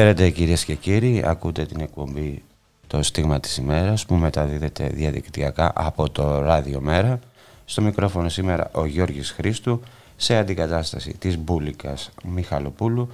Χαίρετε 0.00 0.30
κυρίες 0.30 0.64
και 0.64 0.74
κύριοι, 0.74 1.22
ακούτε 1.26 1.66
την 1.66 1.80
εκπομπή 1.80 2.42
το 2.86 3.02
στίγμα 3.02 3.40
της 3.40 3.56
ημέρας 3.56 4.06
που 4.06 4.14
μεταδίδεται 4.14 4.86
διαδικτυακά 4.86 5.72
από 5.74 6.10
το 6.10 6.38
Ράδιο 6.38 6.80
Μέρα. 6.80 7.18
Στο 7.64 7.82
μικρόφωνο 7.82 8.28
σήμερα 8.28 8.70
ο 8.72 8.86
Γιώργης 8.86 9.30
Χρήστου 9.30 9.80
σε 10.16 10.36
αντικατάσταση 10.36 11.16
της 11.18 11.38
Μπούλικας 11.38 12.10
Μιχαλοπούλου 12.24 13.10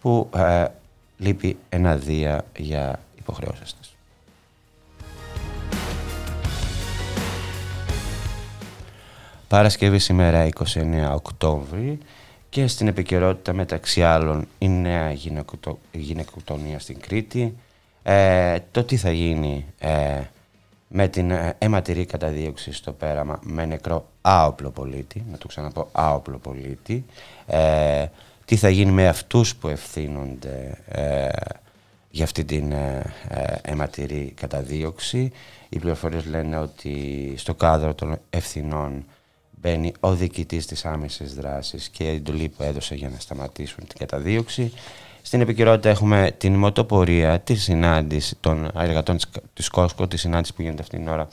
που 0.00 0.30
ε, 0.36 0.64
λείπει 1.18 1.56
ένα 1.68 1.96
δία 1.96 2.44
για 2.56 3.00
υποχρεώσεις 3.18 3.74
της. 3.74 3.94
Παρασκευή 9.48 9.98
σήμερα 9.98 10.48
29 10.74 11.12
Οκτώβρη 11.14 11.98
και 12.56 12.66
στην 12.66 12.88
επικαιρότητα 12.88 13.52
μεταξύ 13.52 14.02
άλλων 14.02 14.48
η 14.58 14.68
νέα 14.68 15.12
γυναικοκτονία 15.92 16.78
στην 16.78 17.00
Κρήτη, 17.00 17.56
ε, 18.02 18.58
το 18.70 18.84
τι 18.84 18.96
θα 18.96 19.10
γίνει 19.10 19.66
ε, 19.78 20.20
με 20.88 21.08
την 21.08 21.30
ε, 21.30 21.54
αιματηρή 21.58 22.04
καταδίωξη 22.04 22.72
στο 22.72 22.92
πέραμα 22.92 23.38
με 23.42 23.64
νεκρό 23.64 24.08
άοπλο 24.20 24.70
πολίτη, 24.70 25.24
να 25.30 25.38
το 25.38 25.46
ξαναπώ 25.46 25.88
άοπλο 25.92 26.38
πολίτη, 26.38 27.04
ε, 27.46 28.06
τι 28.44 28.56
θα 28.56 28.68
γίνει 28.68 28.90
με 28.90 29.08
αυτούς 29.08 29.56
που 29.56 29.68
ευθύνονται 29.68 30.78
ε, 30.88 31.28
για 32.10 32.24
αυτή 32.24 32.44
την 32.44 32.74
αιματηρή 33.62 34.32
καταδίωξη. 34.36 35.32
Οι 35.68 35.78
πληροφορίες 35.78 36.24
λένε 36.24 36.58
ότι 36.58 37.34
στο 37.36 37.54
κάδρο 37.54 37.94
των 37.94 38.18
ευθυνών 38.30 39.04
μπαίνει 39.66 39.92
ο 40.00 40.14
διοικητής 40.14 40.66
της 40.66 40.84
άμεσης 40.84 41.34
δράσης 41.34 41.88
και 41.88 42.04
η 42.04 42.14
εντολή 42.14 42.48
που 42.48 42.62
έδωσε 42.62 42.94
για 42.94 43.08
να 43.08 43.18
σταματήσουν 43.18 43.86
την 43.86 43.98
καταδίωξη. 43.98 44.72
Στην 45.22 45.40
επικαιρότητα 45.40 45.88
έχουμε 45.88 46.34
την 46.38 46.54
μοτοπορία, 46.54 47.40
τη 47.40 47.54
συνάντηση 47.54 48.36
των 48.40 48.70
εργατών 48.76 49.16
της 49.52 49.68
Κόσκο, 49.68 50.06
τη 50.06 50.16
συνάντηση 50.16 50.54
που 50.54 50.62
γίνεται 50.62 50.82
αυτήν 50.82 50.98
την 50.98 51.08
ώρα 51.08 51.28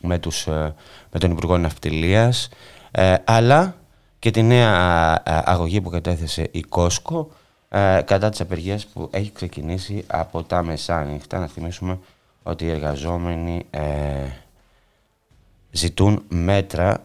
με, 0.00 0.18
τους, 0.18 0.46
ε, 0.46 0.74
με 1.12 1.18
τον 1.18 1.30
Υπουργό 1.30 1.58
Ναυτιλίας, 1.58 2.48
ε, 2.90 3.14
αλλά 3.24 3.74
και 4.18 4.30
τη 4.30 4.42
νέα 4.42 5.22
αγωγή 5.24 5.80
που 5.80 5.90
κατέθεσε 5.90 6.48
η 6.50 6.60
Κόσκο 6.60 7.30
ε, 7.68 8.00
κατά 8.04 8.28
τις 8.28 8.40
απεργίες 8.40 8.86
που 8.86 9.08
έχει 9.12 9.32
ξεκινήσει 9.32 10.04
από 10.06 10.42
τα 10.42 10.62
μεσάνυχτα. 10.62 11.38
Να 11.38 11.46
θυμίσουμε 11.46 11.98
ότι 12.42 12.64
οι 12.64 12.70
εργαζόμενοι 12.70 13.66
ζητούν 15.72 16.22
μέτρα 16.28 17.04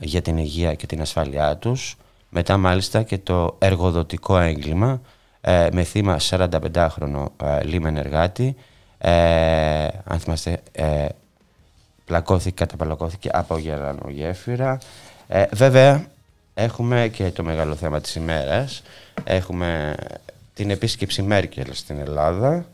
για 0.00 0.22
την 0.22 0.36
υγεία 0.36 0.74
και 0.74 0.86
την 0.86 1.00
ασφάλειά 1.00 1.56
τους. 1.56 1.96
Μετά 2.28 2.56
μάλιστα 2.56 3.02
και 3.02 3.18
το 3.18 3.56
εργοδοτικό 3.58 4.38
έγκλημα 4.38 5.00
ε, 5.40 5.68
με 5.72 5.82
θύμα 5.82 6.16
45χρονο 6.30 7.26
ε, 7.42 7.64
λίμεν 7.64 7.96
εργάτη. 7.96 8.56
Ε, 8.98 9.88
αν 10.04 10.18
θυμάστε, 10.18 10.60
ε, 10.72 11.06
πλακώθηκε, 12.04 12.54
καταπαλακώθηκε 12.54 13.28
από 13.32 13.58
γερανογέφυρα. 13.58 14.78
Ε, 15.28 15.44
βέβαια, 15.52 16.06
έχουμε 16.54 17.08
και 17.12 17.30
το 17.30 17.42
μεγάλο 17.42 17.74
θέμα 17.74 18.00
της 18.00 18.14
ημέρας. 18.14 18.82
Έχουμε 19.24 19.94
την 20.54 20.70
επίσκεψη 20.70 21.22
Μέρκελ 21.22 21.72
στην 21.72 21.98
Ελλάδα. 21.98 22.66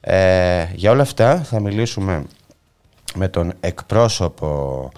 Ε, 0.00 0.66
για 0.74 0.90
όλα 0.90 1.02
αυτά 1.02 1.36
θα 1.36 1.60
μιλήσουμε 1.60 2.24
με 3.14 3.28
τον 3.28 3.52
εκπρόσωπο 3.60 4.90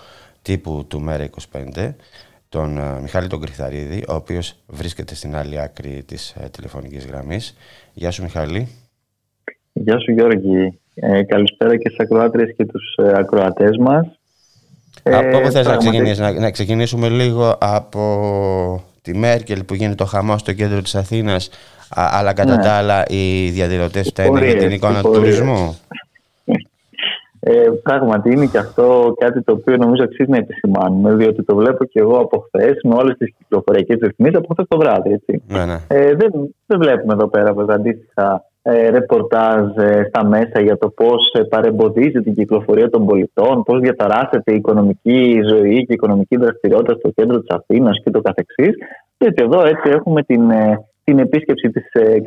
τύπου 0.43 0.85
του 0.89 1.05
ΜΕΡΑ25, 1.09 1.93
τον 2.49 2.79
uh, 2.79 3.01
Μιχάλη 3.01 3.29
τον 3.29 3.41
Κρυθαρίδη, 3.41 4.05
ο 4.09 4.15
οποίος 4.15 4.55
βρίσκεται 4.67 5.15
στην 5.15 5.37
άλλη 5.37 5.61
άκρη 5.61 6.03
της 6.07 6.37
uh, 6.41 6.51
τηλεφωνικής 6.51 7.07
γραμμής. 7.07 7.57
Γεια 7.93 8.11
σου 8.11 8.23
Μιχάλη. 8.23 8.69
Γεια 9.73 9.99
σου 9.99 10.13
Γιώργη. 10.13 10.79
Ε, 10.95 11.23
καλησπέρα 11.23 11.77
και 11.77 11.89
στις 11.89 12.01
ακροάτριες 12.01 12.55
και 12.57 12.65
τους 12.65 12.95
ε, 12.97 13.13
ακροατές 13.17 13.77
μας. 13.77 14.07
Από 15.03 15.41
πού 15.41 15.51
θες 15.51 15.67
να, 15.67 15.77
ξεκινήσεις, 15.77 16.19
να, 16.19 16.33
να 16.33 16.51
ξεκινήσουμε 16.51 17.09
λίγο 17.09 17.57
από 17.61 18.85
τη 19.03 19.15
Μέρκελ 19.15 19.65
που 19.65 19.75
γίνεται 19.75 19.95
το 19.95 20.05
χαμό 20.05 20.39
στο 20.39 20.53
κέντρο 20.53 20.83
της 20.83 20.95
Αθήνας 20.95 21.51
αλλά 21.89 22.33
κατά 22.33 22.57
ναι. 22.57 22.63
τα 22.63 22.73
άλλα 22.73 23.05
οι 23.09 23.49
διαδηλωτές 23.49 24.09
φταίνουν 24.09 24.45
για 24.45 24.57
την 24.57 24.71
εικόνα 24.71 25.03
του 25.03 25.11
τουρισμού; 25.11 25.79
Ε, 27.49 27.71
πράγματι 27.83 28.31
είναι 28.33 28.47
και 28.47 28.59
αυτό 28.59 29.15
κάτι 29.19 29.43
το 29.43 29.53
οποίο 29.53 29.77
νομίζω 29.77 30.03
αξίζει 30.03 30.31
να 30.31 30.37
επισημάνουμε, 30.37 31.15
διότι 31.15 31.43
το 31.43 31.55
βλέπω 31.57 31.85
και 31.85 32.01
εγώ 32.01 32.17
από 32.19 32.39
χθες 32.47 32.81
με 32.83 32.95
όλες 32.95 33.17
τις 33.17 33.35
κυκλοφοριακές 33.39 33.99
ρυθμίσεις 34.03 34.37
από 34.37 34.53
χθες 34.53 34.67
το 34.69 34.77
βράδυ. 34.79 35.13
Έτσι. 35.13 35.43
Ναι, 35.49 35.65
ναι. 35.65 35.79
Ε, 35.89 36.15
δεν, 36.15 36.31
δεν 36.67 36.79
βλέπουμε 36.79 37.13
εδώ 37.13 37.27
πέρα 37.29 37.53
βέβαια 37.53 37.77
αντίστοιχα 37.77 38.45
ε, 38.63 38.89
ρεπορτάζ 38.91 39.77
ε, 39.77 40.05
στα 40.09 40.25
μέσα 40.25 40.61
για 40.61 40.79
το 40.79 40.89
πώς 40.89 41.33
ε, 41.33 41.43
παρεμποδίζει 41.43 42.23
την 42.23 42.35
κυκλοφορία 42.35 42.91
των 42.91 43.07
πολιτών, 43.07 43.63
πώς 43.63 43.81
διαταράσσεται 43.81 44.53
η 44.53 44.57
οικονομική 44.57 45.41
ζωή 45.49 45.77
και 45.77 45.93
η 45.93 45.95
οικονομική 45.95 46.37
δραστηριότητα 46.37 46.95
στο 46.99 47.11
κέντρο 47.11 47.41
της 47.41 47.57
Αθήνας 47.57 48.01
και 48.05 48.11
το 48.11 48.21
καθεξής. 48.21 48.75
Γιατί 49.19 49.43
εδώ 49.43 49.67
έτσι 49.67 49.91
έχουμε 49.91 50.23
την, 50.23 50.51
ε, 50.51 50.85
την 51.05 51.19
επίσκεψη 51.19 51.71
της 51.71 51.93
ε, 51.93 52.21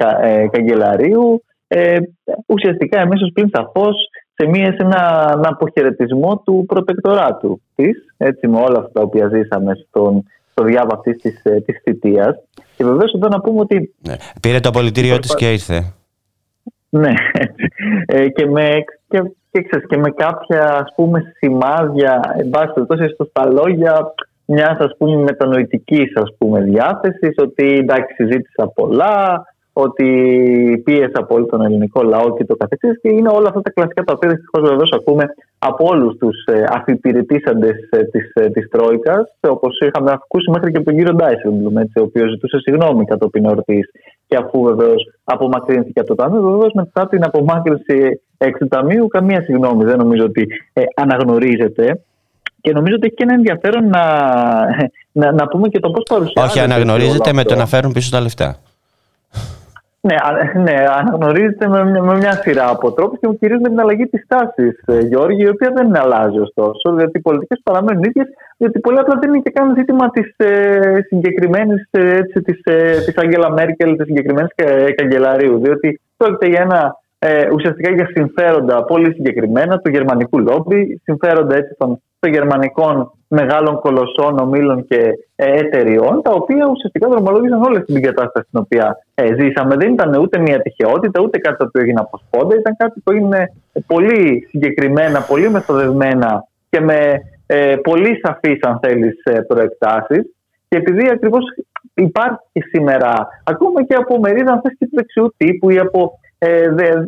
καγκελαρίου. 0.52 1.44
Ε, 1.68 1.98
ουσιαστικά 2.46 3.00
εμέσω 3.00 3.32
πλην 3.34 3.50
σαφώς 3.54 3.96
σε, 4.40 4.48
μια, 4.48 4.66
σε 4.66 4.78
ένα, 4.80 5.32
ένα 5.34 5.48
αποχαιρετισμό 5.50 6.42
του 6.46 6.64
προτεκτοράτου 6.68 7.62
της, 7.76 7.98
έτσι 8.18 8.48
με 8.48 8.58
όλα 8.58 8.78
αυτά 8.80 8.92
τα 8.92 9.02
οποία 9.02 9.28
ζήσαμε 9.28 9.74
στον, 9.88 10.24
στο 10.52 10.64
διάβα 10.64 10.94
αυτής 10.94 11.22
της 11.22 11.42
της 11.66 11.76
ε, 11.76 11.82
θητείας. 11.84 12.36
Και 12.76 12.84
βεβαίως 12.84 13.14
εδώ 13.14 13.28
να 13.28 13.42
πούμε 13.42 13.60
ότι. 13.60 13.96
Ναι. 14.08 14.16
Πήρε 14.42 14.60
το 14.60 14.70
απολυτήριό 14.70 15.20
της 15.20 15.36
και 15.36 15.52
ήρθε. 15.52 15.94
Ναι, 16.90 17.14
ε, 18.06 18.30
και, 18.30 18.46
με, 18.46 18.70
και, 19.08 19.22
και, 19.52 19.62
ξέρεις, 19.62 19.88
και 19.88 19.98
με 19.98 20.12
κάποια 20.12 20.64
ας 20.64 20.94
πούμε 20.96 21.34
σημάδια, 21.38 22.36
εν 22.38 22.50
πάση 22.50 22.74
περιπτώσει 22.74 23.16
στα 23.30 23.48
λόγια 23.52 24.14
μιας 24.46 24.78
ας 24.78 24.96
πούμε 24.98 25.16
μετανοητικής 25.16 26.16
ας 26.16 26.36
πούμε 26.38 26.62
διάθεσης 26.62 27.36
ότι 27.38 27.68
εντάξει 27.68 28.14
συζήτησα 28.14 28.68
πολλά, 28.68 29.46
ότι 29.82 30.08
πίεσε 30.86 31.26
πολύ 31.28 31.46
τον 31.46 31.62
ελληνικό 31.62 32.02
λαό 32.04 32.34
και 32.38 32.46
το 32.46 32.56
καθεξής 32.56 33.02
και 33.02 33.10
είναι 33.10 33.30
όλα 33.30 33.48
αυτά 33.48 33.62
τα 33.62 33.70
κλασικά 33.70 34.04
τα 34.04 34.14
οποία 34.16 34.30
δυστυχώς 34.30 34.70
βεβαίω 34.70 34.88
ακούμε 35.00 35.26
από 35.60 35.86
όλους 35.88 36.18
τους 36.18 36.46
ε, 36.46 36.64
αφιπηρετήσαντες 36.70 37.78
ε, 37.90 38.04
της, 38.04 38.32
ε, 38.34 38.50
της 38.50 38.70
Τρόικας 38.70 39.24
όπως 39.40 39.80
είχαμε 39.80 40.12
ακούσει 40.12 40.52
μέχρι 40.52 40.72
και 40.72 40.78
από 40.78 40.86
τον 40.86 40.96
κύριο 40.96 41.14
Ντάισελμπλουμ 41.14 41.76
ο 41.78 42.02
οποίος 42.02 42.30
ζητούσε 42.30 42.58
συγγνώμη 42.60 43.06
κατόπιν 43.06 43.46
εορτής 43.46 43.90
και 44.28 44.36
αφού 44.36 44.64
βεβαίως 44.64 45.04
απομακρύνθηκε 45.24 46.00
από 46.00 46.10
το 46.10 46.16
Ταμείο 46.16 46.42
βεβαίως 46.42 46.72
μετά 46.74 47.08
την 47.08 47.24
απομάκρυνση 47.24 48.22
εξ 48.38 48.60
του 48.60 48.68
Ταμείου 48.68 49.08
καμία 49.08 49.42
συγγνώμη 49.42 49.84
δεν 49.84 49.98
νομίζω 49.98 50.24
ότι 50.24 50.48
ε, 50.74 50.82
αναγνωρίζεται 50.96 52.02
και 52.62 52.72
νομίζω 52.72 52.96
ότι 52.96 53.06
έχει 53.06 53.16
και 53.16 53.24
ένα 53.24 53.34
ενδιαφέρον 53.34 53.90
να, 53.90 54.04
να, 55.12 55.32
να 55.32 55.48
πούμε 55.48 55.68
και 55.68 55.80
το 55.80 55.92
πώς 55.92 56.04
παρουσιάζεται. 56.10 56.60
Όχι, 56.60 56.60
αναγνωρίζεται 56.60 57.34
με 57.34 57.44
το 57.44 57.56
να 57.56 57.66
φέρουν 57.66 57.92
πίσω 57.92 58.12
τα 58.12 58.22
λεφτά. 58.22 58.58
Ναι, 60.02 60.16
ναι 60.62 60.86
αναγνωρίζεται 61.00 61.68
με, 61.68 61.84
με 61.84 62.16
μια 62.16 62.32
σειρά 62.32 62.70
από 62.70 62.92
τρόπου 62.92 63.18
και 63.20 63.38
κυρίως 63.40 63.60
με 63.62 63.70
την 63.70 63.80
αλλαγή 63.80 64.06
της 64.06 64.26
τάσης, 64.28 64.82
ε, 64.86 65.00
Γιώργη, 65.00 65.44
η 65.44 65.50
οποία 65.50 65.72
δεν 65.76 65.98
αλλάζει 65.98 66.40
ωστόσο, 66.40 66.96
διότι 66.96 67.18
οι 67.18 67.22
πολιτικές 67.22 67.60
παραμένουν 67.64 68.04
ίδιες, 68.04 68.28
διότι 68.58 68.80
πολύ 68.80 69.00
απλά 69.00 69.18
δεν 69.22 69.30
είναι 69.30 69.42
και 69.44 69.52
καν 69.52 69.76
ζήτημα 69.78 70.10
της 70.10 70.34
ε, 70.38 71.00
συγκεκριμένης 71.08 71.88
ε, 71.92 72.22
της 72.22 72.60
ε, 72.64 73.02
της 73.06 73.18
Αγγέλα 73.18 73.52
Μέρκελ, 73.52 73.96
της 73.96 74.06
συγκεκριμένης 74.06 74.52
καγκελαρίου. 74.96 75.60
Διότι 75.60 76.02
πρόκειται 76.18 76.48
για 76.48 76.62
ένα 76.62 76.98
ε, 77.20 77.50
ουσιαστικά 77.54 77.92
για 77.92 78.10
συμφέροντα 78.14 78.84
πολύ 78.84 79.14
συγκεκριμένα 79.14 79.80
του 79.80 79.90
γερμανικού 79.90 80.40
λόμπι, 80.40 81.02
συμφέροντα 81.04 81.56
έτσι 81.56 81.76
των, 81.78 82.02
των 82.20 82.32
γερμανικών 82.32 83.12
μεγάλων 83.28 83.80
κολοσσών, 83.80 84.40
ομίλων 84.40 84.86
και 84.88 85.00
ε, 85.36 85.60
εταιριών, 85.60 86.22
τα 86.22 86.32
οποία 86.32 86.68
ουσιαστικά 86.72 87.08
δρομολόγησαν 87.08 87.62
όλη 87.62 87.84
την 87.84 88.02
κατάσταση 88.02 88.48
στην 88.48 88.60
οποία 88.60 88.98
ε, 89.14 89.34
ζήσαμε. 89.40 89.76
Δεν 89.76 89.94
ήταν 89.94 90.14
ούτε 90.22 90.40
μια 90.40 90.62
τυχαιότητα, 90.62 91.22
ούτε 91.22 91.38
κάτι 91.38 91.58
το 91.58 91.66
οποίο 91.68 91.82
έγινε 91.82 92.00
από 92.00 92.18
σπόντα, 92.18 92.56
ήταν 92.56 92.76
κάτι 92.78 93.00
που 93.00 93.12
έγινε 93.12 93.52
πολύ 93.88 94.48
συγκεκριμένα, 94.50 95.22
πολύ 95.22 95.50
μεθοδευμένα 95.50 96.48
και 96.70 96.80
με 96.80 97.22
ε, 97.46 97.76
πολύ 97.76 98.20
σαφείς, 98.24 98.60
αν 98.62 98.80
θέλεις, 98.82 99.22
ε, 99.24 99.42
προεκτάσεις. 99.42 100.24
Και 100.68 100.78
επειδή 100.78 101.10
ακριβώς 101.10 101.44
υπάρχει 101.94 102.40
και 102.52 102.62
σήμερα, 102.72 103.28
ακόμα 103.44 103.84
και 103.84 103.96
από 103.96 104.20
μερίδα 104.20 104.52
αν 104.52 104.62
θες, 104.62 104.76
και 104.78 104.86
του 104.86 104.96
δεξιού 104.96 105.34
τύπου 105.38 105.70
ή 105.70 105.78
από, 105.78 106.20
ε, 106.38 106.68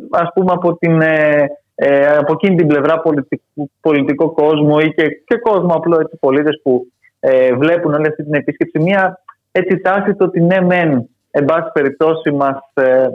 ας 0.09 0.29
πούμε, 0.33 0.51
από, 0.51 0.77
την, 0.77 1.01
ε, 1.01 1.47
ε, 1.75 2.17
από 2.17 2.33
εκείνη 2.33 2.55
την 2.55 2.67
πλευρά 2.67 2.99
πολιτικού, 2.99 3.71
πολιτικό 3.81 4.31
κόσμο 4.31 4.77
ή 4.81 4.93
και, 4.93 5.03
και 5.25 5.37
κόσμο 5.37 5.73
απλό 5.73 5.99
έτσι, 5.99 6.17
πολίτες 6.19 6.59
που 6.63 6.87
ε, 7.19 7.53
βλέπουν 7.53 7.93
όλη 7.93 8.07
αυτή 8.07 8.23
την 8.23 8.33
επίσκεψη. 8.33 8.79
Μια 8.79 9.19
έτσι 9.51 9.77
τάση 9.77 10.15
το 10.15 10.25
ότι 10.25 10.41
ναι 10.41 10.61
μεν 10.61 11.09
εν 11.31 11.45
πάση 11.45 11.69
περιπτώσει 11.73 12.31
μας, 12.31 12.59
ε, 12.73 13.07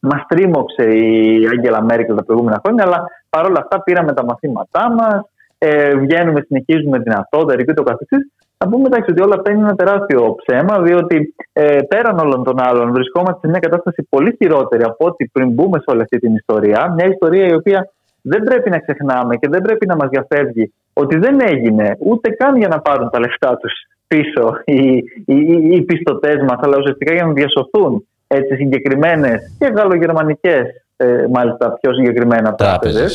μας 0.00 0.24
τρίμωξε 0.28 0.82
η 0.82 1.46
Άγγελα 1.46 1.82
Μέρκελ 1.82 2.16
τα 2.16 2.24
προηγούμενα 2.24 2.60
χρόνια 2.64 2.84
αλλά 2.84 3.04
παρόλα 3.28 3.58
αυτά 3.58 3.82
πήραμε 3.82 4.12
τα 4.12 4.24
μαθήματά 4.24 4.92
μας 4.92 5.30
ε, 5.58 5.94
βγαίνουμε, 5.96 6.40
συνεχίζουμε 6.46 6.98
δυνατότητα 6.98 7.64
και 7.64 7.72
το 7.72 7.82
καθεξής 7.82 8.32
να 8.58 8.68
πούμε 8.68 8.86
εντάξει 8.86 9.10
ότι 9.10 9.22
όλα 9.22 9.34
αυτά 9.34 9.50
είναι 9.50 9.60
ένα 9.60 9.74
τεράστιο 9.74 10.34
ψέμα, 10.34 10.82
διότι 10.82 11.34
ε, 11.52 11.78
πέραν 11.88 12.18
όλων 12.18 12.44
των 12.44 12.60
άλλων 12.60 12.92
βρισκόμαστε 12.92 13.38
σε 13.40 13.48
μια 13.48 13.58
κατάσταση 13.58 14.06
πολύ 14.08 14.36
χειρότερη 14.38 14.82
από 14.82 15.06
ό,τι 15.06 15.26
πριν 15.26 15.48
μπούμε 15.48 15.78
σε 15.78 15.84
όλη 15.86 16.02
αυτή 16.02 16.18
την 16.18 16.34
ιστορία. 16.34 16.92
Μια 16.96 17.06
ιστορία 17.06 17.46
η 17.46 17.54
οποία 17.54 17.90
δεν 18.22 18.42
πρέπει 18.42 18.70
να 18.70 18.78
ξεχνάμε 18.78 19.36
και 19.36 19.48
δεν 19.48 19.62
πρέπει 19.62 19.86
να 19.86 19.96
μας 19.96 20.08
διαφεύγει 20.08 20.72
ότι 20.92 21.18
δεν 21.18 21.40
έγινε 21.40 21.96
ούτε 21.98 22.30
καν 22.30 22.56
για 22.56 22.68
να 22.68 22.80
πάρουν 22.80 23.10
τα 23.10 23.20
λεφτά 23.20 23.56
τους 23.56 23.72
πίσω 24.06 24.60
οι, 24.64 24.96
οι, 25.24 25.36
οι, 25.36 25.68
οι 25.70 25.82
πιστωτές 25.82 26.36
μας, 26.48 26.58
αλλά 26.60 26.76
ουσιαστικά 26.78 27.12
για 27.14 27.24
να 27.24 27.32
διασωθούν 27.32 28.06
έτσι 28.26 28.54
συγκεκριμένες 28.54 29.56
και 29.58 29.66
γαλλογερμανικές, 29.66 30.62
ε, 30.96 31.26
μάλιστα 31.32 31.72
πιο 31.80 31.94
συγκεκριμένα 31.94 32.54
τράπεζε. 32.54 33.06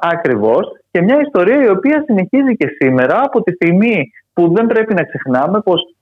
Ακριβώς. 0.00 0.66
Και 0.90 1.02
μια 1.02 1.20
ιστορία 1.20 1.64
η 1.64 1.68
οποία 1.68 2.02
συνεχίζει 2.06 2.56
και 2.56 2.68
σήμερα 2.78 3.20
από 3.24 3.42
τη 3.42 3.52
στιγμή 3.52 4.10
που 4.34 4.52
δεν 4.54 4.66
πρέπει 4.66 4.94
να 4.94 5.02
ξεχνάμε 5.02 5.60
πως 5.60 5.94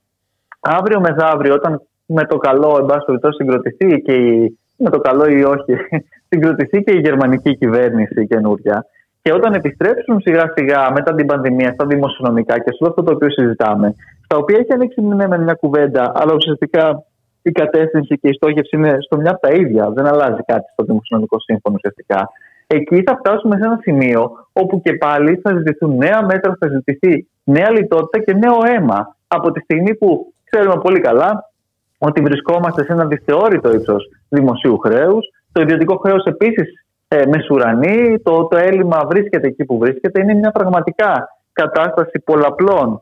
αύριο 0.59 0.99
μεθαύριο, 0.99 1.53
όταν 1.53 1.81
με 2.05 2.25
το 2.25 2.37
καλό, 2.37 2.77
εν 2.79 2.85
πάση 2.85 3.05
περιπτώσει, 3.05 3.35
συγκροτηθεί 3.35 4.01
και 4.01 4.13
η, 4.13 4.59
με 4.77 4.89
το 4.89 4.99
καλό 4.99 5.25
ή 5.25 5.43
όχι, 5.43 5.73
συγκροτηθεί 6.29 6.83
και 6.83 6.91
η 6.91 6.99
γερμανική 6.99 7.57
κυβέρνηση 7.57 8.27
καινούρια. 8.27 8.85
Και 9.21 9.33
όταν 9.33 9.53
επιστρέψουν 9.53 10.21
σιγά 10.21 10.53
σιγά 10.55 10.91
μετά 10.91 11.15
την 11.15 11.25
πανδημία 11.25 11.71
στα 11.71 11.85
δημοσιονομικά 11.85 12.55
και 12.59 12.71
σε 12.71 12.85
αυτό 12.87 13.03
το 13.03 13.11
οποίο 13.11 13.29
συζητάμε, 13.31 13.95
στα 14.23 14.37
οποία 14.37 14.57
έχει 14.59 14.73
ανοίξει 14.73 15.01
ναι, 15.01 15.27
με 15.27 15.37
μια 15.37 15.53
κουβέντα, 15.53 16.11
αλλά 16.15 16.33
ουσιαστικά 16.33 17.03
η 17.41 17.51
κατεύθυνση 17.51 18.17
και 18.19 18.27
η 18.27 18.33
στόχευση 18.33 18.75
είναι 18.75 18.97
στο 18.99 19.17
μια 19.17 19.39
τα 19.41 19.49
ίδια. 19.53 19.89
Δεν 19.89 20.05
αλλάζει 20.05 20.41
κάτι 20.45 20.65
στο 20.73 20.83
δημοσιονομικό 20.83 21.39
σύμφωνο 21.39 21.75
ουσιαστικά 21.75 22.29
εκεί 22.67 23.03
θα 23.05 23.17
φτάσουμε 23.17 23.57
σε 23.57 23.65
ένα 23.65 23.79
σημείο 23.81 24.31
όπου 24.53 24.81
και 24.81 24.93
πάλι 24.93 25.39
θα 25.43 25.55
ζητηθούν 25.57 25.95
νέα 25.95 26.25
μέτρα, 26.25 26.57
θα 26.59 26.67
ζητηθεί 26.67 27.27
νέα 27.43 27.71
λιτότητα 27.71 28.23
και 28.23 28.33
νέο 28.33 28.57
αίμα. 28.65 29.15
Από 29.27 29.51
τη 29.51 29.59
στιγμή 29.59 29.95
που 29.95 30.33
ξέρουμε 30.49 30.81
πολύ 30.81 30.99
καλά 30.99 31.51
ότι 31.97 32.21
βρισκόμαστε 32.21 32.83
σε 32.83 32.93
ένα 32.93 33.05
δυσθεώρητο 33.05 33.73
ύψος 33.73 34.09
δημοσίου 34.29 34.77
χρέους. 34.77 35.25
Το 35.51 35.61
ιδιωτικό 35.61 35.95
χρέος 35.95 36.23
επίσης 36.23 36.85
ε, 37.07 37.25
μεσουρανεί. 37.25 38.19
Το, 38.19 38.47
το 38.47 38.57
έλλειμμα 38.57 39.05
βρίσκεται 39.05 39.47
εκεί 39.47 39.65
που 39.65 39.77
βρίσκεται. 39.77 40.21
Είναι 40.21 40.33
μια 40.33 40.51
πραγματικά 40.51 41.27
κατάσταση 41.53 42.19
πολλαπλών 42.19 43.01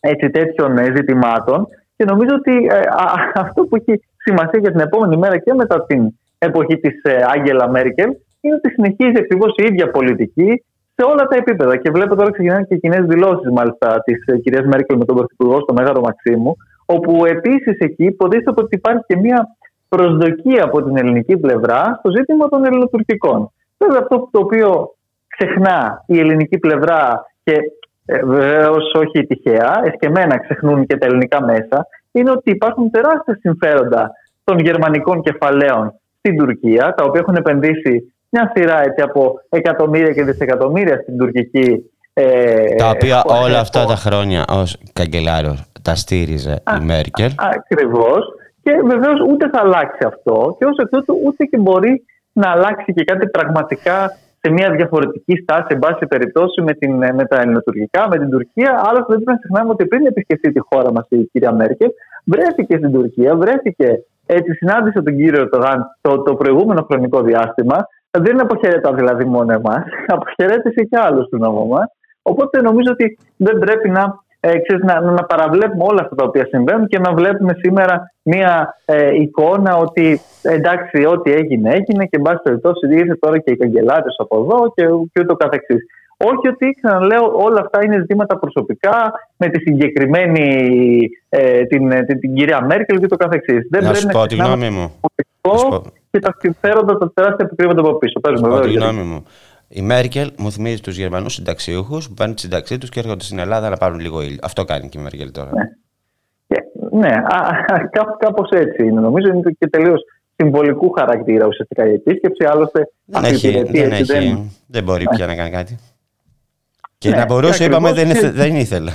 έτσι, 0.00 0.30
τέτοιων 0.30 0.78
ε, 0.78 0.84
ζητημάτων. 0.96 1.68
Και 1.96 2.04
νομίζω 2.04 2.34
ότι 2.34 2.66
ε, 2.70 2.80
αυτό 3.34 3.62
που 3.62 3.76
έχει 3.76 4.00
σημασία 4.16 4.60
για 4.60 4.70
την 4.70 4.80
επόμενη 4.80 5.16
μέρα 5.16 5.38
και 5.38 5.54
μετά 5.54 5.86
την 5.86 6.18
εποχή 6.38 6.76
της 6.76 7.02
ε, 7.02 7.24
Άγγελα 7.34 7.68
Μέρκελ 7.68 8.10
είναι 8.40 8.54
ότι 8.54 8.70
συνεχίζει 8.70 9.18
ακριβώς 9.18 9.54
η 9.56 9.64
ίδια 9.64 9.90
πολιτική 9.90 10.64
σε 11.00 11.06
όλα 11.10 11.24
τα 11.24 11.36
επίπεδα. 11.36 11.76
Και 11.76 11.90
βλέπω 11.90 12.16
τώρα 12.16 12.30
ξεκινάνε 12.30 12.62
και 12.62 12.76
κοινές 12.76 13.04
δηλώσεις, 13.06 13.50
μάλιστα, 13.52 14.02
της 14.04 14.26
ε, 14.26 14.38
κυρίας 14.38 14.66
Μέρκελ 14.66 14.96
με 14.96 15.04
τον 15.04 15.16
Πρωθυπουργό 15.16 15.60
στο 15.60 15.72
Μέγαρο 15.72 16.00
Μαξίμου, 16.00 16.56
όπου 16.86 17.24
επίσης 17.26 17.78
εκεί 17.78 18.04
υποτίθεται 18.04 18.60
ότι 18.62 18.76
υπάρχει 18.76 19.04
και 19.06 19.16
μια 19.16 19.48
προσδοκία 19.88 20.64
από 20.64 20.82
την 20.82 20.96
ελληνική 20.96 21.36
πλευρά 21.36 21.96
στο 21.98 22.10
ζήτημα 22.16 22.48
των 22.48 22.64
ελληνοτουρκικών. 22.64 23.50
Βέβαια, 23.78 23.98
αυτό 24.02 24.28
το 24.30 24.38
οποίο 24.40 24.94
ξεχνά 25.36 26.04
η 26.06 26.18
ελληνική 26.18 26.58
πλευρά 26.58 27.26
και 27.44 27.54
ε, 28.06 28.24
βεβαίως 28.24 28.92
όχι 28.94 29.26
τυχαία, 29.26 29.80
εσκεμμένα 29.84 30.38
ξεχνούν 30.38 30.86
και 30.86 30.96
τα 30.96 31.06
ελληνικά 31.06 31.44
μέσα, 31.44 31.86
είναι 32.12 32.30
ότι 32.30 32.50
υπάρχουν 32.50 32.90
τεράστια 32.90 33.38
συμφέροντα 33.40 34.10
των 34.44 34.58
γερμανικών 34.58 35.22
κεφαλαίων 35.22 35.94
στην 36.18 36.36
Τουρκία, 36.36 36.94
τα 36.96 37.04
οποία 37.04 37.20
έχουν 37.20 37.34
επενδύσει 37.34 38.12
μια 38.30 38.52
σειρά 38.54 38.82
έτσι, 38.82 39.00
από 39.02 39.40
εκατομμύρια 39.48 40.12
και 40.12 40.24
δισεκατομμύρια 40.24 40.96
στην 41.02 41.16
τουρκική. 41.16 41.90
Ε, 42.12 42.74
τα 42.74 42.88
οποία 42.88 43.22
όλα 43.24 43.60
αυτά 43.60 43.84
τα 43.84 43.94
χρόνια 43.94 44.44
ως 44.48 44.76
καγκελάριος 44.92 45.64
τα 45.82 45.94
στήριζε 45.94 46.62
η 46.80 46.84
Μέρκελ. 46.84 47.30
Ακριβώς. 47.36 48.20
Και 48.62 48.72
βεβαίως 48.84 49.20
ούτε 49.30 49.48
θα 49.48 49.60
αλλάξει 49.60 50.04
αυτό 50.06 50.56
και 50.58 50.64
ως 50.64 50.76
εκ 50.78 50.88
τούτου 50.88 51.20
ούτε 51.24 51.44
και 51.44 51.58
μπορεί 51.58 52.04
να 52.32 52.50
αλλάξει 52.50 52.92
και 52.92 53.04
κάτι 53.04 53.28
πραγματικά 53.28 54.18
σε 54.40 54.50
μια 54.50 54.70
διαφορετική 54.70 55.34
στάση, 55.42 55.66
εν 55.68 55.78
πάση 55.78 56.06
περιπτώσει, 56.06 56.62
με, 56.62 56.72
την, 56.72 56.92
με 56.94 57.24
τα 57.28 57.40
ελληνοτουρκικά, 57.40 58.08
με 58.08 58.18
την 58.18 58.30
Τουρκία. 58.30 58.70
Άλλωστε, 58.86 59.14
δεν 59.14 59.22
πρέπει 59.22 59.30
να 59.30 59.36
ξεχνάμε 59.36 59.70
ότι 59.70 59.86
πριν 59.86 60.06
επισκεφτεί 60.06 60.52
τη 60.52 60.60
χώρα 60.68 60.92
μας 60.92 61.06
η 61.08 61.24
κυρία 61.32 61.52
Μέρκελ, 61.52 61.90
βρέθηκε 62.24 62.76
στην 62.76 62.92
Τουρκία, 62.92 63.36
βρέθηκε, 63.36 64.04
έτσι, 64.26 64.52
συνάντησε 64.54 65.02
τον 65.02 65.16
κύριο 65.16 65.40
Ερντογάν 65.40 65.86
το, 66.00 66.22
το 66.22 66.34
προηγούμενο 66.34 66.82
χρονικό 66.82 67.22
διάστημα 67.22 67.86
δεν 68.10 68.40
αποχαιρετά 68.40 68.92
δηλαδή 68.92 69.24
μόνο 69.24 69.52
εμάς, 69.52 69.84
αποχαιρέτησε 70.06 70.82
και 70.82 70.98
άλλους 70.98 71.26
στον 71.26 71.40
νόμο 71.40 71.64
μας. 71.66 71.86
Οπότε 72.22 72.60
νομίζω 72.60 72.90
ότι 72.92 73.18
δεν 73.36 73.58
πρέπει 73.58 73.88
να, 73.90 74.18
ε, 74.40 74.58
ξέρεις, 74.58 74.84
να, 74.84 75.00
να 75.00 75.24
παραβλέπουμε 75.24 75.84
όλα 75.84 76.02
αυτά 76.02 76.14
τα 76.14 76.24
οποία 76.24 76.46
συμβαίνουν 76.46 76.86
και 76.86 76.98
να 76.98 77.12
βλέπουμε 77.12 77.54
σήμερα 77.58 78.12
μία 78.22 78.74
ε, 78.84 79.14
εικόνα 79.14 79.76
ότι 79.76 80.20
εντάξει, 80.42 81.04
ό,τι 81.04 81.32
έγινε, 81.32 81.70
έγινε 81.70 82.04
και 82.04 82.16
εν 82.16 82.22
πάση 82.22 82.40
περιπτώσει 82.42 82.86
ήρθε 82.90 83.14
τώρα 83.14 83.38
και 83.38 83.50
οι 83.50 83.56
καγκελάτες 83.56 84.14
από 84.18 84.36
εδώ 84.40 84.72
και, 84.74 84.82
και 85.12 85.20
ούτω 85.20 85.34
καθεξής. 85.36 85.86
Όχι 86.24 86.48
ότι 86.48 86.76
ξαναλέω 86.80 87.32
όλα 87.34 87.60
αυτά 87.60 87.84
είναι 87.84 87.98
ζητήματα 87.98 88.38
προσωπικά 88.38 89.12
με 89.36 89.48
τη 89.48 89.60
συγκεκριμένη 89.60 90.98
ε, 91.28 91.64
την, 91.64 91.88
την, 92.06 92.20
την, 92.20 92.34
κυρία 92.34 92.64
Μέρκελ 92.64 92.98
και 92.98 93.06
το 93.06 93.16
καθεξής. 93.16 93.66
Δεν 93.70 93.84
να 93.84 93.90
πρέπει 93.90 94.06
να 94.06 94.12
πω 94.12 94.26
τη 94.26 94.34
γνώμη 94.34 94.70
μου 94.70 94.92
και 96.10 96.18
τα 96.18 96.36
συμφέροντα 96.38 96.98
τα 96.98 97.12
τεράστια 97.12 97.48
που 97.48 97.54
κρύβονται 97.54 97.80
από 97.80 97.98
πίσω. 97.98 98.20
γνώμη 98.24 99.02
μου. 99.02 99.24
Η 99.68 99.82
Μέρκελ 99.82 100.32
μου 100.38 100.52
θυμίζει 100.52 100.80
τους 100.80 100.96
Γερμανούς 100.96 101.34
συνταξιούχους 101.34 102.08
που 102.08 102.14
πάνε 102.14 102.34
τη 102.34 102.40
σύνταξή 102.40 102.78
τους 102.78 102.88
και 102.88 103.00
έρχονται 103.00 103.24
στην 103.24 103.38
Ελλάδα 103.38 103.68
να 103.68 103.76
πάρουν 103.76 104.00
λίγο 104.00 104.22
ήλιο. 104.22 104.38
Αυτό 104.42 104.64
κάνει 104.64 104.88
και 104.88 104.98
η 104.98 105.02
Μέρκελ 105.02 105.32
τώρα. 105.32 105.50
Ναι, 106.90 107.08
ναι 107.08 107.14
κάπως 108.18 108.50
έτσι 108.50 108.84
είναι. 108.84 109.00
Νομίζω 109.00 109.28
είναι 109.28 109.52
και 109.58 109.68
τελείως 109.68 110.00
συμβολικού 110.36 110.90
χαρακτήρα 110.90 111.46
ουσιαστικά 111.46 111.86
η 111.86 111.92
επίσκεψη. 111.92 112.44
Άλλωστε, 112.44 112.90
δεν, 113.04 113.24
έχει, 113.24 113.50
δεν, 113.50 113.92
έχει, 113.92 114.02
δεν... 114.02 114.50
δεν 114.66 114.84
μπορεί 114.84 115.04
ναι. 115.04 115.16
πια 115.16 115.26
να 115.26 115.34
κάνει 115.34 115.50
κάτι. 115.50 115.78
Και 116.98 117.10
ναι, 117.10 117.16
να 117.16 117.24
μπορούσε, 117.24 117.64
είπαμε, 117.64 117.92
δεν, 117.92 118.32
δεν 118.32 118.54
ήθελε. 118.54 118.90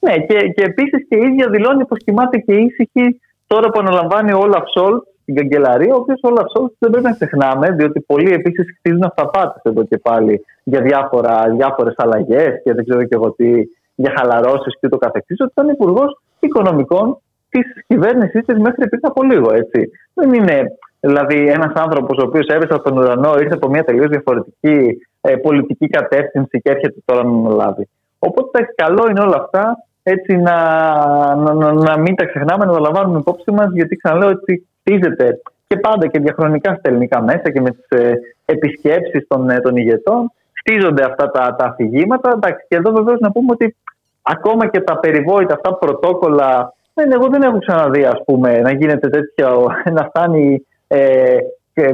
Ναι, 0.00 0.12
και, 0.18 0.48
και 0.48 0.62
επίσης 0.62 1.06
και 1.08 1.16
η 1.16 1.20
ίδια 1.20 1.48
δηλώνει 1.50 1.84
πως 1.86 1.98
κοιμάται 2.04 2.38
και 2.38 2.52
ήσυχη 2.52 3.20
τώρα 3.46 3.70
που 3.70 3.78
αναλαμβάνει 3.78 4.32
ο 4.32 4.38
Όλαφ 4.38 4.62
Σολτς 4.74 5.02
στην 5.28 5.40
καγκελαρία, 5.40 5.94
ο 5.94 5.96
οποίος 5.96 6.20
Όλαφ 6.22 6.46
Σολτς 6.56 6.72
δεν 6.78 6.90
πρέπει 6.90 7.06
να 7.06 7.12
ξεχνάμε, 7.12 7.66
διότι 7.70 8.00
πολλοί 8.00 8.32
επίσης 8.32 8.66
χτίζουν 8.78 9.04
αυταπάτες 9.04 9.62
εδώ 9.62 9.84
και 9.84 9.98
πάλι 9.98 10.44
για 10.64 10.80
διάφορες 11.56 11.94
αλλαγές 11.96 12.60
και 12.64 12.72
δεν 12.74 12.84
ξέρω 12.84 13.02
και 13.02 13.14
εγώ 13.14 13.30
τι, 13.30 13.48
για 13.94 14.12
χαλαρώσεις 14.16 14.72
και 14.78 14.86
ούτω 14.86 14.96
καθεξής, 14.96 15.40
ότι 15.40 15.50
ήταν 15.50 15.68
υπουργός 15.68 16.20
οικονομικών 16.40 17.18
της 17.48 17.66
κυβέρνησής 17.86 18.44
της 18.44 18.58
μέχρι 18.58 18.88
πριν 18.88 19.00
από 19.02 19.22
λίγο. 19.22 19.54
Έτσι. 19.54 19.90
Δεν 20.14 20.32
είναι 20.32 20.66
δηλαδή 21.00 21.48
ένας 21.48 21.72
άνθρωπος 21.74 22.18
ο 22.18 22.26
οποίος 22.26 22.46
έβεσαι 22.46 22.74
από 22.74 22.84
τον 22.88 22.98
ουρανό, 22.98 23.34
ήρθε 23.38 23.54
από 23.54 23.68
μια 23.68 23.84
τελείως 23.84 24.08
διαφορετική 24.08 24.98
ε, 25.20 25.36
πολιτική 25.36 25.86
κατεύθυνση 25.86 26.60
και 26.60 26.70
έρχεται 26.70 27.00
τώρα 27.04 27.24
να 27.24 27.30
αναλάβει. 27.30 27.88
Οπότε 28.18 28.58
καλό 28.74 29.06
είναι 29.10 29.20
όλα 29.20 29.36
αυτά 29.36 29.76
έτσι 30.02 30.36
να, 30.36 30.56
να, 31.34 31.54
να, 31.54 31.72
να 31.72 31.98
μην 31.98 32.14
τα 32.14 32.24
ξεχνάμε, 32.24 32.64
να 32.64 32.72
τα 32.72 32.80
λαμβάνουμε 32.80 33.18
υπόψη 33.18 33.50
μας, 33.50 33.68
γιατί 33.72 33.96
ξαναλέω 33.96 34.28
ότι 34.28 34.66
χτίζεται 34.88 35.40
και 35.66 35.76
πάντα 35.76 36.06
και 36.06 36.18
διαχρονικά 36.18 36.70
στα 36.70 36.88
ελληνικά 36.88 37.22
μέσα 37.22 37.50
και 37.52 37.60
με 37.60 37.70
τις 37.70 37.98
ε, 37.98 38.18
επισκέψεις 38.44 39.26
των, 39.28 39.50
ε, 39.50 39.60
των 39.60 39.76
ηγετών. 39.76 40.32
Χτίζονται 40.52 41.04
αυτά 41.04 41.30
τα, 41.30 41.56
τα 41.58 41.64
αφηγήματα. 41.64 42.32
Εντάξει, 42.34 42.66
και 42.68 42.76
εδώ 42.76 42.92
βεβαίως 42.92 43.20
να 43.20 43.30
πούμε 43.30 43.46
ότι 43.50 43.76
ακόμα 44.22 44.66
και 44.66 44.80
τα 44.80 44.98
περιβόητα 44.98 45.54
αυτά 45.54 45.74
πρωτόκολλα. 45.74 46.72
Δεν, 46.94 47.12
εγώ 47.12 47.28
δεν 47.28 47.42
έχω 47.42 47.58
ξαναδεί 47.58 48.04
ας 48.04 48.22
πούμε, 48.24 48.58
να 48.58 48.72
γίνεται 48.72 49.08
τέτοιο, 49.08 49.66
να 49.96 50.04
φτάνει 50.04 50.66
ε, 50.86 51.36
ε, 51.74 51.92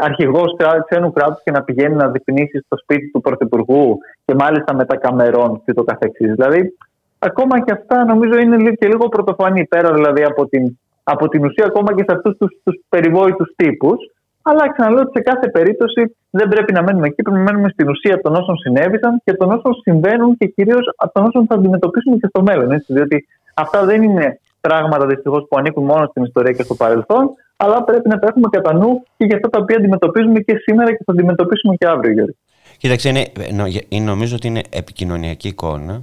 αρχηγός 0.00 0.56
ξένου 0.88 1.12
κράτους 1.12 1.42
και 1.42 1.50
να 1.50 1.62
πηγαίνει 1.62 1.94
να 1.94 2.08
διπνήσει 2.08 2.62
στο 2.66 2.76
σπίτι 2.76 3.10
του 3.10 3.20
Πρωθυπουργού 3.20 3.98
και 4.24 4.34
μάλιστα 4.34 4.74
με 4.74 4.84
τα 4.84 4.96
καμερών 4.96 5.62
και 5.64 5.72
το 5.72 5.84
καθεξής. 5.84 6.32
Δηλαδή, 6.32 6.74
ακόμα 7.18 7.60
και 7.60 7.72
αυτά 7.72 8.04
νομίζω 8.04 8.38
είναι 8.38 8.70
και 8.70 8.86
λίγο 8.86 9.08
πρωτοφανή 9.08 9.64
πέρα 9.64 9.92
δηλαδή 9.92 10.22
από 10.22 10.46
την, 10.48 10.78
από 11.14 11.28
την 11.28 11.44
ουσία 11.44 11.66
ακόμα 11.66 11.94
και 11.94 12.04
σε 12.06 12.12
αυτούς 12.16 12.36
τους 12.38 12.50
τους 12.64 12.76
περιβόητους 12.88 13.48
τύπους 13.56 13.98
αλλά 14.42 14.72
ξαναλέω 14.72 15.02
ότι 15.02 15.12
σε 15.14 15.22
κάθε 15.30 15.48
περίπτωση 15.56 16.16
δεν 16.30 16.48
πρέπει 16.48 16.72
να 16.72 16.82
μένουμε 16.82 17.06
εκεί, 17.06 17.22
πρέπει 17.22 17.38
να 17.42 17.42
μένουμε 17.42 17.68
στην 17.68 17.88
ουσία 17.88 18.20
των 18.20 18.34
όσων 18.34 18.56
συνέβησαν 18.56 19.20
και 19.24 19.32
των 19.32 19.48
όσων 19.50 19.74
συμβαίνουν 19.82 20.36
και 20.36 20.46
κυρίως 20.46 20.84
των 21.12 21.24
όσων 21.24 21.46
θα 21.46 21.54
αντιμετωπίσουμε 21.54 22.16
και 22.16 22.26
στο 22.26 22.42
μέλλον. 22.42 22.72
Έτσι, 22.72 22.92
διότι 22.92 23.26
Αυτά 23.58 23.84
δεν 23.84 24.02
είναι 24.02 24.40
πράγματα 24.60 25.06
δυστυχώς 25.06 25.46
που 25.48 25.56
ανήκουν 25.58 25.84
μόνο 25.84 26.06
στην 26.10 26.22
ιστορία 26.22 26.52
και 26.52 26.62
στο 26.62 26.74
παρελθόν, 26.74 27.30
αλλά 27.56 27.84
πρέπει 27.84 28.08
να 28.08 28.18
τα 28.18 28.26
έχουμε 28.26 28.48
κατά 28.50 28.72
νου 28.72 29.02
και 29.16 29.24
για 29.24 29.36
αυτά 29.36 29.48
τα 29.50 29.58
οποία 29.62 29.76
αντιμετωπίζουμε 29.76 30.40
και 30.40 30.54
σήμερα 30.56 30.90
και 30.90 31.02
θα 31.04 31.12
αντιμετωπίσουμε 31.12 31.74
και 31.74 31.86
αύριο, 31.86 32.12
Γιώργη. 32.12 32.36
Κοίταξε, 32.78 33.08
είναι, 33.08 34.00
νομίζω 34.00 34.34
ότι 34.36 34.46
είναι 34.46 34.62
επικοινωνιακή 34.70 35.48
εικόνα 35.48 36.02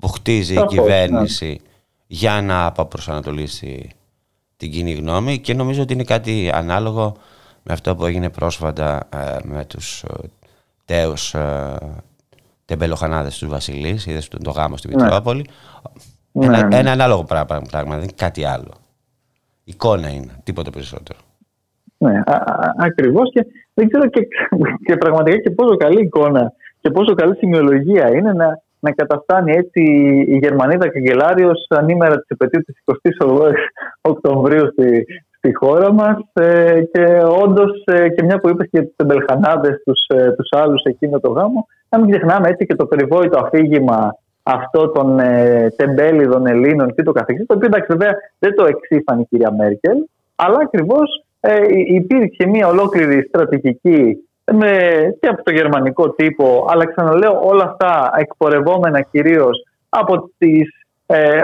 που 0.00 0.08
χτίζει 0.08 0.54
η 0.54 0.66
κυβέρνηση 0.66 1.46
ναι. 1.46 1.56
για 2.06 2.42
να 2.42 2.66
αποπροσανατολίσει 2.66 3.90
την 4.60 4.70
κοινή 4.70 4.92
γνώμη 4.92 5.38
και 5.38 5.54
νομίζω 5.54 5.82
ότι 5.82 5.92
είναι 5.92 6.04
κάτι 6.04 6.50
ανάλογο 6.54 7.16
με 7.62 7.72
αυτό 7.72 7.94
που 7.94 8.04
έγινε 8.06 8.30
πρόσφατα 8.30 9.08
ε, 9.14 9.36
με 9.42 9.64
τους 9.64 10.02
ε, 10.02 10.28
τέους 10.84 11.34
ε, 11.34 11.76
τεμπελοχανάδες 12.64 13.38
του 13.38 13.48
Βασιλής, 13.48 14.06
είδες 14.06 14.28
τον 14.28 14.42
το 14.42 14.50
γάμο 14.50 14.76
στη 14.76 14.88
ναι. 14.88 15.02
Μητρόπολη. 15.02 15.44
Ναι. 16.32 16.46
Ένα, 16.46 16.66
ναι. 16.66 16.76
ένα 16.76 16.90
ανάλογο 16.92 17.24
πράγμα, 17.24 17.62
πράγμα, 17.70 17.94
δεν 17.94 18.02
είναι 18.02 18.12
κάτι 18.16 18.44
άλλο. 18.44 18.72
Εικόνα 19.64 20.08
είναι, 20.08 20.32
τίποτα 20.42 20.70
περισσότερο. 20.70 21.18
Ναι, 21.98 22.22
ακριβώς 22.78 23.30
και 23.32 23.46
δεν 23.74 23.88
ξέρω 23.88 24.08
και, 24.08 24.20
και 24.86 24.96
πραγματικά 24.96 25.40
και 25.40 25.50
πόσο 25.50 25.76
καλή 25.76 26.00
εικόνα 26.02 26.52
και 26.80 26.90
πόσο 26.90 27.14
καλή 27.14 27.36
σημειολογία 27.36 28.10
είναι 28.16 28.32
να, 28.32 28.62
να 28.80 28.90
καταφτάνει 28.90 29.52
έτσι 29.52 29.82
η 30.28 30.36
Γερμανίδα 30.36 30.88
καγκελάριος 30.88 31.66
ανήμερα 31.68 32.14
της 32.14 32.28
επαιτίου 32.28 32.60
της 32.60 32.76
28 32.84 33.50
Οκτωβρίου 34.00 34.66
στη, 34.72 35.06
στη 35.36 35.54
χώρα 35.54 35.92
μας. 35.92 36.18
Ε, 36.32 36.82
και 36.92 37.22
όντως, 37.42 37.82
ε, 37.84 38.08
και 38.08 38.22
μια 38.22 38.38
που 38.40 38.48
είπες 38.48 38.68
και 38.70 38.82
του 38.82 38.92
τεμπελχανάδε, 38.96 39.80
τους 39.84 40.06
τους 40.36 40.48
ε, 40.50 40.58
άλλου 40.58 40.80
εκείνο 40.82 41.20
το 41.20 41.30
γάμο, 41.30 41.66
να 41.88 41.98
μην 41.98 42.10
ξεχνάμε 42.10 42.48
έτσι 42.48 42.66
και 42.66 42.74
το 42.74 42.86
περιβόητο 42.86 43.38
αφήγημα 43.38 44.14
αυτό 44.42 44.88
των 44.88 45.18
ε, 45.18 45.72
τεμπέλιδων 45.76 46.46
Ελλήνων 46.46 46.94
και 46.94 47.02
το 47.02 47.12
καθεξής, 47.12 47.46
το 47.46 47.54
οποίο 47.54 47.66
εντάξει 47.66 47.86
βέβαια 47.90 48.14
δεν 48.38 48.54
το 48.54 48.64
εξήφανε 48.64 49.20
η 49.20 49.24
κυρία 49.24 49.52
Μέρκελ, 49.52 49.96
αλλά 50.34 50.58
ακριβώς 50.62 51.24
ε, 51.40 51.60
υπήρξε 51.86 52.46
μια 52.46 52.68
ολόκληρη 52.68 53.24
στρατηγική 53.28 54.29
με, 54.52 54.70
και 55.20 55.28
από 55.28 55.42
το 55.42 55.52
γερμανικό 55.52 56.10
τύπο, 56.10 56.66
αλλά 56.68 56.86
ξαναλέω 56.86 57.40
όλα 57.42 57.64
αυτά 57.64 58.10
εκπορευόμενα 58.16 59.00
κυρίως 59.00 59.64
από, 59.88 60.30
τις, 60.38 60.68
ε, 61.06 61.40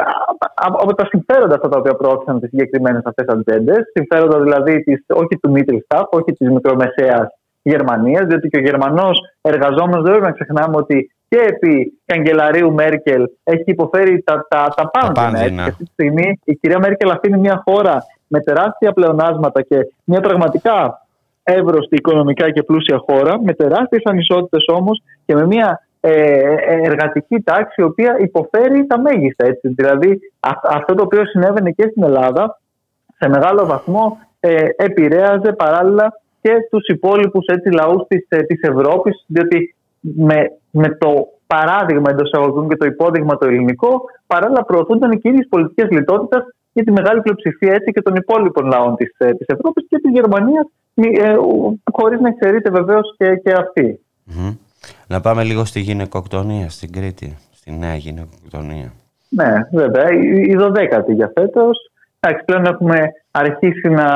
από 0.54 0.94
τα 0.94 1.06
συμφέροντα 1.06 1.54
αυτά 1.54 1.68
τα 1.68 1.78
οποία 1.78 1.94
πρόκειται 1.94 2.38
τις 2.38 2.48
συγκεκριμένες 2.48 3.02
αυτές 3.04 3.26
ατζέντες. 3.26 3.78
Συμφέροντα 3.92 4.40
δηλαδή 4.40 4.82
της, 4.82 5.04
όχι 5.08 5.38
του 5.42 5.52
Mittelstadt, 5.54 6.04
όχι 6.10 6.32
της 6.32 6.48
μικρομεσαίας 6.50 7.28
Γερμανίας, 7.62 8.26
διότι 8.26 8.48
και 8.48 8.58
ο 8.58 8.62
Γερμανός 8.62 9.18
εργαζόμενος 9.42 10.02
δεν 10.02 10.10
πρέπει 10.12 10.26
να 10.26 10.32
ξεχνάμε 10.32 10.76
ότι 10.76 11.10
και 11.28 11.38
επί 11.38 12.00
καγκελαρίου 12.04 12.72
Μέρκελ 12.72 13.24
έχει 13.44 13.64
υποφέρει 13.64 14.22
τα, 14.22 14.46
τα, 14.48 14.68
τα 14.76 14.90
πάντα. 14.90 15.30
Και 15.48 15.60
αυτή 15.60 15.84
τη 15.84 15.90
στιγμή 15.92 16.40
η 16.44 16.54
κυρία 16.54 16.78
Μέρκελ 16.78 17.10
αφήνει 17.10 17.38
μια 17.38 17.62
χώρα 17.64 18.04
με 18.26 18.40
τεράστια 18.40 18.92
πλεονάσματα 18.92 19.62
και 19.62 19.76
μια 20.04 20.20
πραγματικά 20.20 21.05
εύρωστη 21.48 21.94
οικονομικά 21.94 22.50
και 22.50 22.62
πλούσια 22.62 22.98
χώρα, 22.98 23.42
με 23.42 23.52
τεράστιες 23.52 24.02
ανισότητες 24.04 24.64
όμως 24.68 25.02
και 25.26 25.34
με 25.34 25.46
μια 25.46 25.80
ε, 26.00 26.40
εργατική 26.82 27.40
τάξη 27.40 27.80
η 27.80 27.84
οποία 27.84 28.16
υποφέρει 28.18 28.86
τα 28.86 29.00
μέγιστα. 29.00 29.46
Έτσι. 29.46 29.68
Δηλαδή 29.68 30.20
αυτό 30.62 30.94
το 30.94 31.02
οποίο 31.02 31.26
συνέβαινε 31.26 31.70
και 31.70 31.88
στην 31.90 32.02
Ελλάδα 32.02 32.60
σε 33.18 33.28
μεγάλο 33.28 33.66
βαθμό 33.66 34.18
ε, 34.40 34.68
επηρέαζε 34.76 35.52
παράλληλα 35.52 36.20
και 36.40 36.52
τους 36.70 36.86
υπόλοιπους 36.86 37.46
έτσι, 37.46 37.70
λαούς 37.70 38.06
της, 38.08 38.26
ε, 38.28 38.42
της 38.42 38.60
Ευρώπης 38.62 39.24
διότι 39.26 39.74
με, 40.00 40.52
με 40.70 40.88
το 40.88 41.28
παράδειγμα 41.46 42.10
εντός 42.10 42.28
εισαγωγικών 42.28 42.68
και 42.68 42.76
το 42.76 42.86
υπόδειγμα 42.86 43.38
το 43.38 43.46
ελληνικό 43.46 44.04
παράλληλα 44.26 44.64
προωθούνταν 44.64 45.10
οι 45.10 45.18
κύριες 45.18 45.46
πολιτικές 45.48 45.90
λιτότητας 45.90 46.44
για 46.76 46.84
τη 46.84 46.92
μεγάλη 46.92 47.20
πλειοψηφία 47.20 47.72
έτσι 47.72 47.92
και 47.92 48.02
των 48.02 48.14
υπόλοιπων 48.14 48.66
λαών 48.66 48.96
της 48.96 49.08
της 49.16 49.46
ε, 49.46 49.52
Ευρώπης 49.52 49.86
και 49.88 49.98
της 49.98 50.12
Γερμανίας, 50.12 50.66
ε, 50.94 51.34
χωρίς 51.92 52.20
να 52.20 52.28
εξαιρείται 52.28 52.70
βεβαίως 52.70 53.14
και, 53.18 53.36
και 53.36 53.52
αυτη 53.52 54.00
Να 55.06 55.20
πάμε 55.20 55.44
λίγο 55.44 55.64
στη 55.64 55.80
γυναικοκτονία 55.80 56.68
στην 56.68 56.92
Κρήτη, 56.92 57.36
στη 57.52 57.70
νέα 57.72 57.94
γυναικοκτονία. 57.94 58.92
Ναι, 59.28 59.52
βέβαια. 59.72 60.04
Η 60.52 60.54
δωδέκατη 60.54 61.12
για 61.14 61.32
φέτος. 61.34 61.78
πλέον 62.44 62.64
έχουμε 62.64 62.98
αρχίσει 63.30 63.88
να, 63.88 64.08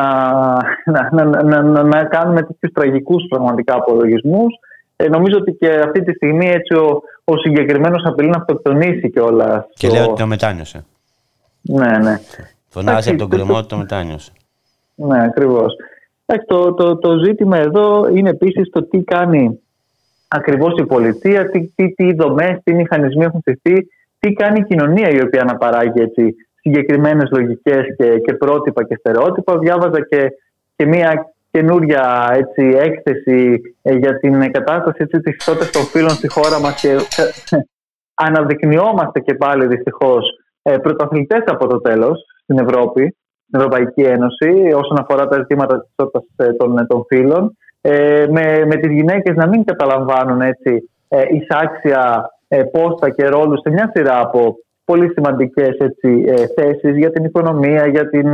να, 0.85 1.09
να, 1.13 1.63
να, 1.63 1.83
να 1.83 2.05
κάνουμε 2.05 2.43
τέτοιους 2.43 2.73
τραγικούς 2.73 3.27
πραγματικά 3.29 3.75
απολογισμούς. 3.75 4.53
Ε, 4.97 5.09
νομίζω 5.09 5.37
ότι 5.39 5.53
και 5.53 5.69
αυτή 5.85 6.05
τη 6.05 6.13
στιγμή 6.13 6.49
έτσι 6.49 6.75
ο, 6.75 7.03
ο 7.25 7.37
συγκεκριμένος 7.37 8.03
απειλεί 8.05 8.29
να 8.29 8.37
αυτοκτονήσει 8.37 9.11
κιόλας. 9.11 9.65
Και 9.75 9.89
λέει 9.89 10.03
ότι 10.03 10.21
το 10.21 10.27
μετάνιωσε. 10.27 10.85
Ναι, 11.61 11.99
ναι. 11.99 12.21
Φωνάζει 12.69 13.09
από 13.09 13.19
τον 13.19 13.29
κρεμό 13.29 13.57
ότι 13.57 13.67
το 13.67 13.77
μετάνιωσε. 13.77 14.33
Ναι, 14.95 15.23
ακριβώς. 15.23 15.75
Το, 16.47 16.75
το, 16.75 16.97
το 16.97 17.19
ζήτημα 17.25 17.57
εδώ 17.57 18.09
είναι 18.09 18.31
επίσης 18.31 18.71
το 18.71 18.83
τι 18.83 19.03
κάνει 19.03 19.61
ακριβώς 20.29 20.75
η 20.79 20.87
πολιτεία, 20.87 21.51
τι, 21.51 21.67
τι, 21.75 21.95
τι 21.95 22.15
δομές, 22.15 22.59
τι 22.65 22.75
μηχανισμοί 22.75 23.25
έχουν 23.25 23.43
θυθεί, 23.43 23.87
τι 24.19 24.33
κάνει 24.33 24.59
η 24.61 24.65
κοινωνία 24.65 25.09
η 25.09 25.21
οποία 25.23 25.45
να 25.45 25.57
παράγει 25.57 26.01
έτσι, 26.01 26.35
συγκεκριμένες 26.61 27.31
λογικές 27.31 27.97
και, 27.97 28.19
και 28.19 28.35
πρότυπα 28.35 28.85
και 28.85 28.97
στερεότυπα. 28.97 29.59
Διάβαζα 29.59 30.07
και, 30.07 30.33
και 30.77 30.87
μία 30.87 31.33
καινούρια 31.51 32.31
έτσι, 32.33 32.77
έκθεση 32.79 33.61
ε, 33.83 33.95
για 33.95 34.19
την 34.19 34.53
κατάσταση 34.53 34.97
έτσι, 35.03 35.21
της 35.21 35.37
ισότητας 35.37 35.71
των 35.71 35.83
φίλων 35.83 36.11
στη 36.11 36.29
χώρα 36.29 36.61
μας 36.61 36.81
και 36.81 36.97
αναδεικνυόμαστε 38.15 39.21
και 39.21 39.35
πάλι 39.35 39.67
δυστυχώς 39.67 40.39
ε, 40.63 40.79
πρωταθλητές 40.79 41.43
από 41.47 41.67
το 41.67 41.81
τέλος 41.81 42.25
στην 42.43 42.59
Ευρώπη, 42.59 43.17
στην 43.47 43.59
Ευρωπαϊκή 43.61 44.03
Ένωση 44.03 44.73
όσον 44.75 44.99
αφορά 45.01 45.29
τα 45.29 45.37
ζητήματα 45.37 45.81
της 45.81 45.91
ισότητας 45.91 46.23
ε, 46.37 46.53
των, 46.53 46.79
ε, 46.79 46.87
των 46.87 47.05
φύλων 47.09 47.57
ε, 47.81 48.27
με, 48.31 48.65
με 48.67 48.77
τις 48.77 48.93
γυναίκες 48.93 49.37
να 49.37 49.49
μην 49.49 49.65
καταλαμβάνουν 49.65 50.41
έτσι 50.41 50.91
ε, 51.09 51.23
εισάξια 51.31 52.31
ε, 52.49 52.63
πόστα 52.63 53.11
και 53.11 53.27
ρόλους 53.27 53.61
σε 53.61 53.71
μια 53.71 53.91
σειρά 53.95 54.21
από 54.21 54.57
πολύ 54.85 55.11
σημαντικές 55.13 55.77
έτσι, 55.79 56.25
ε, 56.27 56.47
θέσεις 56.57 56.97
για 56.97 57.11
την 57.11 57.25
οικονομία, 57.25 57.87
για 57.87 58.09
την, 58.09 58.29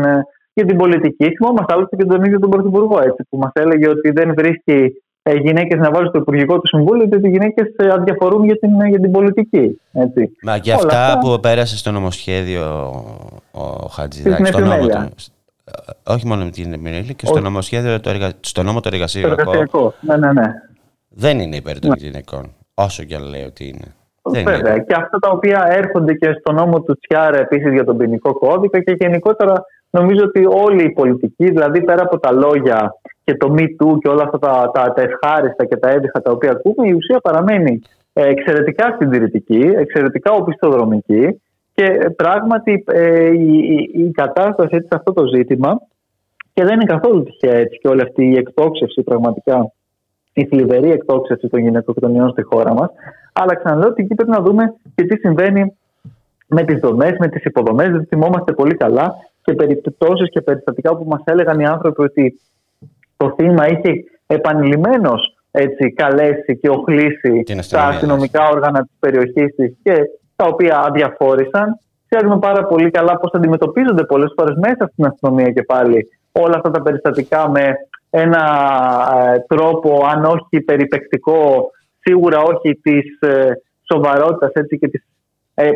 για 0.52 0.64
την 0.64 0.76
πολιτική. 0.76 1.34
Θυμόμαστε 1.36 1.72
άλλωστε 1.72 1.96
και 1.96 2.04
τον 2.04 2.24
ίδιο 2.24 2.38
τον 2.38 2.50
Πρωθυπουργό 2.50 3.00
έτσι, 3.00 3.26
που 3.30 3.38
μας 3.38 3.50
έλεγε 3.54 3.88
ότι 3.88 4.10
δεν 4.10 4.34
βρίσκει 4.36 4.78
ε, 4.82 4.88
γυναίκες 5.34 5.78
να 5.78 5.90
βάλουν 5.90 6.08
στο 6.08 6.18
Υπουργικό 6.18 6.60
του 6.60 6.66
Συμβούλιο, 6.66 7.04
γιατί 7.04 7.28
οι 7.28 7.30
γυναίκες 7.30 7.74
ε, 7.76 7.88
αδιαφορούν 7.92 8.44
για 8.44 8.58
την, 8.58 8.86
για 8.88 9.00
την 9.00 9.10
πολιτική. 9.10 9.80
Έτσι. 9.92 10.36
Μα 10.42 10.58
και 10.58 10.72
αυτά, 10.72 10.86
αυτά 10.86 11.18
που 11.18 11.40
πέρασε 11.40 11.76
στο 11.76 11.90
νομοσχέδιο 11.90 12.64
ο 13.50 13.86
Χατζηδάκης, 13.90 14.48
στο 14.48 14.60
νόμο 14.60 14.86
του. 14.86 15.08
Όχι 16.06 16.26
μόνο 16.26 16.44
με 16.44 16.50
την 16.50 16.72
επιμέλεια, 16.72 17.12
και 17.12 17.26
στο 17.26 17.40
νομοσχέδιο, 17.40 18.00
το 18.00 18.10
εργα... 18.10 18.30
στο 18.40 18.62
νόμο 18.62 18.80
το 18.80 18.88
εργασιακό. 18.92 19.94
Ναι, 20.00 20.16
ναι, 20.16 20.32
ναι. 20.32 20.52
Δεν 21.08 21.38
είναι 21.38 21.56
υπέρ 21.56 21.78
των 21.78 21.90
ναι. 21.90 21.96
γυναικών, 21.98 22.54
όσο 22.74 23.02
και 23.02 23.14
αν 23.14 23.22
λέει 23.22 23.42
ότι 23.42 23.64
είναι. 23.64 23.94
Βέβαια. 24.44 24.78
Και 24.78 24.94
αυτά 24.96 25.18
τα 25.18 25.30
οποία 25.30 25.66
έρχονται 25.70 26.14
και 26.14 26.36
στο 26.40 26.52
νόμο 26.52 26.80
του 26.80 26.98
Τσιάρα 26.98 27.38
επίσης 27.38 27.72
για 27.72 27.84
τον 27.84 27.96
ποινικό 27.96 28.32
κώδικα 28.32 28.80
και 28.80 28.96
γενικότερα 28.98 29.64
νομίζω 29.90 30.24
ότι 30.24 30.46
όλοι 30.46 30.84
οι 30.84 30.90
πολιτικοί, 30.90 31.44
δηλαδή 31.44 31.82
πέρα 31.82 32.02
από 32.02 32.18
τα 32.18 32.32
λόγια 32.32 32.94
και 33.26 33.36
το 33.36 33.54
Me 33.58 33.62
Too 33.62 33.98
και 33.98 34.08
όλα 34.08 34.22
αυτά 34.22 34.38
τα, 34.38 34.70
τα, 34.74 34.92
τα 34.92 35.02
ευχάριστα 35.02 35.64
και 35.64 35.76
τα 35.76 35.88
έντυχα 35.88 36.22
τα 36.22 36.30
οποία 36.30 36.50
ακούμε, 36.50 36.88
η 36.88 36.92
ουσία 36.92 37.20
παραμένει 37.20 37.82
ε, 38.12 38.28
εξαιρετικά 38.28 38.96
συντηρητική, 38.98 39.62
εξαιρετικά 39.76 40.32
οπισθοδρομική 40.32 41.42
και 41.74 42.10
πράγματι 42.16 42.84
ε, 42.86 43.30
η, 43.30 43.58
η, 43.58 43.90
η, 44.02 44.10
κατάσταση 44.10 44.70
έτσι, 44.72 44.88
σε 44.88 44.94
αυτό 44.96 45.12
το 45.12 45.26
ζήτημα 45.34 45.80
και 46.52 46.64
δεν 46.64 46.74
είναι 46.74 46.84
καθόλου 46.84 47.22
τυχαία 47.22 47.54
έτσι 47.54 47.78
και 47.78 47.88
όλη 47.88 48.02
αυτή 48.02 48.24
η 48.24 48.36
εκτόξευση 48.36 49.02
πραγματικά 49.02 49.72
η 50.32 50.44
θλιβερή 50.44 50.90
εκτόξευση 50.90 51.48
των 51.48 51.60
γυναικοκτονιών 51.60 52.30
στη 52.30 52.42
χώρα 52.42 52.74
μας. 52.74 52.90
Αλλά 53.32 53.54
ξαναλέω 53.54 53.88
ότι 53.88 54.02
εκεί 54.02 54.14
πρέπει 54.14 54.30
να 54.30 54.40
δούμε 54.40 54.74
και 54.94 55.04
τι 55.04 55.18
συμβαίνει 55.18 55.76
με 56.46 56.62
τις 56.64 56.78
δομές, 56.80 57.16
με 57.18 57.28
τις 57.28 57.44
υποδομές. 57.44 57.90
Δεν 57.90 58.06
θυμόμαστε 58.06 58.52
πολύ 58.52 58.74
καλά 58.74 59.14
και 59.42 59.54
περιπτώσεις 59.54 60.30
και 60.30 60.40
περιστατικά 60.40 60.96
που 60.96 61.04
μας 61.04 61.22
έλεγαν 61.24 61.60
οι 61.60 61.66
άνθρωποι 61.66 62.02
ότι 62.02 62.40
το 63.16 63.34
θύμα 63.36 63.68
είχε 63.68 64.04
επανειλημμένω 64.26 65.14
έτσι, 65.50 65.92
καλέσει 65.92 66.58
και 66.60 66.68
οχλήσει 66.68 67.42
τα 67.70 67.82
αστυνομικά 67.82 68.48
όργανα 68.48 68.80
της 68.80 68.96
περιοχής 68.98 69.54
της 69.54 69.76
και 69.82 69.94
τα 70.36 70.44
οποία 70.46 70.78
αδιαφόρησαν. 70.78 71.78
Ξέρουμε 72.08 72.38
πάρα 72.38 72.64
πολύ 72.66 72.90
καλά 72.90 73.16
πώς 73.16 73.30
αντιμετωπίζονται 73.32 74.04
πολλές 74.04 74.32
φορές 74.36 74.56
μέσα 74.56 74.88
στην 74.92 75.06
αστυνομία 75.06 75.50
και 75.50 75.62
πάλι 75.62 76.08
όλα 76.32 76.56
αυτά 76.56 76.70
τα 76.70 76.82
περιστατικά 76.82 77.50
με 77.50 77.74
ένα 78.10 78.44
ε, 79.34 79.44
τρόπο, 79.46 80.04
αν 80.14 80.24
όχι 80.24 80.60
περιπεκτικό, 80.60 81.70
σίγουρα 82.00 82.40
όχι 82.40 82.74
της 82.82 83.18
ε, 83.20 83.50
σοβαρότητας 83.92 84.50
και 84.80 84.88
της 84.88 85.06
ε, 85.54 85.70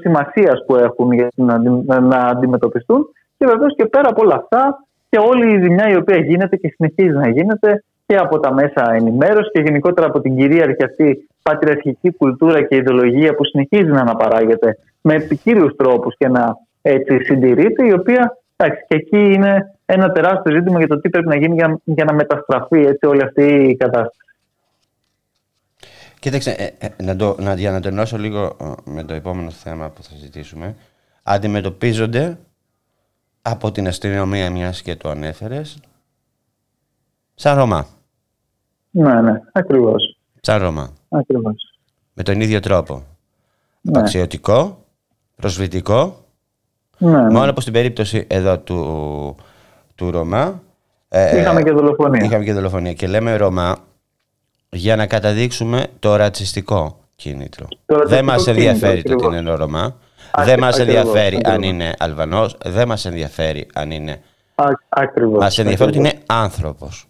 σημασίας 0.00 0.64
που 0.66 0.76
έχουν 0.76 1.12
για 1.12 1.28
να, 1.34 1.58
να, 1.86 2.00
να 2.00 2.16
αντιμετωπιστούν. 2.16 3.06
Και 3.38 3.46
βεβαίως 3.46 3.74
και 3.76 3.86
πέρα 3.86 4.08
από 4.08 4.22
όλα 4.22 4.34
αυτά, 4.34 4.78
και 5.10 5.18
όλη 5.18 5.54
η 5.54 5.62
ζημιά 5.62 5.88
η 5.88 5.96
οποία 5.96 6.16
γίνεται 6.16 6.56
και 6.56 6.68
συνεχίζει 6.76 7.16
να 7.16 7.28
γίνεται 7.28 7.84
και 8.06 8.16
από 8.16 8.40
τα 8.40 8.54
μέσα 8.54 8.92
ενημέρωσης 8.92 9.52
και 9.52 9.60
γενικότερα 9.60 10.06
από 10.06 10.20
την 10.20 10.36
κυρίαρχη 10.36 10.84
αυτή 10.84 11.28
πατριαρχική 11.42 12.10
κουλτούρα 12.12 12.62
και 12.62 12.76
ιδεολογία 12.76 13.34
που 13.34 13.44
συνεχίζει 13.44 13.90
να 13.90 14.00
αναπαράγεται 14.00 14.78
με 15.00 15.20
ποικίλου 15.20 15.76
τρόπους 15.76 16.14
και 16.16 16.28
να 16.28 16.56
έτσι 16.82 17.24
συντηρείται, 17.24 17.86
η 17.86 17.92
οποία 17.92 18.36
εντάξει, 18.56 18.84
και 18.88 18.96
εκεί 18.96 19.32
είναι 19.32 19.74
ένα 19.86 20.12
τεράστιο 20.12 20.54
ζήτημα 20.54 20.78
για 20.78 20.88
το 20.88 21.00
τι 21.00 21.08
πρέπει 21.08 21.28
να 21.28 21.36
γίνει 21.36 21.54
για, 21.54 21.80
για 21.84 22.04
να 22.04 22.12
μεταστραφεί 22.12 22.80
έτσι, 22.80 23.06
όλη 23.06 23.22
αυτή 23.22 23.44
η 23.44 23.76
κατάσταση. 23.76 24.16
Κοίταξε, 26.18 26.50
ε, 26.50 26.86
ε, 26.86 27.02
να 27.02 27.16
το, 27.16 27.36
να, 27.38 27.54
για 27.54 27.70
να 27.70 27.80
το 27.80 27.88
ενώσω 27.88 28.16
λίγο 28.16 28.56
ε, 28.60 28.72
με 28.84 29.02
το 29.02 29.14
επόμενο 29.14 29.50
θέμα 29.50 29.90
που 29.90 30.02
θα 30.02 30.10
συζητήσουμε, 30.10 30.74
αντιμετωπίζονται 31.22 32.38
από 33.42 33.72
την 33.72 33.86
αστυνομία 33.86 34.50
μιας 34.50 34.82
και 34.82 34.96
το 34.96 35.10
ανέφερες, 35.10 35.78
σαν 37.34 37.56
Ρωμά. 37.56 37.86
Ναι, 38.90 39.20
ναι, 39.20 39.40
ακριβώς. 39.52 40.18
Σαν 40.40 40.62
Ρωμά. 40.62 40.92
Ακριβώς. 41.08 41.72
Με 42.12 42.22
τον 42.22 42.40
ίδιο 42.40 42.60
τρόπο. 42.60 43.02
Ναι. 43.80 43.98
Αξιωτικό, 43.98 44.84
προσβλητικό. 45.36 46.24
Ναι, 46.98 47.22
ναι. 47.22 47.30
Μόνο 47.30 47.52
που 47.52 47.60
στην 47.60 47.72
περίπτωση 47.72 48.26
εδώ 48.28 48.58
του, 48.58 49.36
του 49.94 50.10
Ρωμά. 50.10 50.62
Ε, 51.08 51.40
είχαμε 51.40 51.62
και 51.62 51.70
δολοφονία. 51.70 52.24
Είχαμε 52.24 52.44
και 52.44 52.52
δολοφονία. 52.52 52.92
Και 52.92 53.06
λέμε 53.06 53.36
Ρωμά 53.36 53.76
για 54.70 54.96
να 54.96 55.06
καταδείξουμε 55.06 55.86
το 55.98 56.16
ρατσιστικό 56.16 57.00
κίνητρο. 57.16 57.66
Δεν 58.06 58.24
μας 58.24 58.46
ενδιαφέρει 58.46 59.02
το 59.02 59.12
ότι 59.12 59.36
είναι 59.36 59.54
Ρωμά. 59.54 59.96
Δεν 60.44 60.58
μας 60.58 60.78
ενδιαφέρει 60.78 61.40
αν 61.44 61.62
είναι 61.62 61.92
Αλβανός. 61.98 62.56
Δεν 62.64 62.88
μας 62.88 63.04
ενδιαφέρει 63.04 63.66
αν 63.74 63.90
είναι... 63.90 64.20
Ακριβώς. 64.88 65.38
Μας 65.38 65.58
ενδιαφέρει 65.58 65.88
ότι 65.88 65.98
είναι 65.98 66.12
άνθρωπος. 66.26 67.08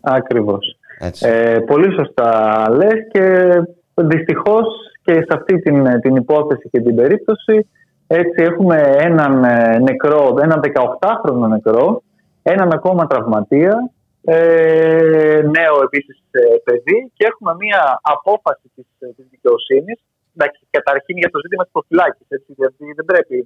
Ακριβώς. 0.00 0.76
Ε, 1.20 1.58
πολύ 1.66 1.92
σωστά 1.92 2.64
λες 2.70 3.08
και 3.12 3.46
δυστυχώς 3.94 4.66
και 5.02 5.12
σε 5.12 5.28
αυτή 5.28 5.58
την, 5.58 6.00
την 6.00 6.16
υπόθεση 6.16 6.68
και 6.70 6.80
την 6.80 6.94
περίπτωση 6.94 7.68
έτσι 8.06 8.42
έχουμε 8.42 8.94
έναν 8.98 9.44
ε, 9.44 9.78
νεκρό, 9.78 10.34
έναν 10.42 10.60
18χρονο 10.64 11.48
νεκρό, 11.48 12.02
έναν 12.42 12.72
ακόμα 12.72 13.06
τραυματία, 13.06 13.90
ε, 14.24 15.40
νέο 15.42 15.82
επίσης 15.84 16.22
ε, 16.30 16.40
παιδί 16.64 17.12
και 17.14 17.26
έχουμε 17.26 17.54
μια 17.58 18.00
απόφαση 18.02 18.70
της, 18.74 18.86
ε, 18.98 19.06
της 19.16 19.26
δικαιοσύνης 19.30 20.00
εντάξει, 20.34 20.60
καταρχήν 20.76 21.16
για 21.22 21.30
το 21.34 21.38
ζήτημα 21.44 21.62
της 21.64 21.72
προφυλάκης, 21.76 22.26
έτσι, 22.36 22.50
γιατί 22.60 22.84
δεν 22.98 23.06
πρέπει 23.10 23.36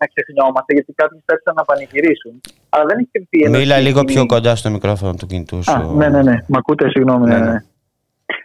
να 0.00 0.06
ξεχνιόμαστε, 0.12 0.70
γιατί 0.76 0.90
κάποιοι 1.00 1.18
θα 1.26 1.52
να 1.58 1.64
πανηγυρίσουν. 1.70 2.34
Αλλά 2.72 2.84
δεν 2.88 2.96
έχει 3.00 3.10
κρυφτεί 3.14 3.38
Μίλα 3.48 3.78
λίγο 3.86 4.00
πιο 4.12 4.22
κοντά 4.26 4.52
στο 4.60 4.68
μικρόφωνο 4.76 5.12
του 5.18 5.26
κινητού 5.30 5.58
σου. 5.62 5.72
Α, 5.72 5.94
ναι, 6.00 6.08
ναι, 6.14 6.22
ναι. 6.28 6.36
Μ' 6.52 6.56
ακούτε, 6.56 6.84
συγγνώμη. 6.90 7.26
Ναι, 7.28 7.38
ναι. 7.38 7.50
ναι. 7.50 7.58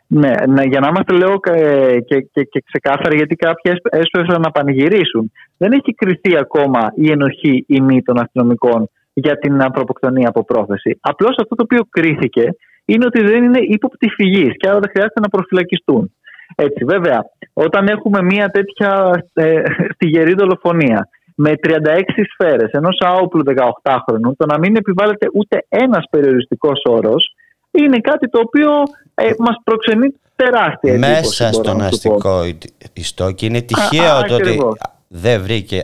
Ναι, 0.07 0.33
ναι, 0.47 0.63
για 0.63 0.79
να 0.79 0.87
είμαστε 0.87 1.13
λέω 1.13 1.39
και, 1.39 1.55
και, 2.07 2.21
και, 2.33 2.43
και 2.43 2.63
ξεκάθαροι 2.65 3.15
γιατί 3.15 3.35
κάποιοι 3.35 3.71
έσπευσαν 3.89 4.41
να 4.41 4.51
πανηγυρίσουν. 4.51 5.31
Δεν 5.57 5.71
έχει 5.71 5.93
κρυθεί 5.93 6.37
ακόμα 6.37 6.91
η 6.95 7.11
ενοχή 7.11 7.65
ή 7.67 7.81
μη 7.81 8.01
των 8.01 8.19
αστυνομικών 8.19 8.89
για 9.13 9.37
την 9.37 9.61
ανθρωποκτονία 9.61 10.27
από 10.27 10.43
πρόθεση. 10.45 10.97
Απλώς 11.01 11.35
αυτό 11.41 11.55
το 11.55 11.63
οποίο 11.63 11.81
κρίθηκε 11.89 12.55
είναι 12.85 13.05
ότι 13.05 13.21
δεν 13.21 13.43
είναι 13.43 13.59
ύποπτη 13.61 14.09
φυγής 14.09 14.53
και 14.57 14.67
άρα 14.69 14.79
δεν 14.79 14.89
χρειάζεται 14.89 15.19
να 15.19 15.29
προφυλακιστούν. 15.29 16.13
Έτσι, 16.55 16.83
βέβαια, 16.85 17.25
όταν 17.53 17.88
έχουμε 17.88 18.21
μια 18.21 18.50
τέτοια 18.50 19.24
ε, 19.33 19.62
στιγερή 19.93 20.33
δολοφονία 20.33 21.09
με 21.35 21.53
36 21.67 21.69
σφαίρες 22.33 22.71
ενός 22.71 22.97
άοπλου 23.00 23.43
18χρονου, 23.55 24.31
το 24.38 24.45
να 24.45 24.57
μην 24.57 24.75
επιβάλλεται 24.75 25.27
ούτε 25.33 25.65
ένας 25.69 26.05
περιοριστικός 26.09 26.81
όρος 26.83 27.35
είναι 27.71 28.00
κάτι 28.00 28.29
το 28.29 28.39
οποίο 28.39 28.70
ε, 29.13 29.29
μας 29.37 29.55
προξενεί 29.63 30.13
τεράστια 30.35 30.94
εντύπωση. 30.94 31.22
Μέσα 31.22 31.51
στον 31.51 31.81
αστικό 31.81 32.41
ιστό 32.94 33.31
και 33.31 33.46
είναι 33.46 33.61
τυχαίο 33.61 34.24
το 34.24 34.35
ότι 34.35 34.59
δεν 35.07 35.41
βρήκε 35.41 35.83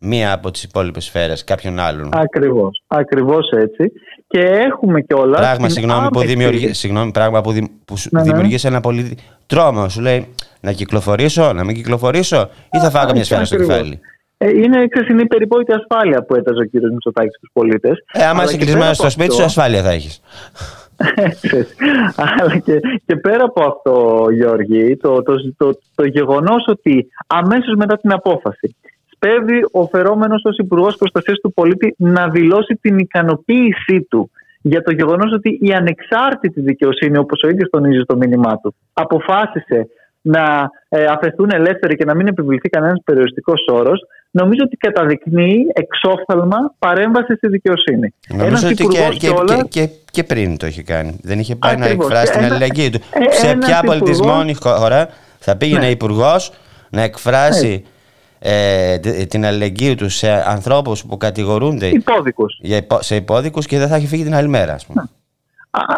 μία 0.00 0.32
από 0.32 0.50
τις 0.50 0.62
υπόλοιπες 0.62 1.04
σφαίρες 1.04 1.44
κάποιον 1.44 1.78
άλλον. 1.78 2.08
Ακριβώς, 2.12 2.82
ακριβώς 2.86 3.50
έτσι. 3.50 3.92
Και 4.26 4.40
έχουμε 4.40 5.00
και 5.00 5.14
όλα... 5.14 5.36
Πράγμα, 5.36 5.68
συγγνώμη, 5.68 6.08
που 6.08 6.20
δημιουργεί, 6.20 6.72
συγγνώμη, 6.72 7.10
πράγμα 7.10 7.40
που, 7.40 7.52
δη, 7.52 7.70
που 7.84 7.94
ναι, 8.10 8.20
ναι. 8.20 8.32
δημιουργεί 8.32 8.66
ένα 8.66 8.80
πολύ 8.80 9.18
τρόμο. 9.46 9.88
Σου 9.88 10.00
λέει 10.00 10.34
να 10.60 10.72
κυκλοφορήσω, 10.72 11.52
να 11.52 11.64
μην 11.64 11.74
κυκλοφορήσω 11.74 12.50
ή 12.72 12.78
θα 12.78 12.90
φάω 12.90 13.12
μια 13.12 13.24
σφαίρα 13.24 13.44
στο 13.44 13.56
κεφάλι; 13.56 14.00
Ε, 14.38 14.48
είναι, 14.50 14.86
ξέρεις, 14.86 15.08
είναι 15.08 15.22
η 15.22 15.26
περιπόλητη 15.26 15.72
ασφάλεια 15.72 16.24
που 16.24 16.34
έταζε 16.34 16.60
ο 16.60 16.64
κύριος 16.64 16.90
Μητσοτάκης 16.90 17.36
στους 17.36 17.50
πολίτες. 17.52 18.04
Ε, 18.12 18.24
άμα 18.24 18.44
είσαι 18.44 18.56
κλεισμένος 18.56 18.96
στο 18.96 19.10
σπίτι 19.10 19.34
σου, 19.34 19.42
ασφάλεια 19.42 19.82
θα 19.82 19.90
έχεις. 19.90 20.20
Αλλά 22.16 22.58
και, 22.58 22.80
και 23.06 23.16
πέρα 23.16 23.44
από 23.44 23.64
αυτό, 23.64 24.26
Γιώργη, 24.32 24.96
το, 24.96 25.22
το, 25.22 25.34
το, 25.56 25.78
το 25.94 26.06
γεγονός 26.06 26.64
ότι 26.66 27.06
αμέσως 27.26 27.74
μετά 27.76 27.96
την 27.96 28.12
απόφαση 28.12 28.76
σπέβει 29.20 29.60
ο 29.72 29.86
φερόμενος 29.86 30.42
ως 30.44 30.56
Υπουργός 30.56 30.96
Προστασίας 30.96 31.38
του 31.38 31.52
Πολίτη 31.52 31.94
να 31.98 32.28
δηλώσει 32.28 32.78
την 32.80 32.98
ικανοποίησή 32.98 34.06
του 34.10 34.30
για 34.62 34.82
το 34.82 34.92
γεγονός 34.92 35.32
ότι 35.32 35.58
η 35.62 35.72
ανεξάρτητη 35.72 36.60
δικαιοσύνη, 36.60 37.18
όπως 37.18 37.42
ο 37.44 37.48
ίδιος 37.48 37.68
τονίζει 37.70 38.00
στο 38.00 38.16
μήνυμά 38.16 38.56
του, 38.56 38.74
αποφάσισε 38.92 39.88
να 40.22 40.70
ε, 40.88 41.04
αφαιθούν 41.04 41.50
ελεύθεροι 41.52 41.96
και 41.96 42.04
να 42.04 42.14
μην 42.14 42.26
επιβληθεί 42.26 42.68
κανένας 42.68 43.00
περιοριστικός 43.04 43.64
όρος, 43.72 44.00
νομίζω 44.30 44.62
ότι 44.64 44.76
καταδεικνύει 44.76 45.66
εξόφθαλμα 45.72 46.74
παρέμβαση 46.78 47.34
στη 47.34 47.48
δικαιοσύνη. 47.48 48.14
Νομίζω 48.28 48.68
ότι 48.68 48.86
και, 48.86 49.08
και, 49.18 49.32
και, 49.68 49.88
και, 50.10 50.24
πριν 50.24 50.56
το 50.56 50.66
είχε 50.66 50.82
κάνει. 50.82 51.18
Δεν 51.22 51.38
είχε 51.38 51.56
πάει 51.56 51.72
Ακριβώς. 51.72 52.08
να 52.08 52.18
εκφράσει 52.18 52.38
την 52.38 52.52
αλληλεγγύη 52.52 52.90
του. 52.90 53.00
Ε, 53.12 53.32
Σε 53.32 53.56
ποια 53.56 53.82
πολιτισμόνη 53.84 54.54
χώρα 54.54 55.08
θα 55.38 55.56
πήγαινε 55.56 55.80
ναι. 55.84 55.90
υπουργός 55.90 56.52
να 56.90 57.02
εκφράσει 57.02 57.84
ε, 58.42 58.98
την 59.28 59.44
αλληλεγγύη 59.44 59.94
τους 59.94 60.14
σε 60.14 60.30
ανθρώπους 60.30 61.04
που 61.06 61.16
κατηγορούνται 61.16 61.86
υπόδικους. 61.86 62.60
σε 62.98 63.16
υπόδικους 63.16 63.66
και 63.66 63.78
δεν 63.78 63.88
θα 63.88 63.96
έχει 63.96 64.06
φύγει 64.06 64.24
την 64.24 64.34
άλλη 64.34 64.48
μέρα, 64.48 64.72
ας 64.72 64.86
πούμε. 64.86 65.08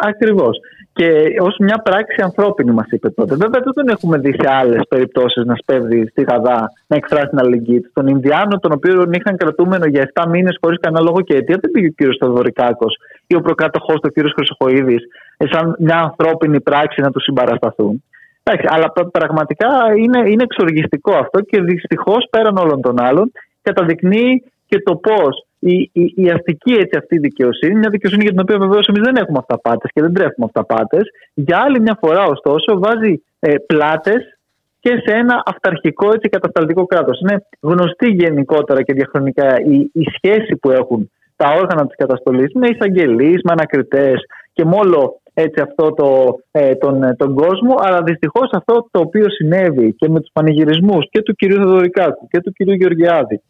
Ακριβώς. 0.00 0.58
Και 0.92 1.24
ως 1.40 1.56
μια 1.58 1.78
πράξη 1.84 2.22
ανθρώπινη, 2.22 2.70
μας 2.70 2.86
είπε 2.90 3.10
τότε. 3.10 3.34
Βέβαια, 3.34 3.60
δεν 3.74 3.88
έχουμε 3.88 4.18
δει 4.18 4.32
σε 4.32 4.52
άλλες 4.52 4.80
περιπτώσεις 4.88 5.44
να 5.44 5.54
σπέβδει 5.54 6.08
στη 6.08 6.22
Γαδά 6.22 6.72
να 6.86 6.96
εκφράσει 6.96 7.26
την 7.26 7.38
αλληλεγγύη 7.38 7.80
του. 7.80 7.90
Τον 7.92 8.06
Ινδιάνο, 8.06 8.58
τον 8.58 8.72
οποίο 8.72 9.10
είχαν 9.12 9.36
κρατούμενο 9.36 9.86
για 9.86 10.10
7 10.14 10.26
μήνες 10.28 10.58
χωρίς 10.60 10.78
κανένα 10.80 11.02
λόγο 11.02 11.20
και 11.20 11.36
αιτία, 11.36 11.58
δεν 11.60 11.70
πήγε 11.70 11.86
ο 11.86 11.94
κύριος 11.96 12.16
Θεοδωρικάκος 12.20 12.96
ή 13.26 13.34
ο 13.34 13.40
προκάτοχός 13.40 13.94
του, 13.94 14.06
ο 14.06 14.08
κύριος 14.08 14.32
Χρυσοχοίδης, 14.36 15.02
σαν 15.50 15.76
μια 15.78 15.98
ανθρώπινη 15.98 16.60
πράξη 16.60 17.00
να 17.00 17.10
τους 17.10 17.22
συμπαρασταθούν. 17.22 18.02
Εντάξει, 18.42 18.66
αλλά 18.70 18.92
πραγματικά 19.10 19.68
είναι, 19.96 20.30
είναι 20.30 20.42
εξοργιστικό 20.42 21.12
αυτό 21.16 21.40
και 21.40 21.60
δυστυχώς 21.60 22.26
πέραν 22.30 22.56
όλων 22.56 22.80
των 22.80 23.00
άλλων 23.00 23.32
καταδεικνύει 23.62 24.42
και 24.66 24.82
το 24.84 24.96
πώς 24.96 25.46
η, 25.58 25.90
η, 25.92 26.12
η, 26.16 26.30
αστική 26.30 26.72
έτσι, 26.72 26.98
αυτή 26.98 27.18
δικαιοσύνη, 27.18 27.74
μια 27.74 27.88
δικαιοσύνη 27.88 28.22
για 28.22 28.30
την 28.30 28.40
οποία 28.40 28.58
βεβαίως 28.58 28.86
εμείς 28.86 29.02
δεν 29.02 29.16
έχουμε 29.16 29.38
αυταπάτες 29.38 29.90
και 29.94 30.00
δεν 30.00 30.12
τρέφουμε 30.12 30.46
αυταπάτες, 30.46 31.02
για 31.34 31.58
άλλη 31.58 31.80
μια 31.80 31.98
φορά 32.00 32.24
ωστόσο 32.24 32.78
βάζει 32.78 33.22
ε, 33.40 33.54
πλάτες 33.66 34.38
και 34.80 35.02
σε 35.06 35.14
ένα 35.14 35.42
αυταρχικό 35.46 36.12
έτσι, 36.14 36.28
κατασταλτικό 36.28 36.86
κράτος. 36.86 37.20
Είναι 37.20 37.46
γνωστή 37.60 38.08
γενικότερα 38.08 38.82
και 38.82 38.92
διαχρονικά 38.92 39.60
η, 39.60 39.90
η 39.92 40.04
σχέση 40.16 40.56
που 40.56 40.70
έχουν 40.70 41.10
τα 41.36 41.50
όργανα 41.50 41.86
της 41.86 41.96
καταστολής 41.96 42.52
με 42.54 42.68
εισαγγελείς, 42.68 43.42
με 43.42 43.52
ανακριτές 43.52 44.20
και 44.52 44.64
με 44.64 44.76
όλο 44.76 45.20
έτσι, 45.34 45.60
αυτό 45.60 45.92
το, 45.92 46.38
ε, 46.50 46.74
τον, 46.74 47.02
ε, 47.02 47.14
τον 47.14 47.34
κόσμο. 47.34 47.74
Αλλά 47.78 48.02
δυστυχώς 48.02 48.50
αυτό 48.52 48.88
το 48.90 49.00
οποίο 49.00 49.30
συνέβη 49.30 49.94
και 49.94 50.08
με 50.08 50.20
τους 50.20 50.30
πανηγυρισμούς 50.32 51.08
και 51.10 51.22
του 51.22 51.34
κυρίου 51.34 51.56
Θεοδωρικάκου 51.56 52.28
και 52.30 52.40
του 52.40 52.52
κυρίου 52.52 52.74
Γεωργιάδη 52.74 53.40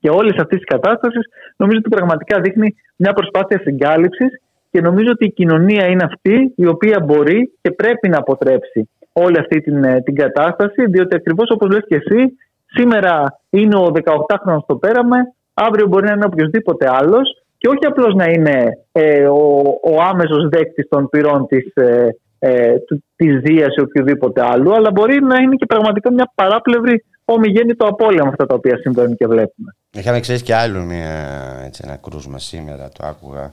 και 0.00 0.10
όλης 0.10 0.36
αυτής 0.38 0.58
της 0.58 0.66
κατάστασης, 0.66 1.26
νομίζω 1.56 1.78
ότι 1.78 1.88
πραγματικά 1.88 2.40
δείχνει 2.40 2.74
μια 2.96 3.12
προσπάθεια 3.12 3.58
συγκάλυψης 3.58 4.40
και 4.70 4.80
νομίζω 4.80 5.10
ότι 5.10 5.24
η 5.24 5.32
κοινωνία 5.32 5.86
είναι 5.86 6.04
αυτή 6.04 6.52
η 6.56 6.66
οποία 6.66 7.00
μπορεί 7.00 7.52
και 7.60 7.70
πρέπει 7.70 8.08
να 8.08 8.18
αποτρέψει 8.18 8.88
όλη 9.12 9.38
αυτή 9.38 9.60
την, 9.60 9.84
ε, 9.84 10.00
την 10.00 10.14
κατάσταση, 10.14 10.86
διότι 10.86 11.14
ακριβώς 11.14 11.50
όπως 11.50 11.68
λες 11.70 11.84
και 11.88 11.94
εσύ, 11.96 12.36
σήμερα 12.66 13.40
είναι 13.50 13.76
ο 13.76 13.90
18χρονο 13.92 14.58
στο 14.62 14.76
πέραμε, 14.76 15.16
αύριο 15.54 15.86
μπορεί 15.86 16.06
να 16.06 16.12
είναι 16.12 16.24
οποιοδήποτε 16.24 16.88
άλλος 16.90 17.45
και 17.58 17.68
όχι 17.68 17.86
απλώς 17.86 18.14
να 18.14 18.24
είναι 18.24 18.78
ε, 18.92 19.26
ο, 19.28 19.62
ο 19.82 20.02
άμεσος 20.02 20.48
δέκτης 20.48 20.88
των 20.88 21.08
πυρών 21.08 21.46
της, 21.46 21.74
ε, 21.74 22.08
ε, 22.38 22.74
της 23.16 23.40
Δίας 23.40 23.76
ή 23.76 23.80
οποιοδήποτε 23.80 24.44
άλλου, 24.44 24.74
αλλά 24.74 24.90
μπορεί 24.90 25.22
να 25.22 25.36
είναι 25.36 25.54
και 25.54 25.66
πραγματικά 25.66 26.12
μια 26.12 26.32
παράπλευρη 26.34 27.04
ομιγέννητο 27.24 27.86
απώλεια 27.86 28.22
αυτά 28.22 28.46
τα 28.46 28.54
οποία 28.54 28.76
συμβαίνουν 28.76 29.16
και 29.16 29.26
βλέπουμε. 29.26 29.76
Είχαμε 29.90 30.20
ξέρει 30.20 30.42
και 30.42 30.54
άλλο 30.54 30.80
μια, 30.80 31.26
έτσι, 31.64 31.82
ένα 31.84 31.96
κρούσμα 31.96 32.38
σήμερα, 32.38 32.88
το 32.88 33.06
άκουγα 33.06 33.52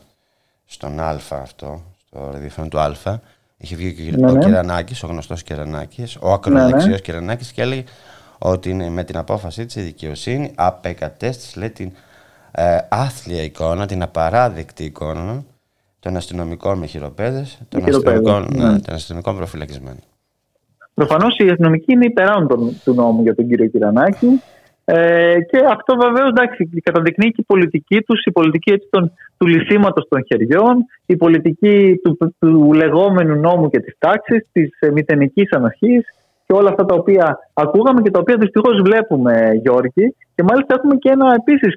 στον 0.65 0.99
Α 0.99 1.19
αυτό, 1.31 1.81
στο 2.07 2.29
ραδιοφωνό 2.31 2.67
του 2.67 2.79
Α. 2.79 3.19
Είχε 3.57 3.75
βγει 3.75 4.11
ναι, 4.11 4.29
ο 4.29 4.31
ναι. 4.31 4.45
Κερανάκης, 4.45 5.03
ο 5.03 5.07
γνωστός 5.07 5.43
Κερανάκης, 5.43 6.17
ο 6.21 6.31
ακροδεξιός 6.31 6.85
ναι, 6.85 6.91
ναι. 6.91 6.97
Κερανάκης 6.97 7.51
και 7.51 7.61
έλεγε 7.61 7.83
ότι 8.37 8.73
με 8.73 9.03
την 9.03 9.17
απόφασή 9.17 9.65
της 9.65 9.75
η 9.75 9.81
δικαιοσύνη 9.81 10.51
απεκατέστησε 10.55 11.59
λέει, 11.59 11.69
την 11.69 11.91
ε, 12.55 12.77
άθλια 12.89 13.43
εικόνα, 13.43 13.85
την 13.85 14.01
απαράδεκτη 14.01 14.83
εικόνα 14.83 15.43
των 15.99 16.15
αστυνομικών 16.15 16.77
με 16.77 16.85
χειροπέδες, 16.85 17.61
των, 17.69 17.83
αστυνομικών, 17.87 18.47
ναι. 18.55 18.71
ναι. 18.71 18.79
των 18.79 18.93
αστυνομικών 18.93 19.35
προφυλακισμένων. 19.35 20.03
Προφανώς 20.93 21.37
η 21.37 21.49
αστυνομική 21.49 21.91
είναι 21.91 22.05
υπεράνω 22.05 22.47
του 22.83 22.93
νόμου 22.93 23.21
για 23.21 23.35
τον 23.35 23.47
κύριο 23.47 23.67
Κυρανάκη 23.67 24.41
Ε, 24.85 25.35
και 25.49 25.57
αυτό 25.69 25.95
βεβαίως 25.95 26.31
καταδεικνύει 26.83 27.31
και 27.31 27.41
η 27.41 27.43
πολιτική 27.47 28.01
τους, 28.01 28.25
η 28.25 28.31
πολιτική 28.31 28.71
έτσι, 28.71 28.87
των, 28.89 29.11
του 29.37 29.47
λυσίματος 29.47 30.07
των 30.09 30.25
χεριών, 30.25 30.85
η 31.05 31.15
πολιτική 31.15 31.99
του, 32.03 32.35
του, 32.39 32.73
λεγόμενου 32.73 33.35
νόμου 33.35 33.69
και 33.69 33.79
της 33.79 33.95
τάξης, 33.97 34.47
της 34.51 34.69
ε, 34.79 34.91
μηδενικής 34.91 35.51
ανοχής 35.51 36.05
και 36.45 36.53
όλα 36.53 36.69
αυτά 36.69 36.85
τα 36.85 36.95
οποία 36.95 37.39
ακούγαμε 37.53 38.01
και 38.01 38.11
τα 38.11 38.19
οποία 38.19 38.37
δυστυχώς 38.37 38.81
βλέπουμε, 38.81 39.59
Γιώργη. 39.61 40.15
Και 40.35 40.43
μάλιστα 40.43 40.75
έχουμε 40.77 40.95
και 40.95 41.09
ένα 41.09 41.33
επίσης 41.33 41.75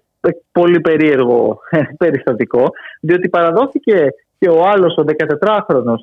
πολύ 0.53 0.81
περίεργο 0.81 1.59
περιστατικό, 1.99 2.65
διότι 3.01 3.29
παραδόθηκε 3.29 4.09
και 4.39 4.49
ο 4.49 4.65
άλλος, 4.67 4.97
ο 4.97 5.05
14χρονο, 5.07 5.95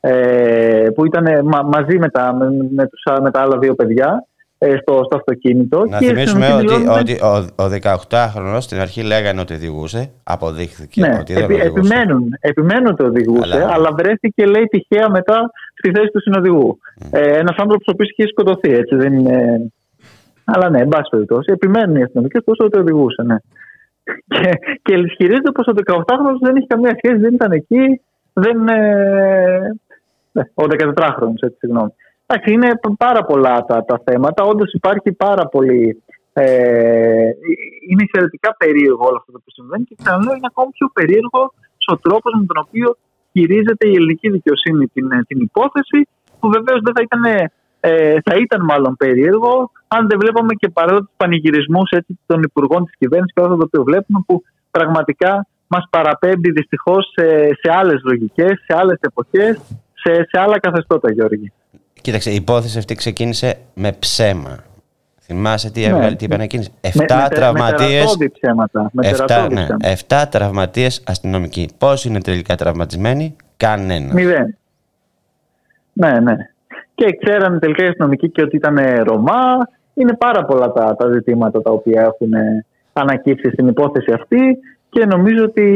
ε, 0.00 0.88
που 0.94 1.04
ήταν 1.06 1.24
μαζί 1.44 1.98
με 1.98 2.08
τα, 2.08 2.34
με, 2.34 2.46
με, 2.70 2.88
με 3.22 3.30
τα 3.30 3.40
άλλα 3.40 3.58
δύο 3.58 3.74
παιδιά, 3.74 4.26
ε, 4.58 4.76
στο, 4.80 5.00
στο 5.04 5.16
αυτοκίνητο. 5.16 5.84
Να 5.84 5.98
και 5.98 6.06
θυμίσουμε 6.06 6.52
ότι, 6.52 6.74
ότι 7.00 7.12
ο, 7.22 7.62
ο 7.62 7.64
18χρονο 7.82 8.56
στην 8.58 8.80
αρχή 8.80 9.02
λέγανε 9.02 9.40
ότι 9.40 9.54
οδηγούσε. 9.54 10.10
Αποδείχθηκε 10.22 11.00
ναι, 11.00 11.16
ότι 11.20 11.32
δεν 11.32 11.42
επι, 11.42 11.54
οδηγούσε. 11.54 11.78
Επιμένουν, 11.78 12.28
επιμένουν 12.40 12.86
ότι 12.86 13.02
οδηγούσε, 13.02 13.54
αλλά... 13.54 13.72
αλλά 13.72 13.90
βρέθηκε 13.92 14.46
λέει 14.46 14.64
τυχαία 14.64 15.10
μετά 15.10 15.50
στη 15.78 15.90
θέση 15.90 16.10
του 16.12 16.20
συνοδηγού. 16.20 16.78
Mm. 17.00 17.08
Ε, 17.10 17.38
Ένας 17.38 17.56
άνθρωπος 17.56 17.86
ο 17.86 17.90
οποίος 17.92 18.10
είχε 18.10 18.28
σκοτωθεί, 18.28 18.72
έτσι 18.74 18.96
δεν 18.96 19.12
είναι. 19.12 19.72
Αλλά 20.44 20.70
ναι, 20.70 20.80
εν 20.80 20.88
πάση 20.88 21.10
περιπτώσει, 21.10 21.52
επιμένουν 21.52 21.96
οι 21.96 22.02
αστυνομικέ 22.02 22.40
τόσο 22.40 22.64
ότι 22.64 22.78
οδηγούσε, 22.78 23.22
ναι. 23.22 23.36
Και, 24.26 24.50
και 24.82 24.94
ισχυρίζεται 24.94 25.50
πως 25.50 25.66
ο 25.66 25.72
18χρονο 25.86 26.38
δεν 26.40 26.56
έχει 26.56 26.66
καμία 26.66 26.96
σχέση, 26.96 27.20
δεν 27.20 27.34
ήταν 27.34 27.52
εκεί. 27.52 28.00
Δεν, 28.32 28.68
ε, 28.68 29.74
ναι, 30.32 30.42
ο 30.54 30.64
14χρονο, 30.70 31.38
έτσι, 31.40 31.58
συγγνώμη. 31.58 31.94
Εντάξει, 32.26 32.52
είναι 32.52 32.70
πάρα 32.98 33.24
πολλά 33.24 33.64
τα, 33.64 33.84
τα 33.84 34.00
θέματα. 34.04 34.44
Όντως 34.44 34.72
υπάρχει 34.72 35.12
πάρα 35.12 35.46
πολύ. 35.46 36.02
Ε, 36.32 37.30
είναι 37.88 38.02
εξαιρετικά 38.02 38.56
περίεργο 38.56 39.06
όλο 39.06 39.16
αυτό 39.16 39.32
που 39.32 39.50
συμβαίνει 39.50 39.84
και 39.84 39.96
ξαναλέω 40.02 40.34
είναι 40.34 40.50
ακόμη 40.50 40.70
πιο 40.72 40.90
περίεργο 40.92 41.52
ο 41.92 41.96
τρόπος 41.98 42.32
με 42.38 42.44
τον 42.46 42.64
οποίο 42.66 42.96
χειρίζεται 43.32 43.88
η 43.88 43.94
ελληνική 43.94 44.30
δικαιοσύνη 44.30 44.86
την, 44.86 45.08
την 45.26 45.40
υπόθεση, 45.40 46.08
που 46.40 46.48
βεβαίως 46.48 46.80
δεν 46.84 46.94
θα 46.96 47.02
ήταν, 47.02 47.50
ε, 47.86 48.16
θα 48.24 48.36
ήταν 48.36 48.64
μάλλον 48.64 48.96
περίεργο 48.96 49.70
αν 49.88 50.08
δεν 50.08 50.18
βλέπαμε 50.18 50.54
και 50.54 50.68
παρόλο 50.68 50.98
τους 50.98 51.14
πανηγυρισμούς 51.16 51.90
των 52.26 52.42
υπουργών 52.42 52.84
της 52.84 52.94
κυβέρνησης 52.98 53.34
και 53.34 53.40
όλα 53.40 53.48
αυτά 53.48 53.60
τα 53.60 53.64
οποία 53.66 53.82
βλέπουμε, 53.82 54.22
που 54.26 54.42
πραγματικά 54.70 55.46
μας 55.66 55.86
παραπέμπει 55.90 56.50
δυστυχώς 56.50 57.12
σε, 57.16 57.26
σε 57.46 57.72
άλλες 57.78 58.00
λογικές, 58.04 58.64
σε 58.66 58.76
άλλες 58.78 58.98
εποχές, 59.00 59.60
σε, 59.94 60.14
σε 60.14 60.40
άλλα 60.40 60.60
καθεστώτα, 60.60 61.12
Γιώργη. 61.12 61.52
Κοίταξε, 62.00 62.30
η 62.30 62.34
υπόθεση 62.34 62.78
αυτή 62.78 62.94
ξεκίνησε 62.94 63.58
με 63.74 63.92
ψέμα. 63.92 64.58
Θυμάσαι 65.20 65.70
τι, 65.70 65.86
ναι. 65.86 66.14
τι 66.14 66.24
είπαν 66.24 66.40
εκείνες. 66.40 66.70
Εφτά 66.80 67.28
τραυματίες... 67.28 68.16
Με 68.18 68.28
ψέματα. 68.28 68.90
Με 68.92 69.08
εφτά, 69.08 69.48
ναι, 69.52 69.66
εφτά 69.80 70.28
τραυματίες 70.28 71.02
αστυνομικοί. 71.06 71.68
Πώς 71.78 72.04
είναι 72.04 72.20
τελικά 72.20 72.54
τραυματισμένοι; 72.54 73.36
Κανένας. 73.56 74.12
Μηδέν. 74.12 74.56
Ναι, 75.92 76.20
ναι. 76.20 76.36
Και 76.94 77.18
ξέρανε 77.22 77.58
τελικά 77.58 77.84
οι 77.84 77.88
αστυνομικοί 77.88 78.30
και 78.30 78.42
ότι 78.42 78.56
ήταν 78.56 78.78
Ρωμά. 79.02 79.68
Είναι 79.94 80.16
πάρα 80.16 80.44
πολλά 80.44 80.72
τα, 80.72 80.96
τα 80.96 81.10
ζητήματα 81.12 81.62
τα 81.62 81.70
οποία 81.70 82.02
έχουν 82.02 82.32
ανακύψει 82.92 83.50
στην 83.50 83.68
υπόθεση 83.68 84.12
αυτή 84.12 84.58
και 84.90 85.06
νομίζω 85.06 85.44
ότι 85.44 85.66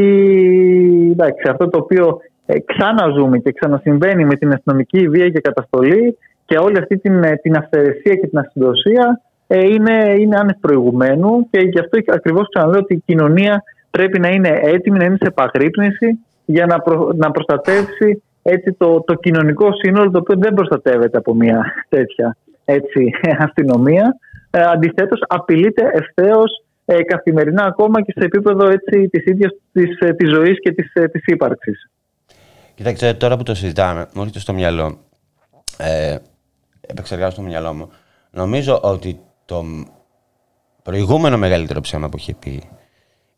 εντάξει, 1.12 1.48
αυτό 1.48 1.68
το 1.68 1.78
οποίο 1.78 2.20
ε, 2.46 2.58
ξαναζούμε 2.60 3.38
και 3.38 3.52
ξανασυμβαίνει 3.52 4.24
με 4.24 4.34
την 4.34 4.52
αστυνομική 4.52 5.08
βία 5.08 5.28
και 5.28 5.40
καταστολή 5.40 6.18
και 6.46 6.58
όλη 6.58 6.78
αυτή 6.78 6.98
την, 6.98 7.24
ε, 7.24 7.36
την 7.36 7.56
αυθαιρεσία 7.56 8.14
και 8.14 8.26
την 8.26 8.38
ασυντοσία 8.38 9.20
ε, 9.46 9.66
είναι, 9.66 10.14
είναι 10.18 10.36
άνευ 10.36 10.56
προηγουμένου 10.60 11.48
και 11.50 11.60
γι' 11.60 11.78
αυτό 11.78 11.98
ακριβώς 12.06 12.48
ξαναλέω 12.48 12.80
ότι 12.80 12.94
η 12.94 13.02
κοινωνία 13.06 13.62
πρέπει 13.90 14.18
να 14.18 14.28
είναι 14.28 14.60
έτοιμη, 14.62 14.98
να 14.98 15.04
είναι 15.04 15.16
σε 15.20 15.26
επαγρύπνηση 15.26 16.18
για 16.44 16.66
να, 16.66 16.82
να 17.14 17.30
προστατεύσει 17.30 18.22
έτσι, 18.50 18.72
το, 18.72 19.00
το 19.00 19.14
κοινωνικό 19.14 19.72
σύνολο 19.72 20.10
το 20.10 20.18
οποίο 20.18 20.36
δεν 20.38 20.54
προστατεύεται 20.54 21.18
από 21.18 21.34
μια 21.34 21.72
τέτοια 21.88 22.36
έτσι, 22.64 23.10
αστυνομία. 23.46 24.16
Ε, 24.50 24.60
Αντιθέτως, 24.62 25.20
απειλείται 25.28 25.90
ευθέως 25.92 26.64
ε, 26.84 27.02
καθημερινά 27.02 27.64
ακόμα 27.64 28.02
και 28.02 28.12
σε 28.16 28.24
επίπεδο 28.24 28.68
έτσι, 28.68 29.08
της 29.08 29.24
ίδιας 29.24 29.52
της, 29.72 29.98
της 30.16 30.30
ζωής 30.30 30.60
και 30.60 30.72
της, 30.72 30.92
της 31.12 31.22
ύπαρξης. 31.26 31.90
Κοιτάξτε, 32.74 33.14
τώρα 33.14 33.36
που 33.36 33.42
το 33.42 33.54
συζητάμε, 33.54 34.08
μου 34.14 34.20
έρχεται 34.20 34.38
στο 34.38 34.52
μυαλό, 34.52 34.98
ε, 35.78 36.16
επεξεργάζω 36.86 37.30
στο 37.30 37.42
μυαλό 37.42 37.74
μου, 37.74 37.90
νομίζω 38.30 38.80
ότι 38.82 39.20
το 39.44 39.64
προηγούμενο 40.82 41.38
μεγαλύτερο 41.38 41.80
ψέμα 41.80 42.08
που 42.08 42.16
είχε 42.16 42.34
πει 42.34 42.62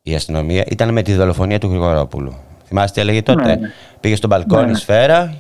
η 0.03 0.15
αστυνομία 0.15 0.65
ήταν 0.67 0.93
με 0.93 1.03
τη 1.03 1.15
δολοφονία 1.15 1.59
του 1.59 1.69
Γρηγορόπουλου. 1.69 2.35
Θυμάστε 2.71 3.01
τι 3.01 3.09
έλεγε 3.09 3.23
τότε; 3.23 3.43
Ναι, 3.45 3.55
ναι. 3.55 3.71
Πήγε 4.01 4.17
στο 4.17 4.29
μπαλκόνι 4.29 4.71
ναι. 4.71 4.75
σφαίρα 4.75 5.35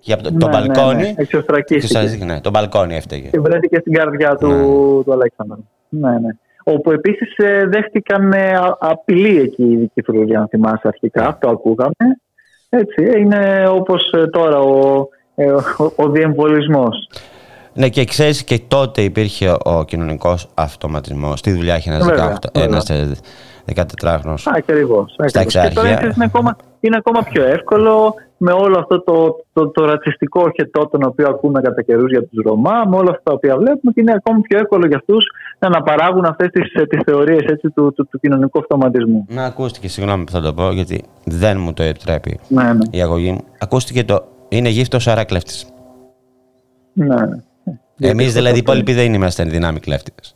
και 0.00 0.12
από 0.12 0.22
το, 0.22 0.30
ναι, 0.30 0.38
το 0.38 0.48
μπαλκόνι. 0.48 1.02
Ναι, 1.02 2.24
ναι. 2.24 2.24
ναι, 2.24 2.40
το 2.40 2.50
μπαλκόνι 2.50 2.94
έφταιγε. 2.94 3.28
Και 3.28 3.40
βρέθηκε 3.40 3.76
στην 3.80 3.92
καρδιά 3.92 4.36
του, 4.36 4.48
ναι. 4.48 4.62
του 5.04 5.12
Αλέξανδρου. 5.12 5.64
Ναι, 5.88 6.10
ναι. 6.10 6.28
Όπου 6.64 6.90
επίσης 6.90 7.36
ε, 7.36 7.66
δέχτηκαν 7.66 8.32
ε, 8.32 8.52
απειλή 8.78 9.38
εκεί 9.38 9.62
οι 9.62 9.76
δικοί 9.76 10.36
αν 10.36 10.48
θυμάσαι 10.48 10.88
αρχικά. 10.88 11.26
Αυτό 11.26 11.50
ακούγαμε. 11.50 12.18
Έτσι, 12.68 13.20
είναι 13.20 13.68
όπως 13.68 14.12
ε, 14.12 14.26
τώρα 14.26 14.58
ο, 14.58 15.08
ε, 15.34 15.50
ο, 15.52 15.92
ο 15.96 16.08
διεμβολισμός. 16.08 17.08
Ναι, 17.74 17.88
και 17.88 18.04
ξέρεις 18.04 18.44
και 18.44 18.60
τότε 18.68 19.02
υπήρχε 19.02 19.56
ο 19.64 19.84
κοινωνικός 19.84 20.48
αυτοματισμός. 20.54 21.38
Στη 21.38 21.52
δουλειά 21.52 21.76
είχε 21.76 21.90
ένας 22.52 22.90
14χρονο. 23.74 24.34
Ακριβώς. 24.44 25.16
Και 25.46 25.70
τώρα 25.74 25.88
είναι 25.88 26.24
ακόμα, 26.24 26.56
είναι 26.80 26.96
ακόμα 26.96 27.22
πιο 27.22 27.44
εύκολο 27.44 28.14
με 28.36 28.52
όλο 28.52 28.78
αυτό 28.78 29.02
το, 29.02 29.44
το, 29.52 29.68
το, 29.68 29.84
ρατσιστικό 29.84 30.50
χετό 30.54 30.88
τον 30.88 31.02
οποίο 31.04 31.28
ακούμε 31.28 31.60
κατά 31.60 31.82
καιρούς 31.82 32.10
για 32.10 32.22
τους 32.24 32.42
Ρωμά, 32.44 32.84
με 32.88 32.96
όλα 32.96 33.10
αυτά 33.10 33.22
τα 33.22 33.32
οποία 33.32 33.56
βλέπουμε 33.56 33.92
και 33.92 34.00
είναι 34.00 34.12
ακόμη 34.12 34.40
πιο 34.40 34.58
εύκολο 34.58 34.86
για 34.86 34.96
αυτούς 34.96 35.26
να 35.58 35.68
αναπαράγουν 35.68 36.24
αυτές 36.24 36.50
τις 36.50 36.72
τις 36.88 37.00
θεωρίες 37.04 37.42
του, 37.60 37.72
του, 37.72 38.08
του, 38.10 38.18
κοινωνικού 38.20 38.58
αυτοματισμού. 38.58 39.26
Να 39.28 39.44
ακούστηκε, 39.44 39.88
συγγνώμη 39.88 40.24
που 40.24 40.30
θα 40.30 40.40
το 40.40 40.54
πω, 40.54 40.70
γιατί 40.70 41.04
δεν 41.24 41.60
μου 41.60 41.72
το 41.72 41.82
επιτρέπει 41.82 42.40
ναι, 42.48 42.62
ναι. 42.62 42.84
η 42.90 43.02
αγωγή 43.02 43.30
μου. 43.30 43.44
Ακούστηκε 43.58 44.04
το 44.04 44.24
είναι 44.48 44.68
γύφτος 44.68 45.06
άρα 45.06 45.24
κλέφτης. 45.24 45.66
Ναι, 46.92 47.06
ναι. 47.06 48.08
Εμείς 48.08 48.32
δηλαδή 48.32 48.54
οι 48.54 48.58
υπόλοιποι 48.58 48.92
δεν 48.92 49.14
είμαστε 49.14 49.44
δυνάμοι 49.44 49.80
κλέφτητες. 49.80 50.34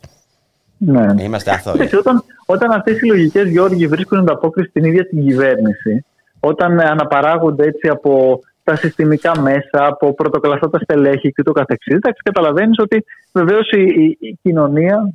Ναι. 0.79 1.13
ναι. 1.13 1.23
Είμαστε 1.23 1.51
αθώοι. 1.51 1.95
Όταν, 1.97 2.23
όταν 2.45 2.71
αυτές 2.71 2.99
οι 3.01 3.05
λογικέ 3.05 3.41
Γιώργοι 3.41 3.87
βρίσκουν 3.87 4.17
ανταπόκριση 4.17 4.69
στην 4.69 4.83
ίδια 4.83 5.07
την 5.07 5.27
κυβέρνηση, 5.27 6.05
όταν 6.39 6.79
αναπαράγονται 6.79 7.63
έτσι 7.63 7.87
από 7.87 8.39
τα 8.63 8.75
συστημικά 8.75 9.41
μέσα, 9.41 9.85
από 9.85 10.13
πρωτοκλαστάτα 10.13 10.79
στελέχη 10.79 11.31
και 11.31 11.43
το 11.43 11.51
καθεξής, 11.51 11.95
εντάξει, 11.95 12.21
καταλαβαίνεις 12.23 12.79
ότι 12.79 13.05
βεβαίως 13.33 13.71
η, 13.71 14.17
η, 14.19 14.37
κοινωνία 14.41 15.13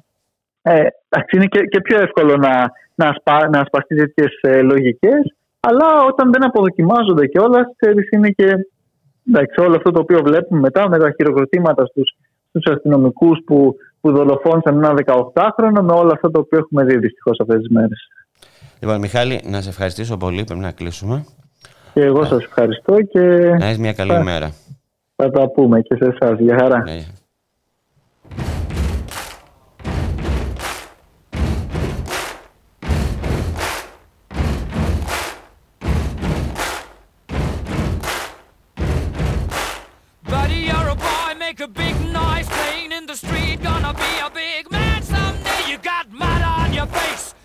ε, 0.63 0.87
είναι 1.33 1.47
και, 1.47 1.61
και, 1.61 1.81
πιο 1.81 2.01
εύκολο 2.01 2.37
να, 2.37 2.71
να, 2.95 3.09
ασπα, 3.09 3.49
να 3.49 3.61
ασπαστεί 3.61 3.97
τέτοιες 3.97 4.39
ε, 4.41 4.63
λογικές, 4.63 5.35
αλλά 5.61 6.05
όταν 6.09 6.33
δεν 6.33 6.45
αποδοκιμάζονται 6.45 7.27
και 7.27 7.39
όλα, 7.39 7.71
ξέρεις, 7.77 8.11
είναι 8.11 8.29
και 8.29 8.55
εντάξει, 9.29 9.61
όλο 9.61 9.77
αυτό 9.77 9.91
το 9.91 10.01
οποίο 10.01 10.21
βλέπουμε 10.23 10.61
μετά 10.61 10.89
με 10.89 10.99
τα 10.99 11.11
χειροκροτήματα 11.11 11.87
στους, 11.87 12.17
στους 12.49 12.75
αστυνομικούς 12.75 13.39
που, 13.47 13.77
που 14.05 14.13
δολοφόνησαν 14.13 14.85
ένα 14.85 14.95
18χρονο 15.07 15.81
με 15.83 15.93
όλα 15.93 16.13
αυτά 16.13 16.31
τα 16.31 16.39
οποία 16.39 16.59
έχουμε 16.59 16.85
δει 16.85 16.99
δυστυχώς 16.99 17.41
αυτές 17.41 17.57
τις 17.57 17.69
μέρες. 17.71 18.09
Λοιπόν, 18.81 18.99
Μιχάλη, 18.99 19.41
να 19.45 19.61
σε 19.61 19.69
ευχαριστήσω 19.69 20.17
πολύ. 20.17 20.45
Πρέπει 20.45 20.61
να 20.61 20.73
κλείσουμε. 20.73 21.25
Και 21.93 22.01
εγώ 22.01 22.25
σας 22.25 22.45
ευχαριστώ 22.45 23.03
και. 23.03 23.21
Να 23.59 23.67
έχεις 23.67 23.79
μια 23.79 23.93
καλή 23.93 24.11
θα... 24.11 24.19
ημέρα. 24.19 24.53
Θα 25.17 25.31
τα 25.31 25.51
πούμε 25.51 25.81
και 25.81 25.97
σε 25.97 26.17
εσάς. 26.19 26.39
Γεια 26.39 26.57
χαρά. 26.59 26.83
Ναι. 26.83 27.05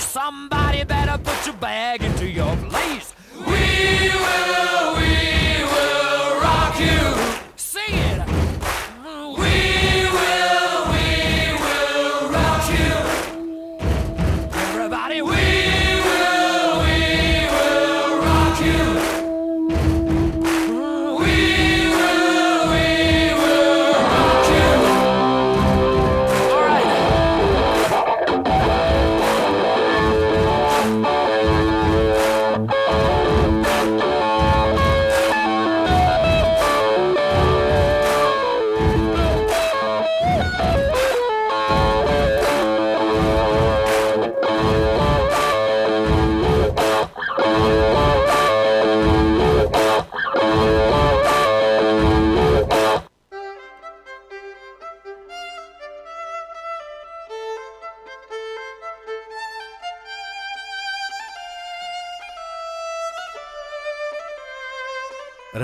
Somebody 0.00 0.82
better 0.84 1.18
put 1.18 1.46
your 1.46 1.54
bag 1.56 2.02
into 2.02 2.26
your 2.26 2.56
place. 2.56 3.14
We 3.34 3.42
will, 3.44 4.96
we 4.96 5.64
will 5.72 6.40
rock 6.40 6.80
you. 6.80 7.49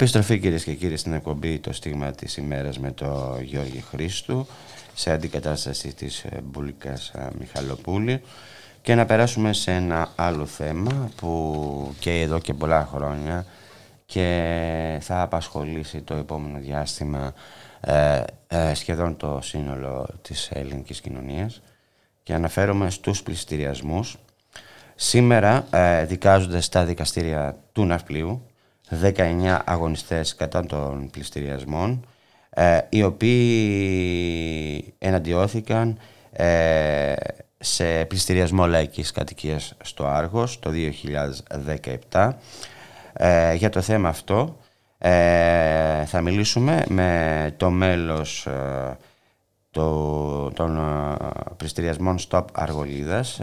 Επιστροφή 0.00 0.38
κυρίες 0.38 0.64
και 0.64 0.74
κύριοι 0.74 0.96
στην 0.96 1.12
εκπομπή 1.12 1.58
Το 1.58 1.72
Στίγμα 1.72 2.10
της 2.10 2.36
ημέρας 2.36 2.78
με 2.78 2.92
το 2.92 3.38
Γιώργη 3.42 3.80
Χρήστου 3.90 4.46
σε 4.94 5.10
αντικατάσταση 5.10 5.94
της 5.94 6.24
ε, 6.24 6.40
Μπουλικάς 6.44 7.08
ε, 7.08 7.28
Μιχαλοπούλη 7.38 8.20
και 8.82 8.94
να 8.94 9.06
περάσουμε 9.06 9.52
σε 9.52 9.72
ένα 9.72 10.12
άλλο 10.16 10.46
θέμα 10.46 11.10
που 11.16 11.94
και 11.98 12.20
εδώ 12.20 12.38
και 12.38 12.54
πολλά 12.54 12.88
χρόνια 12.92 13.46
και 14.06 14.98
θα 15.00 15.22
απασχολήσει 15.22 16.00
το 16.00 16.14
επόμενο 16.14 16.58
διάστημα 16.58 17.34
ε, 17.80 18.74
σχεδόν 18.74 19.16
το 19.16 19.38
σύνολο 19.42 20.08
της 20.22 20.50
ελληνικής 20.52 21.00
κοινωνίας 21.00 21.62
και 22.22 22.34
αναφέρομαι 22.34 22.90
στους 22.90 23.22
πληστηριασμούς. 23.22 24.18
Σήμερα 24.94 25.66
δικάζονται 26.06 26.60
στα 26.60 26.84
δικαστήρια 26.84 27.56
του 27.72 27.84
Ναυπλίου 27.84 28.49
19 28.90 29.58
αγωνιστές 29.64 30.34
κατά 30.34 30.66
των 30.66 31.10
πληστηριασμών 31.10 32.06
ε, 32.50 32.78
οι 32.88 33.02
οποίοι 33.02 34.94
εναντιώθηκαν 34.98 35.98
ε, 36.32 37.14
σε 37.58 38.04
πληστηριασμό 38.04 38.66
λαϊκής 38.66 39.10
κατοικίας 39.10 39.74
στο 39.82 40.06
Άργος 40.06 40.58
το 40.58 40.70
2017 42.10 42.30
ε, 43.12 43.54
για 43.54 43.68
το 43.70 43.80
θέμα 43.80 44.08
αυτό 44.08 44.56
ε, 44.98 46.04
θα 46.04 46.20
μιλήσουμε 46.20 46.84
με 46.88 47.54
το 47.56 47.70
μέλος 47.70 48.48
των 49.70 50.78
πληστηριασμών 51.56 52.18
Stop 52.28 52.44
Αργολίδας 52.52 53.40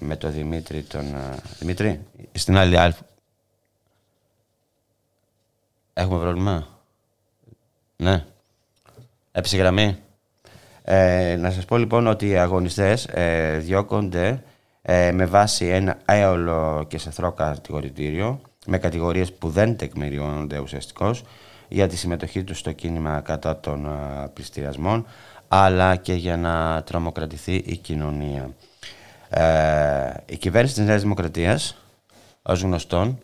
με 0.00 0.16
τον 0.16 0.32
Δημήτρη 0.32 0.82
τον, 0.82 1.04
Δημήτρη, 1.58 2.00
στην 2.32 2.56
άλλη 2.56 2.78
Έχουμε 5.98 6.20
πρόβλημα; 6.20 6.66
Ναι. 7.96 8.24
Έπεσε 9.32 9.74
ε, 10.82 11.36
να 11.36 11.50
σας 11.50 11.64
πω 11.64 11.76
λοιπόν 11.76 12.06
ότι 12.06 12.28
οι 12.28 12.36
αγωνιστές 12.36 13.06
ε, 13.06 13.58
διώκονται 13.58 14.42
ε, 14.82 15.12
με 15.12 15.26
βάση 15.26 15.66
ένα 15.66 15.98
έολο 16.04 16.84
και 16.88 16.98
σαθρό 16.98 17.32
κατηγορητήριο 17.32 18.40
με 18.66 18.78
κατηγορίες 18.78 19.32
που 19.32 19.48
δεν 19.48 19.76
τεκμηριώνονται 19.76 20.58
ουσιαστικώς 20.58 21.24
για 21.68 21.88
τη 21.88 21.96
συμμετοχή 21.96 22.44
τους 22.44 22.58
στο 22.58 22.72
κίνημα 22.72 23.20
κατά 23.20 23.60
των 23.60 23.86
ε, 23.86 24.28
πληστηριασμών 24.32 25.06
αλλά 25.48 25.96
και 25.96 26.14
για 26.14 26.36
να 26.36 26.82
τρομοκρατηθεί 26.82 27.54
η 27.54 27.76
κοινωνία. 27.76 28.50
η 30.26 30.36
κυβέρνηση 30.36 30.74
της 30.74 30.84
Νέας 30.84 31.02
Δημοκρατίας, 31.02 31.76
ως 32.42 32.60
γνωστόν, 32.62 33.18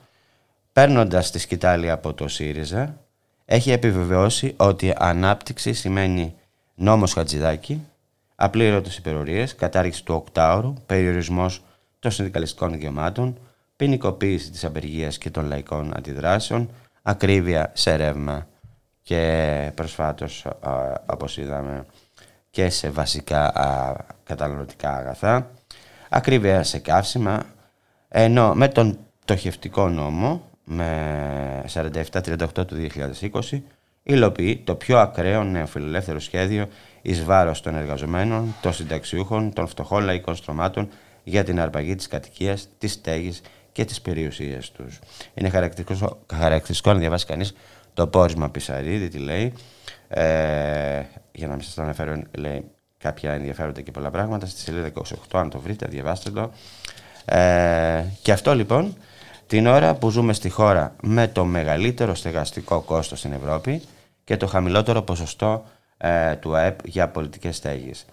παίρνοντας 0.72 1.30
τη 1.30 1.38
σκητάλη 1.38 1.90
από 1.90 2.14
το 2.14 2.28
ΣΥΡΙΖΑ, 2.28 2.96
έχει 3.44 3.70
επιβεβαιώσει 3.70 4.54
ότι 4.56 4.94
ανάπτυξη 4.96 5.72
σημαίνει 5.72 6.34
νόμος 6.74 7.12
Χατζηδάκη, 7.12 7.86
απλήρωτες 8.34 8.96
υπερορίες, 8.96 9.54
κατάργηση 9.54 10.04
του 10.04 10.14
οκτάωρου, 10.14 10.74
περιορισμός 10.86 11.62
των 11.98 12.10
συνδικαλιστικών 12.10 12.72
δικαιωμάτων, 12.72 13.38
ποινικοποίηση 13.76 14.50
της 14.50 14.64
απεργίας 14.64 15.18
και 15.18 15.30
των 15.30 15.46
λαϊκών 15.46 15.96
αντιδράσεων, 15.96 16.70
ακρίβεια 17.02 17.70
σε 17.74 17.94
ρεύμα 17.94 18.46
και 19.02 19.72
προσφάτως, 19.74 20.46
α, 20.46 20.92
όπως 21.06 21.36
είδαμε, 21.36 21.86
και 22.50 22.68
σε 22.70 22.90
βασικά 22.90 23.44
α, 23.46 23.96
καταναλωτικά 24.24 24.96
αγαθά, 24.96 25.50
ακρίβεια 26.08 26.62
σε 26.62 26.78
καύσιμα, 26.78 27.46
ενώ 28.08 28.54
με 28.54 28.68
τον 28.68 28.98
πτωχευτικό 29.24 29.88
νόμο, 29.88 30.50
με 30.64 31.64
47-38 31.72 32.66
του 32.66 32.86
2020, 33.50 33.60
υλοποιεί 34.02 34.56
το 34.64 34.74
πιο 34.74 34.98
ακραίο 34.98 35.44
νεοφιλελεύθερο 35.44 36.20
σχέδιο 36.20 36.66
εις 37.02 37.24
βάρος 37.24 37.60
των 37.60 37.74
εργαζομένων, 37.76 38.54
των 38.62 38.72
συνταξιούχων, 38.72 39.52
των 39.52 39.66
φτωχών 39.66 40.04
λαϊκών 40.04 40.36
στρωμάτων 40.36 40.88
για 41.24 41.44
την 41.44 41.60
αρπαγή 41.60 41.94
της 41.94 42.08
κατοικίας, 42.08 42.68
της 42.78 42.92
στέγης 42.92 43.40
και 43.72 43.84
της 43.84 44.00
περιουσίας 44.00 44.70
τους. 44.70 44.98
Είναι 45.34 45.48
χαρακτηριστικό, 45.48 46.18
χαρακτηριστικό 46.34 46.92
να 46.92 46.98
διαβάσει 46.98 47.26
κανείς 47.26 47.54
το 47.94 48.06
πόρισμα 48.06 48.50
Πισαρίδη, 48.50 49.08
τι 49.08 49.18
λέει, 49.18 49.52
ε, 50.08 51.02
για 51.32 51.46
να 51.46 51.54
μην 51.54 51.62
σας 51.62 51.74
το 51.74 51.82
αναφέρω, 51.82 52.22
λέει 52.38 52.64
κάποια 52.98 53.32
ενδιαφέροντα 53.32 53.80
και 53.80 53.90
πολλά 53.90 54.10
πράγματα, 54.10 54.46
στη 54.46 54.60
σελίδα 54.60 54.86
28, 54.86 55.40
αν 55.40 55.50
το 55.50 55.58
βρείτε, 55.58 55.86
διαβάστε 55.86 56.30
το. 56.30 56.50
Ε, 57.24 58.04
και 58.22 58.32
αυτό 58.32 58.54
λοιπόν 58.54 58.96
την 59.52 59.66
ώρα 59.66 59.94
που 59.94 60.10
ζούμε 60.10 60.32
στη 60.32 60.48
χώρα 60.48 60.96
με 61.02 61.28
το 61.28 61.44
μεγαλύτερο 61.44 62.14
στεγαστικό 62.14 62.80
κόστος 62.80 63.18
στην 63.18 63.32
Ευρώπη 63.32 63.82
και 64.24 64.36
το 64.36 64.46
χαμηλότερο 64.46 65.02
ποσοστό 65.02 65.64
ε, 65.96 66.36
του 66.36 66.56
ΑΕΠ 66.56 66.86
για 66.86 67.08
πολιτικές 67.08 67.56
στέγης. 67.56 68.06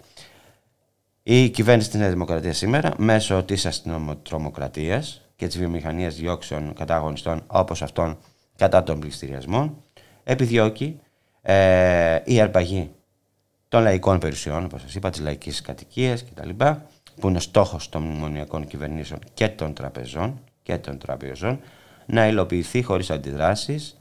Η 1.22 1.48
κυβέρνηση 1.48 1.90
της 1.90 1.98
Νέας 1.98 2.10
Δημοκρατίας 2.10 2.56
σήμερα, 2.56 2.92
μέσω 2.96 3.42
της 3.42 3.66
αστυνομοτρομοκρατίας 3.66 5.22
και 5.36 5.46
της 5.46 5.58
βιομηχανίας 5.58 6.14
διώξεων 6.14 6.74
κατά 6.74 6.94
αγωνιστών 6.94 7.42
όπως 7.46 7.82
αυτών 7.82 8.18
κατά 8.56 8.82
των 8.82 9.00
πληστηριασμών, 9.00 9.82
επιδιώκει 10.24 11.00
ε, 11.42 12.18
η 12.24 12.40
αρπαγή 12.40 12.90
των 13.68 13.82
λαϊκών 13.82 14.18
περιουσιών, 14.18 14.64
όπως 14.64 14.80
σας 14.80 14.94
είπα, 14.94 15.10
της 15.10 15.20
λαϊκής 15.20 15.60
κατοικίας 15.60 16.24
κτλ., 16.24 16.50
που 17.20 17.28
είναι 17.28 17.40
στόχος 17.40 17.88
των 17.88 18.02
μνημονιακών 18.02 18.66
κυβερνήσεων 18.66 19.20
και 19.34 19.48
των 19.48 19.74
τραπεζών 19.74 20.40
και 20.70 20.78
των 20.78 20.98
τραπεζών, 20.98 21.60
να 22.06 22.26
υλοποιηθεί 22.26 22.82
χωρίς 22.82 23.10
αντιδράσεις 23.10 24.00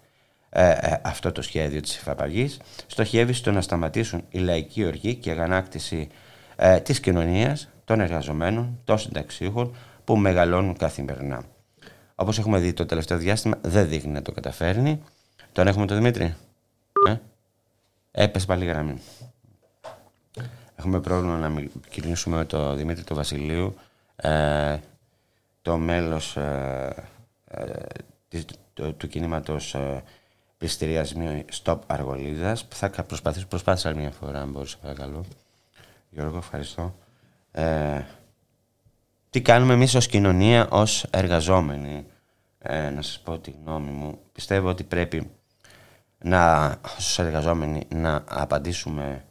ε, 0.49 0.69
ε, 0.69 1.01
αυτό 1.03 1.31
το 1.31 1.41
σχέδιο 1.41 1.81
της 1.81 1.95
υφαπαγής, 1.95 2.59
στοχεύει 2.87 3.33
στο 3.33 3.51
να 3.51 3.61
σταματήσουν 3.61 4.23
η 4.29 4.39
λαϊκή 4.39 4.85
οργή 4.85 5.15
και 5.15 5.29
η 5.29 5.31
αγανάκτηση 5.31 6.07
ε, 6.55 6.79
της 6.79 6.99
κοινωνίας, 6.99 7.69
των 7.85 7.99
εργαζομένων, 7.99 8.79
των 8.83 8.97
συνταξίχων 8.97 9.75
που 10.03 10.17
μεγαλώνουν 10.17 10.77
καθημερινά. 10.77 11.43
Όπως 12.15 12.39
έχουμε 12.39 12.59
δει 12.59 12.73
το 12.73 12.85
τελευταίο 12.85 13.17
διάστημα, 13.17 13.57
δεν 13.61 13.87
δείχνει 13.87 14.11
να 14.11 14.21
το 14.21 14.31
καταφέρνει. 14.31 15.01
Τον 15.51 15.67
έχουμε 15.67 15.85
τον 15.85 15.97
Δημήτρη; 15.97 16.35
Ε; 17.07 17.15
Έπεσε 18.11 18.45
πάλι 18.45 18.63
η 18.63 18.67
γραμμή. 18.67 19.01
Έχουμε 20.75 20.99
πρόβλημα 20.99 21.37
να 21.37 21.49
μιλήσουμε 21.49 22.37
με 22.37 22.45
τον 22.45 22.77
Δημήτρη 22.77 23.03
του 23.03 23.15
Βασιλείου, 23.15 23.75
ε, 24.15 24.77
το 25.61 25.77
μέλος 25.77 26.37
ε, 26.37 26.95
ε, 27.47 27.63
της, 28.27 28.45
του, 28.73 28.95
του 28.95 29.07
κινήματος 29.07 29.73
ε, 29.73 30.03
πληστηριασμού 30.57 31.45
Stop 31.63 31.77
Αργολίδας. 31.87 32.67
Θα 32.69 32.89
προσπαθήσω, 32.89 33.47
προσπάθησα 33.47 33.89
άλλη 33.89 33.97
μια 33.97 34.11
φορά, 34.11 34.41
αν 34.41 34.49
μπορούσα 34.51 34.77
παρακαλώ. 34.81 35.25
Γιώργο, 36.09 36.37
ευχαριστώ. 36.37 36.95
Ε, 37.51 38.01
τι 39.29 39.41
κάνουμε 39.41 39.73
εμείς 39.73 39.95
ως 39.95 40.07
κοινωνία, 40.07 40.67
ως 40.69 41.03
εργαζόμενοι; 41.03 42.05
Ε, 42.61 42.89
να 42.89 43.01
σας 43.01 43.19
πω 43.19 43.37
τη 43.37 43.51
γνώμη 43.51 43.91
μου. 43.91 44.19
Πιστεύω 44.31 44.69
ότι 44.69 44.83
πρέπει 44.83 45.31
να, 46.17 46.65
ως 46.97 47.19
εργαζόμενοι 47.19 47.87
να 47.89 48.23
απαντήσουμε 48.27 49.25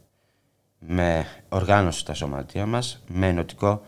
με 0.79 1.25
οργάνωση 1.49 1.99
στα 1.99 2.13
σωματεία 2.13 2.65
μας, 2.65 3.03
με 3.07 3.27
ενωτικό 3.27 3.81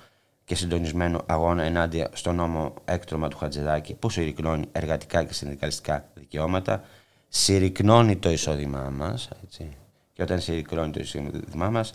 και 0.52 0.58
συντονισμένο 0.58 1.24
αγώνα 1.26 1.64
ενάντια 1.64 2.10
στον 2.14 2.36
νόμο 2.36 2.74
έκτρωμα 2.86 3.28
του 3.28 3.38
Χατζηδάκη 3.38 3.94
που 3.94 4.10
συρρυκνώνει 4.10 4.66
εργατικά 4.72 5.24
και 5.24 5.34
συνδικαλιστικά 5.34 6.06
δικαιώματα, 6.14 6.84
συρρυκνώνει 7.30 8.16
το 8.16 8.30
εισόδημά 8.30 8.90
μας, 8.90 9.30
έτσι. 9.44 9.78
και 10.14 10.22
όταν 10.22 10.40
συρρυκνώνει 10.40 10.92
το 10.92 11.00
εισόδημά 11.00 11.70
μας 11.70 11.94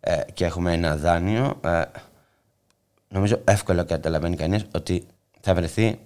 ε, 0.00 0.20
και 0.34 0.44
έχουμε 0.44 0.72
ένα 0.72 0.96
δάνειο, 0.96 1.60
ε, 1.64 1.82
νομίζω 3.08 3.40
εύκολα 3.44 3.84
καταλαβαίνει 3.84 4.36
κανείς 4.36 4.66
ότι 4.74 5.06
θα 5.40 5.54
βρεθεί 5.54 5.98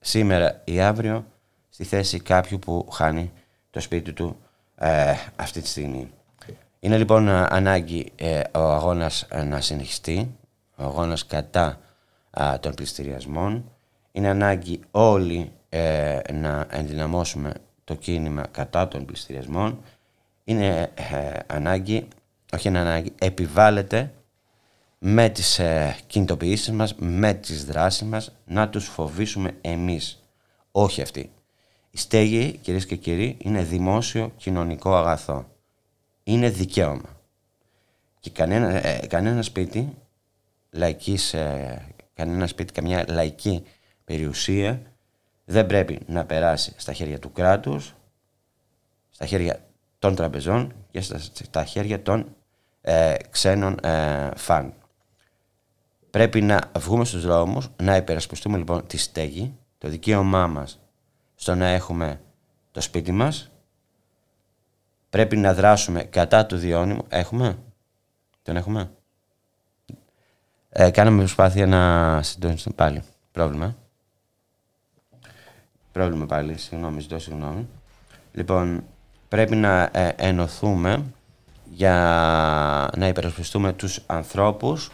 σήμερα 0.00 0.60
ή 0.64 0.80
αύριο 0.80 1.26
στη 1.68 1.84
θέση 1.84 2.20
κάποιου 2.20 2.58
που 2.58 2.88
χάνει 2.90 3.32
το 3.70 3.80
σπίτι 3.80 4.12
του 4.12 4.36
ε, 4.76 5.14
αυτή 5.36 5.60
τη 5.60 5.68
στιγμή. 5.68 6.10
Είναι 6.80 6.98
λοιπόν 6.98 7.28
ανάγκη 7.28 8.12
ε, 8.16 8.40
ο 8.54 8.72
αγώνας 8.72 9.26
ε, 9.30 9.42
να 9.42 9.60
συνεχιστεί, 9.60 10.36
ο 10.76 10.82
αγώνας 10.84 11.26
κατά 11.26 11.78
των 12.60 12.74
πληστηριασμών. 12.74 13.70
Είναι 14.12 14.28
ανάγκη 14.28 14.80
όλοι 14.90 15.52
ε, 15.68 16.18
να 16.32 16.66
ενδυναμώσουμε 16.70 17.52
το 17.84 17.94
κίνημα 17.94 18.46
κατά 18.46 18.88
των 18.88 19.04
πληστηριασμών. 19.04 19.78
Είναι 20.44 20.92
ανάγκη, 21.46 22.08
όχι 22.52 22.68
είναι 22.68 22.78
ανάγκη, 22.78 23.12
επιβάλλεται 23.18 24.12
με 24.98 25.28
τις 25.28 25.58
ε, 25.58 25.96
κινητοποιήσεις 26.06 26.70
μας, 26.70 26.94
με 26.94 27.34
τις 27.34 27.64
δράσεις 27.64 28.02
μας, 28.02 28.32
να 28.44 28.68
τους 28.68 28.86
φοβήσουμε 28.86 29.56
εμείς, 29.60 30.22
όχι 30.72 31.02
αυτοί. 31.02 31.30
Η 31.90 31.98
στέγη, 31.98 32.58
κυρίες 32.62 32.86
και 32.86 32.96
κύριοι, 32.96 33.36
είναι 33.40 33.62
δημόσιο 33.62 34.32
κοινωνικό 34.36 34.94
αγαθό. 34.94 35.46
Είναι 36.24 36.50
δικαίωμα. 36.50 37.20
Και 38.20 38.30
κανένα, 38.30 38.86
ε, 38.86 39.06
κανένα 39.06 39.42
σπίτι, 39.42 39.94
λαϊκής, 40.74 41.34
ε, 41.34 41.86
κανένα 42.14 42.46
σπίτι, 42.46 42.72
καμιά 42.72 43.04
λαϊκή 43.08 43.62
περιουσία 44.04 44.82
δεν 45.44 45.66
πρέπει 45.66 46.00
να 46.06 46.24
περάσει 46.24 46.74
στα 46.76 46.92
χέρια 46.92 47.18
του 47.18 47.32
κράτους, 47.32 47.94
στα 49.10 49.26
χέρια 49.26 49.64
των 49.98 50.14
τραπεζών 50.14 50.74
και 50.90 51.00
στα, 51.00 51.64
χέρια 51.64 52.02
των 52.02 52.36
ε, 52.80 53.14
ξένων 53.30 53.78
ε, 53.82 54.28
φαν. 54.36 54.74
Πρέπει 56.10 56.40
να 56.40 56.70
βγούμε 56.78 57.04
στους 57.04 57.22
δρόμους, 57.22 57.70
να 57.82 57.96
υπερασπιστούμε 57.96 58.56
λοιπόν 58.56 58.86
τη 58.86 58.96
στέγη, 58.96 59.54
το 59.78 59.88
δικαίωμά 59.88 60.46
μας 60.46 60.80
στο 61.34 61.54
να 61.54 61.66
έχουμε 61.66 62.20
το 62.70 62.80
σπίτι 62.80 63.12
μας. 63.12 63.50
Πρέπει 65.10 65.36
να 65.36 65.54
δράσουμε 65.54 66.02
κατά 66.02 66.46
του 66.46 66.56
διώνυμου. 66.56 67.04
Έχουμε; 67.08 67.58
Τον 68.42 68.56
έχουμε; 68.56 68.90
Ε, 70.76 70.90
κάναμε 70.90 71.18
προσπάθεια 71.18 71.66
να 71.66 72.22
συντονιστούμε 72.22 72.74
πάλι. 72.74 73.02
Πρόβλημα. 73.32 73.76
Πρόβλημα 75.92 76.26
πάλι. 76.26 76.58
Συγγνώμη, 76.58 77.00
ζητώ 77.00 77.18
συγγνώμη. 77.18 77.68
Λοιπόν, 78.32 78.84
πρέπει 79.28 79.56
να 79.56 79.90
ε, 79.92 80.14
ενωθούμε 80.16 81.04
για 81.64 81.94
να 82.96 83.08
υπερασπιστούμε 83.08 83.72
τους 83.72 84.00
ανθρώπους 84.06 84.90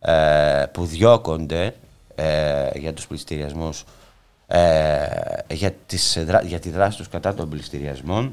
ε, 0.00 0.64
που 0.72 0.84
διώκονται 0.84 1.74
ε, 2.14 2.78
για 2.78 2.92
τους 2.92 3.06
πληστηριασμούς 3.06 3.84
ε, 4.46 5.06
για, 5.48 5.72
τις, 5.86 6.24
για 6.42 6.58
τη 6.58 6.70
δράση 6.70 6.96
τους 6.96 7.08
κατά 7.08 7.34
των 7.34 7.48
πληστηριασμών 7.48 8.32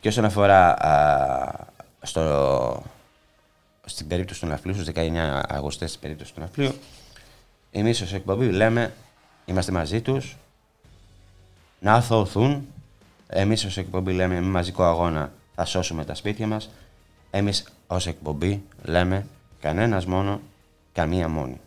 και 0.00 0.08
όσον 0.08 0.24
αφορά 0.24 0.76
στο, 2.02 2.82
στην 3.88 4.06
περίπτωση 4.06 4.40
του 4.40 4.46
Ναυπλίου, 4.46 4.74
στους 4.74 4.86
19 4.94 5.42
Αυγουστές 5.48 5.88
στην 5.88 6.00
περίπτωση 6.00 6.34
του 6.34 6.40
Ναυπλίου 6.40 6.74
εμείς 7.70 8.00
ως 8.00 8.12
εκπομπή 8.12 8.50
λέμε 8.50 8.92
είμαστε 9.44 9.72
μαζί 9.72 10.00
τους 10.00 10.36
να 11.80 11.92
αθωωθούν 11.92 12.66
εμείς 13.26 13.64
ως 13.64 13.76
εκπομπή 13.76 14.12
λέμε 14.12 14.34
με 14.40 14.48
μαζικό 14.48 14.84
αγώνα 14.84 15.32
θα 15.54 15.64
σώσουμε 15.64 16.04
τα 16.04 16.14
σπίτια 16.14 16.46
μας 16.46 16.70
εμείς 17.30 17.64
ως 17.86 18.06
εκπομπή 18.06 18.62
λέμε 18.82 19.26
Κανένας 19.60 20.06
μόνο, 20.06 20.40
καμία 20.92 21.28
μόνη. 21.28 21.60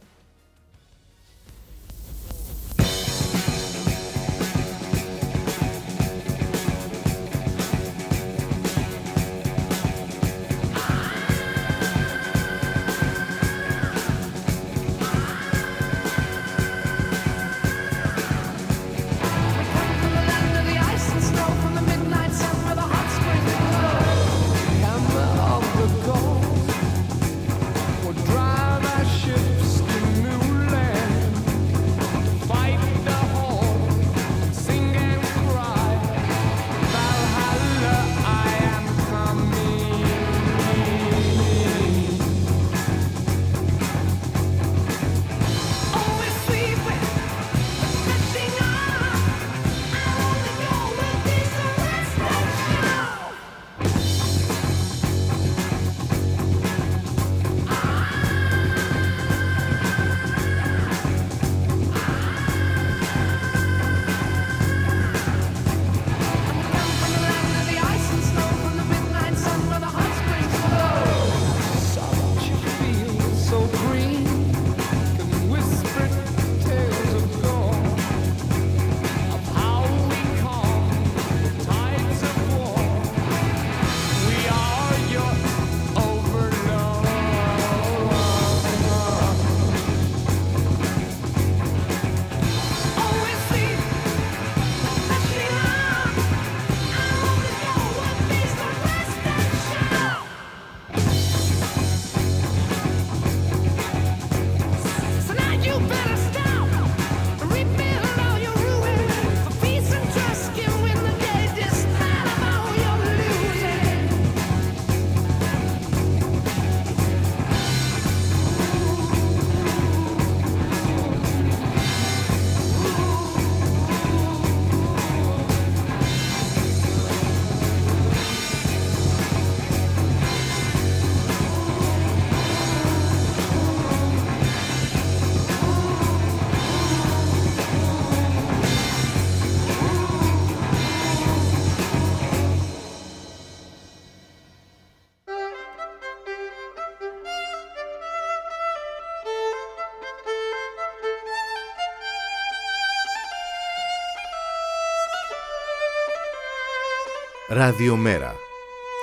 Ραδιομέρα. 157.54 158.34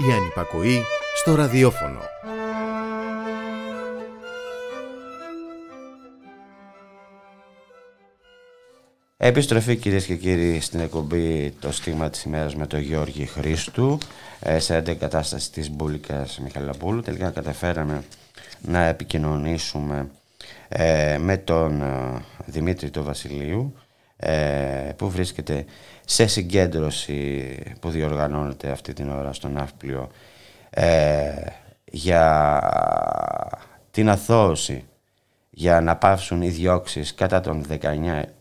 Η 0.09 0.13
ανυπακοή 0.13 0.83
στο 1.15 1.35
ραδιόφωνο. 1.35 2.01
Επιστροφή 9.17 9.77
κυρίες 9.77 10.05
και 10.05 10.15
κύριοι 10.15 10.61
στην 10.61 10.81
εκπομπή 10.81 11.55
το 11.61 11.73
στίγμα 11.73 12.11
της 12.11 12.23
ημέρας 12.23 12.57
με 12.57 12.67
τον 12.67 12.81
Γιώργη 12.81 13.27
Χρήστου 13.27 13.99
ε, 14.41 14.59
σε 14.59 14.77
αντεκατάσταση 14.77 15.53
της 15.53 15.71
Μπούλικας 15.71 16.39
Μιχαλαπούλου. 16.39 17.03
Τελικά 17.03 17.31
καταφέραμε 17.31 18.03
να 18.61 18.85
επικοινωνήσουμε 18.85 20.11
ε, 20.69 21.19
με 21.19 21.37
τον 21.37 21.83
ε, 21.83 22.23
Δημήτρη 22.47 22.91
του 22.91 23.05
Βασιλείου 23.05 23.75
ε, 23.75 23.88
που 24.97 25.11
βρίσκεται 25.11 25.65
σε 26.05 26.27
συγκέντρωση 26.27 27.57
που 27.81 27.91
διοργανώνεται 27.91 28.71
αυτή 28.71 28.93
την 28.93 29.11
ώρα 29.11 29.33
στο 29.33 29.49
Ναύπλιο 29.49 30.11
ε, 30.71 31.33
για 31.85 32.61
την 33.91 34.09
αθώωση 34.09 34.85
για 35.51 35.81
να 35.81 35.97
πάυσουν 35.97 36.43
οι 36.43 36.49
διώξεις 36.49 37.15
κατά 37.15 37.41
των 37.41 37.65
19 37.69 37.77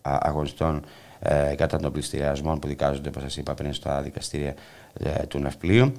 α- 0.01 0.17
αγωνιστών 0.21 0.85
ε, 1.19 1.55
κατά 1.57 1.77
των 1.77 1.91
πληστηριασμών 1.91 2.59
που 2.59 2.67
δικάζονται, 2.67 3.09
όπως 3.09 3.21
σας 3.21 3.37
είπα 3.37 3.53
πριν, 3.53 3.73
στα 3.73 4.01
δικαστήρια 4.01 4.53
ε, 4.93 5.25
του 5.25 5.39
Ναυπλίου. 5.39 5.91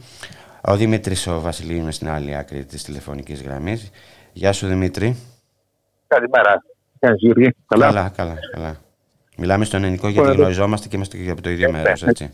Ο 0.60 0.76
Δημήτρης 0.76 1.26
ο 1.26 1.40
Βασιλείου 1.40 1.78
είναι 1.78 1.92
στην 1.92 2.08
άλλη 2.08 2.36
άκρη 2.36 2.64
της 2.64 2.82
τηλεφωνικής 2.82 3.42
γραμμής. 3.42 3.90
Γεια 4.32 4.52
σου 4.52 4.66
Δημήτρη. 4.66 5.16
Καλημέρα. 6.06 6.62
Γεια 7.00 7.08
σας, 7.08 7.18
Γιώργη. 7.20 7.54
Καλά. 7.66 7.86
Καλά, 7.86 8.08
καλά, 8.08 8.34
καλά. 8.52 8.76
Μιλάμε 9.40 9.64
στον 9.64 9.82
ελληνικό 9.82 10.08
γιατί 10.08 10.28
εδώ- 10.28 10.38
γνωριζόμαστε 10.38 10.88
και 10.88 10.96
είμαστε 10.96 11.16
και 11.16 11.30
από 11.30 11.42
το 11.42 11.50
ίδιο 11.50 11.70
μέρος, 11.70 12.02
έτσι. 12.02 12.30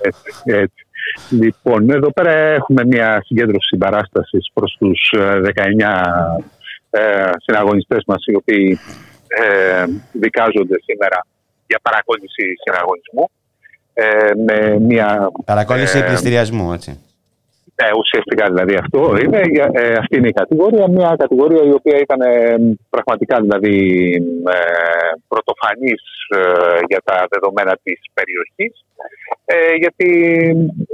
Έτσι, 0.00 0.42
έτσι. 0.44 0.86
Λοιπόν, 1.30 1.90
εδώ 1.90 2.12
πέρα 2.12 2.30
έχουμε 2.30 2.84
μια 2.84 3.22
συγκέντρωση 3.24 3.66
συμπαράστασης 3.66 4.50
προς 4.54 4.76
τους 4.78 5.12
ε, 5.18 5.40
19 5.54 6.42
ε, 6.90 7.30
συναγωνιστές 7.36 8.02
μας 8.06 8.24
οι 8.26 8.34
οποίοι 8.36 8.78
ε, 9.28 9.84
δικάζονται 10.12 10.76
σήμερα 10.84 11.26
για 11.66 11.78
παρακόλληση 11.82 12.42
συναγωνισμού. 12.64 13.30
Ε, 13.94 14.30
με 14.46 14.78
μια, 14.78 15.30
Παρακόλληση 15.44 15.98
ε, 15.98 16.02
πληστηριασμού, 16.02 16.72
έτσι. 16.72 17.00
Ε, 17.76 17.90
ουσιαστικά 18.00 18.44
δηλαδή 18.52 18.74
αυτό 18.74 19.00
είναι, 19.22 19.40
ε, 19.72 19.92
αυτή 19.92 20.16
είναι 20.16 20.28
η 20.28 20.38
κατηγορία. 20.42 20.88
Μια 20.88 21.14
κατηγορία 21.18 21.62
η 21.62 21.72
οποία 21.78 21.98
ήταν 21.98 22.20
ε, 22.20 22.56
πραγματικά 22.90 23.36
δηλαδή 23.40 23.76
ε, 24.54 25.10
πρωτοφανής 25.28 26.02
ε, 26.36 26.40
για 26.88 27.00
τα 27.04 27.26
δεδομένα 27.30 27.78
της 27.82 28.00
περιοχής 28.14 28.84
ε, 29.44 29.74
γιατί 29.76 30.10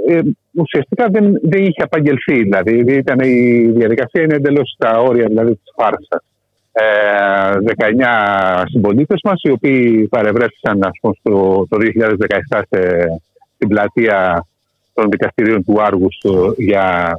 ε, 0.07 0.19
ουσιαστικά 0.51 1.05
δεν, 1.09 1.39
δεν 1.41 1.63
είχε 1.63 1.81
απαγγελθεί 1.83 2.35
δηλαδή 2.43 2.95
ήταν 2.97 3.19
η 3.19 3.67
διαδικασία 3.67 4.21
είναι 4.21 4.35
εντελώς 4.35 4.73
στα 4.75 4.99
όρια 4.99 5.25
δηλαδή 5.27 5.51
της 5.51 5.73
φάρσας. 5.75 6.23
Ε, 6.71 7.51
19 7.77 8.63
συμπολίτες 8.71 9.19
μας 9.23 9.41
οι 9.43 9.51
οποίοι 9.51 10.07
παρευρέθησαν 10.07 10.83
ας 10.83 10.97
πούμε, 11.01 11.13
στο, 11.19 11.67
το 11.69 11.77
2017 12.49 12.61
σε, 12.69 13.05
στην 13.55 13.67
πλατεία 13.67 14.45
των 14.93 15.09
δικαστηρίων 15.09 15.63
του 15.63 15.81
Άργουστου 15.81 16.55
για 16.57 17.17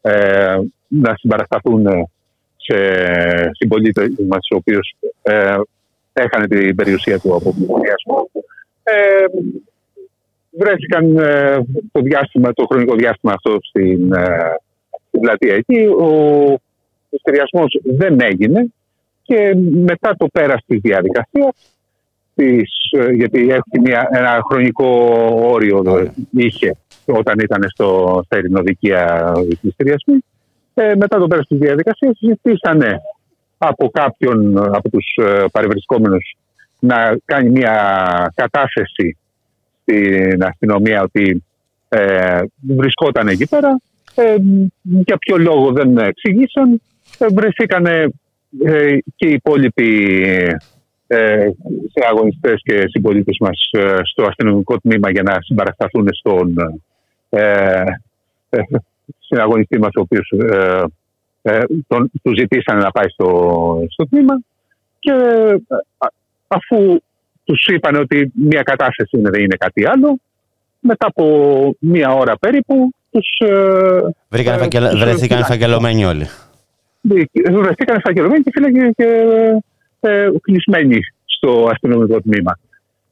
ε, 0.00 0.56
να 0.88 1.14
συμπαρασταθούν 1.16 1.86
σε 2.56 2.76
συμπολίτε 3.52 4.10
μας, 4.28 4.48
οι 4.50 4.54
οποίου 4.54 4.78
ε, 5.22 5.56
έχανε 6.12 6.46
την 6.46 6.76
περιουσία 6.76 7.18
του 7.18 7.34
από 7.34 7.54
πληθυσμό. 7.54 8.30
Ε, 8.82 9.24
βρέθηκαν 10.50 11.16
ε, 11.16 11.56
το, 11.92 12.00
διάστημα, 12.00 12.52
το 12.52 12.66
χρονικό 12.66 12.94
διάστημα 12.94 13.32
αυτό 13.32 13.56
στην, 13.60 14.12
ε, 14.12 14.54
στην 15.08 15.20
πλατεία 15.20 15.54
εκεί. 15.54 15.86
Ο 15.86 16.08
πληστηριασμό 17.08 17.64
δεν 17.82 18.20
έγινε 18.20 18.72
και 19.22 19.54
μετά 19.72 20.16
το 20.16 20.26
πέρας 20.32 20.64
της 20.66 20.80
διαδικασίας 20.80 21.76
της, 22.34 22.72
ε, 22.90 23.10
γιατί 23.12 23.40
έχει 23.40 23.80
μια, 23.82 24.08
ένα 24.12 24.40
χρονικό 24.50 24.86
όριο 25.42 25.82
Ωραία. 25.86 26.14
είχε 26.30 26.76
όταν 27.06 27.38
ήταν 27.38 27.64
στο, 27.68 28.20
στα 28.24 28.38
ειρηνοδικεία 28.38 29.32
οι 29.50 29.54
πληστηριασμοί. 29.56 30.18
Ε, 30.74 30.94
μετά 30.96 31.18
το 31.18 31.26
πέρας 31.26 31.46
της 31.46 31.58
διαδικασίας 31.58 32.18
ζητήσανε 32.20 33.00
από 33.58 33.90
κάποιον 33.90 34.58
από 34.74 34.90
τους 34.90 35.14
ε, 35.16 35.44
παρευρισκόμενους 35.52 36.36
να 36.78 37.16
κάνει 37.24 37.50
μια 37.50 38.32
κατάθεση 38.34 39.16
στην 39.82 40.44
αστυνομία 40.44 41.02
ότι 41.02 41.44
ε, 41.88 42.40
βρισκόταν 42.60 43.28
εκεί 43.28 43.48
πέρα. 43.48 43.80
Ε, 44.14 44.36
για 44.82 45.16
ποιο 45.16 45.36
λόγο 45.36 45.72
δεν 45.72 45.98
εξηγήσαν. 45.98 46.80
Ε, 47.18 47.26
βρεθήκαν 47.32 47.86
ε, 47.86 48.06
και 49.16 49.28
οι 49.28 49.32
υπόλοιποι 49.32 50.14
ε, 51.06 51.50
αγωνιστές 52.10 52.60
και 52.62 52.84
συμπολίτες 52.86 53.36
μας 53.40 53.70
ε, 53.70 53.96
στο 54.02 54.22
αστυνομικό 54.22 54.78
τμήμα 54.78 55.10
για 55.10 55.22
να 55.22 55.38
συμπαρασταθούν 55.40 56.08
στον 56.10 56.54
ε, 57.34 57.82
ε, 58.50 58.58
συναγωνιστή 59.18 59.78
μας 59.78 59.90
ο 59.96 60.00
οποίος 60.00 60.30
ε, 60.30 60.82
ε, 61.42 61.58
τον, 61.86 62.10
του 62.22 62.34
ζητήσανε 62.38 62.80
να 62.82 62.90
πάει 62.90 63.08
στο, 63.08 63.28
στο 63.90 64.06
τμήμα 64.06 64.40
και 64.98 65.10
ε, 65.12 65.52
α- 65.98 66.12
αφού 66.48 67.00
τους 67.44 67.66
είπαν 67.66 67.94
ότι 67.94 68.32
μια 68.34 68.62
κατάσταση 68.62 69.16
είναι, 69.18 69.30
δεν 69.30 69.40
είναι 69.42 69.56
κάτι 69.58 69.86
άλλο 69.86 70.18
μετά 70.80 71.06
από 71.06 71.24
μία 71.78 72.14
ώρα 72.14 72.36
περίπου 72.38 72.90
τους 73.10 73.26
ε, 73.38 74.00
Βρήκαν 74.28 74.54
Ε, 74.54 74.58
φακελα- 74.58 74.90
τους 74.90 75.00
Βρεθήκαν 75.00 75.20
φυλάκια. 75.38 75.46
φακελωμένοι 75.54 76.04
όλοι. 76.04 76.26
βρεθήκαν 77.52 78.00
φακελωμένοι 78.04 78.42
και 78.42 78.50
φύλακε 78.54 78.90
και 78.96 79.08
ε, 80.00 80.28
κλεισμένοι 80.40 80.98
στο 81.24 81.68
αστυνομικό 81.70 82.20
τμήμα. 82.20 82.58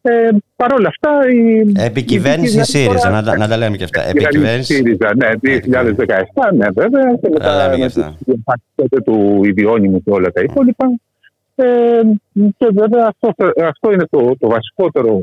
Ε, 0.02 0.28
Παρ' 0.56 0.72
όλα 0.72 0.88
αυτά. 0.88 1.10
Η, 1.30 1.72
Επικυβέρνηση 1.76 2.58
η- 2.58 2.64
ΣΥΡΙΖΑ, 2.64 3.10
να, 3.10 3.22
τα- 3.22 3.36
να 3.36 3.48
τα 3.48 3.56
λέμε 3.56 3.76
και 3.76 3.84
αυτά. 3.84 4.06
η 4.06 4.08
Επικυβέρνηση. 4.08 4.74
ΣΥΡΙΖΑ, 4.74 5.10
ναι, 5.16 5.28
2017, 5.40 6.52
ναι, 6.54 6.66
βέβαια. 6.74 7.14
Και 7.20 7.28
Τα 7.28 7.30
μετά 7.30 7.56
λέμε 7.56 7.70
με 7.70 7.76
και 7.76 7.84
αυτά. 7.84 8.16
τις 8.24 8.24
διαπραγματεύσεις 8.26 9.04
του 9.04 9.40
ιδιώνυμου 9.44 10.02
και 10.02 10.10
όλα 10.10 10.30
τα 10.32 10.40
υπόλοιπα. 10.40 10.86
Ε, 11.54 12.00
και 12.58 12.66
βέβαια 12.72 13.06
αυτό, 13.06 13.34
αυτό 13.64 13.92
είναι 13.92 14.04
το, 14.10 14.36
το 14.38 14.48
βασικότερο 14.48 15.18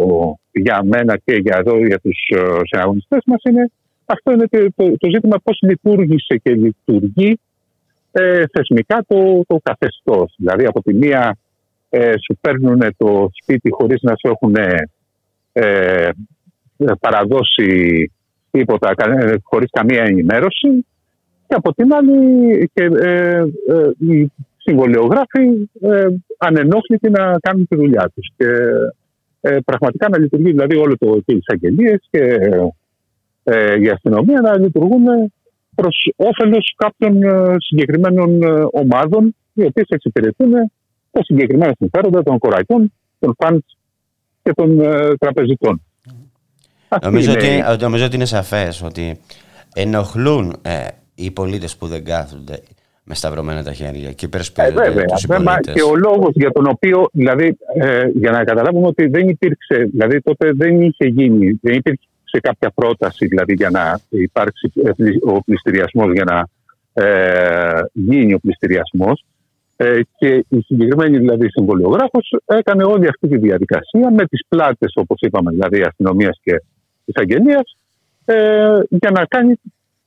για 0.51 0.81
μένα 0.83 1.17
και 1.25 1.33
για 1.33 1.55
εδώ 1.59 1.85
για 1.85 1.99
τους 1.99 2.17
ε, 2.35 2.39
συναγωνιστές 2.63 3.21
μας 3.25 3.41
είναι 3.49 3.71
αυτό 4.05 4.31
είναι 4.31 4.47
το, 4.47 4.57
το, 4.75 4.97
το 4.97 5.09
ζήτημα 5.13 5.37
πώς 5.43 5.59
λειτουργήσε 5.61 6.37
και 6.43 6.51
λειτουργεί 6.51 7.39
ε, 8.11 8.43
θεσμικά 8.51 9.03
το, 9.07 9.41
το 9.47 9.59
καθεστώς. 9.63 10.33
Δηλαδή 10.37 10.65
από 10.65 10.81
τη 10.81 10.93
μία 10.93 11.37
ε, 11.89 12.11
σου 12.11 12.37
παίρνουν 12.41 12.81
το 12.97 13.29
σπίτι 13.41 13.69
χωρίς 13.71 14.01
να 14.01 14.11
σου 14.15 14.31
έχουν 14.33 14.55
ε, 15.51 16.09
παραδώσει 16.99 18.11
τίποτα, 18.51 18.93
κα- 18.95 19.19
ε, 19.19 19.35
χωρίς 19.43 19.69
καμία 19.71 20.03
ενημέρωση. 20.03 20.85
Και 21.47 21.55
από 21.55 21.73
την 21.73 21.93
άλλη 21.93 22.69
και, 22.73 22.83
ε, 22.83 23.37
ε, 23.67 23.91
οι 23.97 24.31
συμβολιογράφοι 24.57 25.69
ε, 25.81 26.07
ανενόχλητοι 26.37 27.09
να 27.09 27.35
κάνουν 27.39 27.67
τη 27.67 27.75
δουλειά 27.75 28.11
τους. 28.15 28.29
Και 28.37 28.45
ε, 29.41 29.57
πραγματικά 29.65 30.09
να 30.09 30.19
λειτουργεί 30.19 30.51
δηλαδή 30.51 30.75
όλο 30.75 30.97
το 30.97 31.21
και 31.25 31.33
οι 31.33 31.37
εισαγγελίες 31.37 32.07
και 32.09 32.23
ε, 33.43 33.81
η 33.81 33.89
αστυνομία 33.89 34.41
να 34.41 34.57
λειτουργούν 34.59 35.31
προς 35.75 36.11
όφελος 36.15 36.75
κάποιων 36.77 37.23
ε, 37.23 37.55
συγκεκριμένων 37.57 38.41
ε, 38.41 38.65
ομάδων 38.71 39.35
οι 39.53 39.65
οποίες 39.65 39.87
εξυπηρετούν 39.89 40.71
τα 41.17 41.23
συγκεκριμένα 41.23 41.73
συμφέροντα 41.77 42.23
των 42.23 42.37
κορακιών, 42.37 42.93
των 43.19 43.35
φαντ 43.37 43.59
και 44.43 44.53
των 44.53 44.79
ε, 44.79 45.15
τραπεζιτών. 45.19 45.81
Αυτή 46.89 47.05
Νομίζω 47.05 47.31
είναι 47.31 47.65
ότι, 47.69 47.83
νομίζω 47.83 48.05
ότι 48.05 48.15
είναι 48.15 48.25
σαφές 48.25 48.81
ότι 48.81 49.19
ενοχλούν 49.75 50.55
ε, 50.61 50.87
οι 51.15 51.31
πολίτες 51.31 51.75
που 51.77 51.87
δεν 51.87 52.03
κάθονται 52.03 52.59
με 53.03 53.15
σταυρωμένα 53.15 53.63
τα 53.63 53.73
χέρια 53.73 54.11
και 54.11 54.25
Ε, 54.25 54.27
υπερασπίζονται 54.27 54.73
βέβαια, 54.73 55.05
τους 55.05 55.25
βέβαια. 55.27 55.37
συμπολίτες. 55.37 55.73
Και 55.73 55.81
ο 55.81 55.95
λόγος 55.95 56.31
για 56.33 56.51
τον 56.51 56.67
οποίο, 56.67 57.09
δηλαδή, 57.11 57.57
ε, 57.79 58.07
για 58.13 58.31
να 58.31 58.43
καταλάβουμε 58.43 58.87
ότι 58.87 59.07
δεν 59.07 59.27
υπήρξε, 59.27 59.75
δηλαδή 59.91 60.21
τότε 60.21 60.51
δεν 60.55 60.81
είχε 60.81 61.05
γίνει, 61.05 61.59
δεν 61.61 61.73
υπήρξε 61.73 62.39
κάποια 62.41 62.71
πρόταση 62.75 63.27
δηλαδή, 63.27 63.53
για 63.53 63.69
να 63.69 63.99
υπάρξει 64.09 64.71
ε, 64.83 64.91
πλη- 64.95 65.23
ο 65.25 65.43
πληστηριασμός, 65.43 66.13
για 66.13 66.23
να 66.23 66.47
ε, 67.03 67.79
γίνει 67.93 68.33
ο 68.33 68.39
πληστηριασμός. 68.39 69.25
Ε, 69.79 69.99
και 70.17 70.45
η 70.49 70.59
συγκεκριμένη 70.59 71.17
δηλαδή 71.17 71.49
συμβολιογράφος 71.49 72.35
έκανε 72.45 72.83
όλη 72.83 73.07
αυτή 73.07 73.27
τη 73.27 73.37
διαδικασία 73.37 74.11
με 74.11 74.25
τις 74.25 74.45
πλάτες, 74.47 74.91
όπως 74.95 75.19
είπαμε, 75.21 75.51
δηλαδή 75.51 75.81
αστυνομίας 75.81 76.39
και 76.43 76.61
εισαγγελίας, 77.05 77.77
ε, 78.25 78.79
για 78.89 79.11
να 79.11 79.25
κάνει 79.25 79.59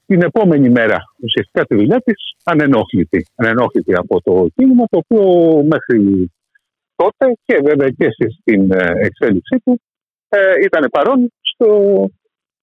την 0.07 0.23
επόμενη 0.23 0.71
μέρα 0.71 0.99
ουσιαστικά 1.23 1.65
τη 1.65 1.75
δουλειά 1.75 2.01
της 2.05 2.35
ανενόχλητη. 2.45 3.27
Ανενόχλητη 3.35 3.95
από 3.95 4.23
το 4.23 4.47
κίνημα 4.55 4.85
το 4.91 5.01
οποίο 5.05 5.25
μέχρι 5.63 6.31
τότε 6.97 7.37
και 7.45 7.61
βέβαια 7.65 7.91
και 7.91 8.09
στην 8.41 8.73
ε, 8.73 8.93
εξέλιξή 9.07 9.57
του 9.65 9.81
ε, 10.29 10.39
ήταν 10.65 10.89
παρόν 10.91 11.33
στο, 11.41 11.69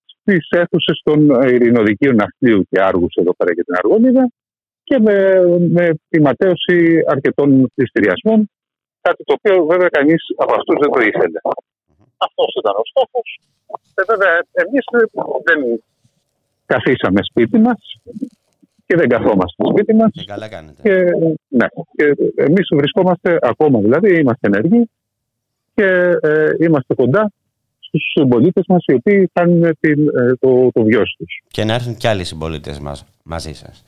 στις 0.06 0.48
αίθουσες 0.50 1.02
των 1.04 1.30
ε, 1.42 1.54
ειρηνοδικείων 1.54 2.16
Ναυτλίου 2.16 2.64
και 2.70 2.82
Άργους 2.82 3.14
εδώ 3.16 3.34
πέρα 3.36 3.54
για 3.54 3.64
την 3.64 3.76
Αργόνιδα 3.78 4.30
και 4.88 5.00
με, 5.00 5.18
με 5.78 5.86
τη 6.10 6.22
ματέωση 6.22 7.04
αρκετών 7.08 7.72
πληστηριασμών 7.76 8.50
κάτι 9.08 9.24
το 9.24 9.34
οποίο 9.38 9.66
βέβαια 9.72 9.90
κανείς 9.98 10.22
από 10.44 10.54
αυτούς 10.60 10.76
δεν 10.82 10.92
το 10.96 11.00
ήθελε. 11.10 11.40
Αυτός 12.28 12.50
ήταν 12.60 12.76
ο 12.82 12.86
στόχος. 12.92 13.28
Ε, 14.00 14.02
βέβαια 14.12 14.34
εμείς 14.64 14.84
δεν 15.48 15.60
καθίσαμε 16.66 17.20
σπίτι 17.30 17.58
μας 17.66 17.80
και 18.88 18.96
δεν 18.96 19.08
καθόμαστε 19.10 19.64
σπίτι 19.72 19.94
μας 19.94 20.12
Και 20.14 20.24
καλά 20.26 20.48
κάνετε. 20.50 20.82
και, 20.82 20.96
ναι, 21.48 21.68
και 21.96 22.06
εμείς 22.36 22.68
βρισκόμαστε 22.72 23.38
ακόμα 23.42 23.80
δηλαδή, 23.80 24.20
είμαστε 24.20 24.48
ενεργοί 24.48 24.90
και 25.76 25.88
ε, 26.22 26.50
είμαστε 26.60 26.94
κοντά 26.94 27.32
στους 27.80 28.12
συμπολίτες 28.18 28.64
μας 28.68 28.84
οι 28.86 28.94
οποίοι 28.94 29.30
κάνουν 29.34 29.78
την, 29.80 30.08
ε, 30.08 30.36
το, 30.40 30.72
το 30.72 30.84
βιός 30.84 31.16
τους. 31.18 31.42
Και 31.48 31.64
να 31.64 31.74
έρθουν 31.74 31.96
κι 31.96 32.08
άλλοι 32.08 32.24
συμπολίτες 32.24 32.80
μας 32.80 33.06
μαζί 33.24 33.54
σας 33.54 33.84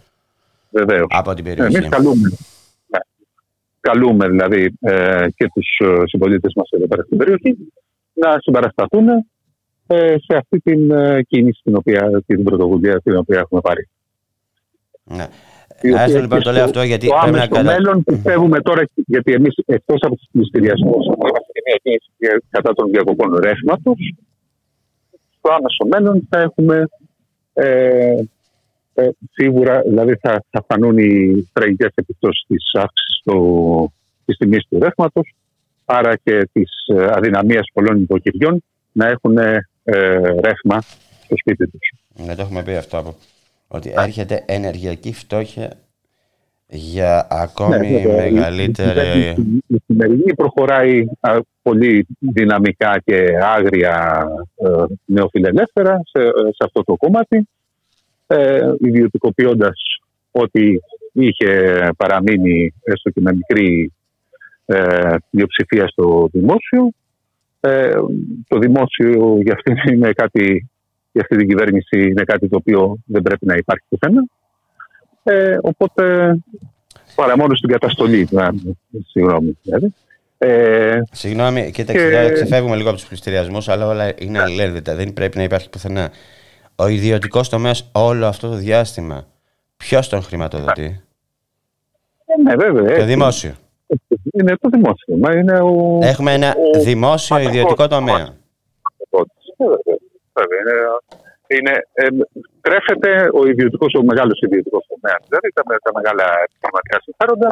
Βεβαίως. 0.71 1.05
από 1.09 1.33
την 1.33 1.43
περιοχή. 1.43 1.75
Εμείς 1.75 1.89
καλούμε, 1.89 2.29
ναι, 2.87 2.99
καλούμε 3.79 4.27
δηλαδή 4.29 4.73
ε, 4.79 5.25
και 5.35 5.49
τους 5.53 5.77
ε, 5.87 6.01
συμπολίτες 6.05 6.53
μας 6.55 6.69
εδώ 6.69 6.87
πέρα 6.87 7.03
στην 7.03 7.17
περιοχή 7.17 7.57
να 8.13 8.35
συμπαρασταθούν 8.39 9.07
ε, 9.87 10.15
σε 10.17 10.35
αυτή 10.37 10.59
την 10.59 10.91
ε, 10.91 11.21
κίνηση 11.27 11.61
την, 11.63 11.75
οποία, 11.75 12.23
την 12.25 12.43
πρωτοβουλία 12.43 13.01
την 13.01 13.15
οποία 13.17 13.39
έχουμε 13.39 13.61
πάρει. 13.61 13.87
Ναι. 15.03 15.27
Η 15.81 15.89
οποία 15.91 16.03
Άστο 16.03 16.19
λοιπόν 16.19 16.37
και 16.37 16.43
το 16.43 16.51
λέω 16.51 16.67
στο- 16.67 16.69
αυτό 16.69 16.81
γιατί 16.83 17.07
το 17.07 17.13
πρέπει 17.21 17.35
να 17.35 17.41
άμεσο 17.43 17.63
κατα... 17.63 17.71
μέλλον 17.71 18.03
πιστεύουμε 18.03 18.61
τώρα, 18.61 18.83
γιατί 18.95 19.33
εμείς 19.33 19.55
εκτός 19.65 19.99
από 20.01 20.15
τους 20.15 20.27
πληστηριασμούς 20.31 21.05
είμαστε 21.05 21.51
και 21.53 21.61
μια 21.65 21.79
κίνηση 21.83 22.09
για- 22.17 22.41
κατά 22.49 22.73
των 22.73 22.89
διακοπών 22.89 23.35
ρεύματος. 23.35 24.13
Στο 25.37 25.51
άμεσο 25.53 25.85
μέλλον 25.89 26.27
θα 26.29 26.39
έχουμε 26.39 26.83
ε, 27.53 28.15
ε, 28.99 29.09
σίγουρα, 29.31 29.81
δηλαδή 29.81 30.15
θα, 30.21 30.43
θα 30.49 30.65
φανούν 30.67 30.97
οι 30.97 31.49
τραγικέ 31.53 31.87
επιπτώσει 31.95 32.45
τη 32.47 32.55
αύξηση 32.73 33.09
τη 34.25 34.35
τιμή 34.37 34.57
του 34.69 34.79
ρεύματο, 34.79 35.21
άρα 35.85 36.15
και 36.15 36.49
τη 36.51 36.61
αδυναμία 37.09 37.63
πολλών 37.73 38.01
υποκυριών 38.01 38.63
να 38.91 39.07
έχουν 39.07 39.37
ε, 39.37 39.59
ρεύμα 40.17 40.81
στο 41.23 41.35
σπίτι 41.37 41.67
του. 41.67 41.79
Ναι, 42.25 42.35
το 42.35 42.41
έχουμε 42.41 42.63
πει 42.63 42.75
αυτό 42.75 42.97
από... 42.97 43.15
Ότι 43.67 43.93
έρχεται 43.97 44.43
ενεργειακή 44.47 45.13
φτώχεια 45.13 45.77
για 46.67 47.27
ακόμη 47.29 47.77
Ναι, 47.77 47.97
βέβαια. 47.99 48.25
Η- 48.25 48.31
μεγαλύτερη... 48.31 49.19
Η, 49.29 49.63
η 49.67 49.81
σημερινή 49.85 50.35
προχωράει 50.35 51.05
α, 51.19 51.39
πολύ 51.61 52.07
δυναμικά 52.19 52.99
και 53.05 53.25
άγρια 53.43 54.27
ε, 54.55 54.85
νεοφιλελεύθερα 55.05 56.01
σε, 56.03 56.21
σε 56.29 56.63
αυτό 56.65 56.83
το 56.83 56.95
κομμάτι, 56.95 57.47
ε, 58.31 58.59
ιδιωτικοποιώντας 58.79 59.81
ό,τι 60.31 60.73
είχε 61.11 61.73
παραμείνει 61.97 62.73
έστω 62.83 63.09
και 63.09 63.21
με 63.21 63.33
μικρή 63.33 63.93
ε, 64.65 65.15
πλειοψηφία 65.29 65.87
στο 65.87 66.29
δημόσιο. 66.31 66.91
Ε, 67.59 67.91
το 68.47 68.59
δημόσιο 68.59 69.39
για 69.41 69.53
αυτή, 69.53 69.73
είναι 69.93 70.11
κάτι, 70.11 70.69
για 71.11 71.21
αυτή 71.21 71.37
την 71.37 71.47
κυβέρνηση 71.47 72.07
είναι 72.07 72.23
κάτι 72.23 72.47
το 72.49 72.55
οποίο 72.55 72.97
δεν 73.05 73.21
πρέπει 73.21 73.45
να 73.45 73.55
υπάρχει 73.55 73.85
πουθενά. 73.89 74.25
Ε, 75.23 75.57
οπότε 75.61 76.35
παρά 77.15 77.37
μόνο 77.37 77.55
στην 77.55 77.69
καταστολή. 77.69 78.27
Να, 78.31 78.49
συγγνώμη. 79.11 79.57
Δηλαδή. 79.61 79.93
Ε, 80.37 81.01
Συγγνώμη, 81.11 81.71
κοίταξε, 81.71 82.05
Και- 82.05 82.11
τώρα 82.11 82.31
ξεφεύγουμε 82.31 82.75
λίγο 82.75 82.89
από 82.89 82.97
τους 82.97 83.07
πληστηριασμούς, 83.07 83.69
αλλά 83.69 83.87
όλα 83.87 84.13
είναι 84.17 84.39
αλληλένδετα. 84.39 84.95
Δεν 84.95 85.13
πρέπει 85.13 85.37
να 85.37 85.43
υπάρχει 85.43 85.69
πουθενά. 85.69 86.11
Ο 86.79 86.87
ιδιωτικός 86.87 87.49
τομέας 87.49 87.89
όλο 87.91 88.25
αυτό 88.25 88.49
το 88.49 88.55
διάστημα, 88.55 89.25
ποιος 89.77 90.09
τον 90.09 90.21
χρηματοδοτεί, 90.23 91.01
ναι, 92.43 92.55
βέβαια. 92.55 92.83
Το 92.85 92.91
έτσι. 92.93 93.05
δημόσιο. 93.05 93.53
Είναι 94.31 94.55
το 94.61 94.69
δημόσιο. 94.69 95.15
Μα 95.17 95.33
είναι 95.35 95.59
ο. 95.59 95.99
Έχουμε 96.01 96.33
ένα 96.33 96.55
ο- 96.75 96.79
δημόσιο 96.79 97.35
παταγός. 97.35 97.55
ιδιωτικό 97.55 97.87
τομέα. 97.87 98.15
Ε, 98.17 99.17
βέβαια, 99.57 99.77
βέβαια. 100.33 100.97
Είναι, 101.57 101.59
είναι, 101.59 101.73
ε, 101.93 102.07
στρέφεται 102.59 103.29
ο 103.33 103.47
ιδιωτικός, 103.47 103.93
ο 103.93 104.03
μεγάλος 104.03 104.39
ιδιωτικός 104.41 104.85
τομέας, 104.87 105.19
δηλαδή 105.27 105.49
τα, 105.53 105.61
τα 105.83 105.91
μεγάλα 105.93 106.25
επιχειρηματικά 106.45 106.97
συμφέροντα, 107.05 107.49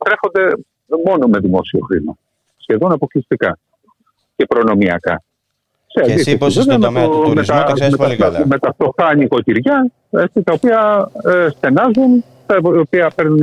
στρέφονται 0.00 0.62
μόνο 1.06 1.26
με 1.26 1.38
δημόσιο 1.38 1.80
χρήμα. 1.80 2.16
Σχεδόν 2.56 2.92
αποκλειστικά 2.92 3.58
και 4.36 4.44
προνομιακά. 4.46 5.22
Σε 5.90 6.00
Και 6.00 6.00
εσύ 6.00 6.12
αντίθεση, 6.12 6.36
πως 6.38 6.48
είσαι 6.56 6.60
βέβαια, 6.60 6.74
στον 6.78 6.92
με 6.92 7.00
τομέα 7.00 7.04
το- 7.04 7.10
του 7.22 7.28
με 7.28 7.34
τουρισμού, 7.34 7.56
τα- 7.56 7.64
το 7.64 7.72
ξέρεις 7.72 7.92
με 7.92 7.98
τα- 7.98 8.04
πολύ 8.04 8.16
καλά. 8.16 8.46
Με 8.46 8.58
τα 8.58 8.72
φτωχά 8.72 9.14
νοικοκυριά, 9.14 9.90
έτσι, 10.10 10.42
τα 10.42 10.52
οποία 10.52 11.10
ε, 11.26 11.48
στενάζουν, 11.56 12.24
τα 12.46 12.56
οποία 12.62 13.10
παίρνουν 13.14 13.42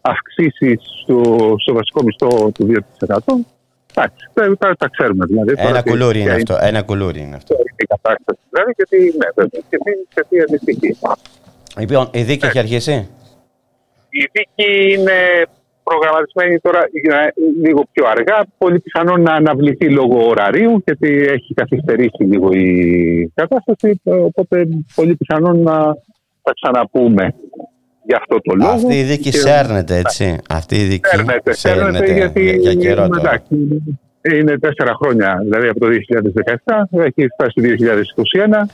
αυξήσεις 0.00 0.80
στο, 1.02 1.22
στο 1.62 1.72
βασικό 1.74 2.02
μισθό 2.02 2.50
του 2.54 2.66
2%. 2.66 3.46
Εντάξει, 3.94 4.26
τα, 4.34 4.56
τα, 4.58 4.74
τα 4.78 4.88
ξέρουμε 4.88 5.24
δηλαδή. 5.26 5.54
τώρα 5.54 5.68
Ένα 5.68 5.82
τι- 5.82 5.90
κουλούρι 5.90 6.20
είναι 6.20 6.34
ποια 6.34 6.54
αυτό. 6.54 6.66
Ένα 6.66 6.82
κουλούρι 6.82 7.20
είναι 7.20 7.36
αυτό. 7.36 7.54
η 7.76 7.84
κατάσταση. 7.84 8.38
Δηλαδή 8.50 8.72
και 8.72 8.84
τι, 8.88 8.98
ναι, 8.98 9.28
βέβαια, 9.34 9.60
και 9.70 9.76
τι, 9.84 9.90
σε 10.14 10.26
τι 10.28 10.40
αντιστοιχεί. 10.40 10.96
Λοιπόν, 11.78 12.08
η 12.12 12.22
δίκη 12.22 12.42
Ναι. 12.44 12.48
έχει 12.48 12.58
αρχίσει; 12.58 13.08
Η 14.08 14.28
δίκη 14.32 14.92
είναι 14.92 15.46
προγραμματισμένη 15.88 16.58
τώρα 16.58 16.80
για 17.02 17.32
λίγο 17.64 17.82
πιο 17.92 18.04
αργά. 18.14 18.38
Πολύ 18.58 18.78
πιθανό 18.80 19.16
να 19.16 19.32
αναβληθεί 19.32 19.90
λόγω 19.90 20.26
ωραρίου, 20.26 20.82
γιατί 20.86 21.08
έχει 21.36 21.54
καθυστερήσει 21.54 22.22
λίγο 22.22 22.48
η 22.52 22.70
κατάσταση. 23.34 24.00
Οπότε 24.04 24.68
πολύ 24.94 25.14
πιθανό 25.16 25.52
να 25.52 25.76
τα 26.42 26.52
ξαναπούμε 26.60 27.34
για 28.08 28.16
αυτό 28.20 28.40
το 28.40 28.54
λόγο. 28.54 28.70
Αυτή 28.70 28.98
η 28.98 29.02
δίκη 29.02 29.30
Και- 29.30 29.38
σέρνεται, 29.38 29.96
έτσι. 29.96 30.38
Αυτή 30.50 30.74
η 30.76 30.84
δίκη 30.84 31.08
Σέρνεται, 31.08 31.52
σέρνεται 31.54 32.12
γιατί 32.12 32.42
για, 32.42 32.52
για 32.52 32.74
καιρό 32.74 33.08
τώρα. 33.08 33.20
εντάξει, 33.20 33.54
είναι 34.34 34.58
τέσσερα 34.58 34.92
χρόνια, 35.00 35.38
δηλαδή 35.42 35.68
από 35.68 35.80
το 35.80 35.86
2017, 35.86 36.88
έχει 37.08 37.26
φτάσει 37.34 37.54
το 37.54 37.62
2021 37.62 38.66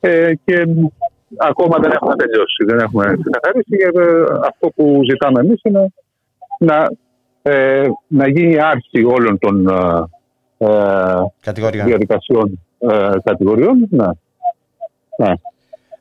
ε, 0.00 0.32
και 0.44 0.66
ακόμα 1.36 1.76
δεν 1.82 1.90
έχουμε 1.90 2.14
τελειώσει, 2.16 2.64
δεν 2.66 2.78
έχουμε 2.78 3.04
ξεκαθαρίσει. 3.22 3.76
Και, 3.76 4.00
ε, 4.00 4.22
αυτό 4.50 4.68
που 4.76 5.00
ζητάμε 5.10 5.40
εμείς 5.40 5.60
είναι 5.62 5.92
να, 6.58 6.90
ε, 7.42 7.88
να 8.06 8.28
γίνει 8.28 8.58
άρση 8.60 9.04
όλων 9.04 9.38
των 9.38 9.68
ε, 9.68 10.04
ε, 10.58 11.14
Κατηγορία. 11.40 11.84
διαδικασιών 11.84 12.60
ε, 12.78 13.10
κατηγοριών. 13.24 13.86
Ναι. 13.90 14.06
Ναι. 15.18 15.32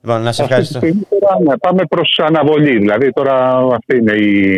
Λοιπόν, 0.02 0.22
να 0.22 0.32
σε 0.32 0.44
Αυτή 0.44 0.44
τη 0.44 0.44
ευχαριστώ. 0.44 0.78
στιγμή 0.80 1.02
τώρα, 1.10 1.40
ναι, 1.44 1.58
πάμε 1.58 1.86
προς 1.90 2.20
αναβολή. 2.24 2.78
Δηλαδή 2.78 3.12
τώρα 3.14 3.58
αυτή 3.58 3.98
είναι 3.98 4.14
η, 4.14 4.52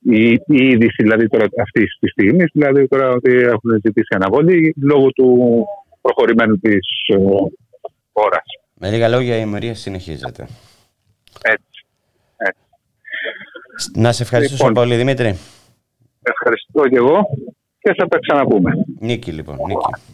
η, 0.00 0.30
η 0.32 0.66
είδηση 0.68 1.02
δηλαδή, 1.02 1.28
τώρα 1.28 1.46
αυτής 1.62 1.96
της 2.00 2.10
στιγμής. 2.10 2.50
Δηλαδή 2.52 2.88
τώρα 2.88 3.08
ότι 3.08 3.30
έχουν 3.36 3.70
ζητήσει 3.84 4.14
αναβολή 4.14 4.74
λόγω 4.82 5.10
του 5.10 5.48
προχωρημένου 6.00 6.58
της 6.58 6.88
ε, 7.06 7.16
ώρας. 8.12 8.44
Με 8.74 8.90
λίγα 8.90 9.08
λόγια, 9.08 9.36
η 9.36 9.42
ημερία 9.44 9.74
συνεχίζεται. 9.74 10.46
Έτσι. 11.42 11.86
Να 13.94 14.12
σε 14.12 14.22
ευχαριστήσω 14.22 14.66
Λοιπόν. 14.66 14.82
πολύ, 14.82 14.96
Δημήτρη. 14.96 15.38
Ευχαριστώ 16.22 16.88
και 16.88 16.96
εγώ 16.96 17.20
και 17.78 17.94
θα 17.98 18.06
τα 18.08 18.18
ξαναπούμε. 18.18 18.72
Νίκη, 18.98 19.32
λοιπόν. 19.32 19.56
Νίκη. 19.66 20.11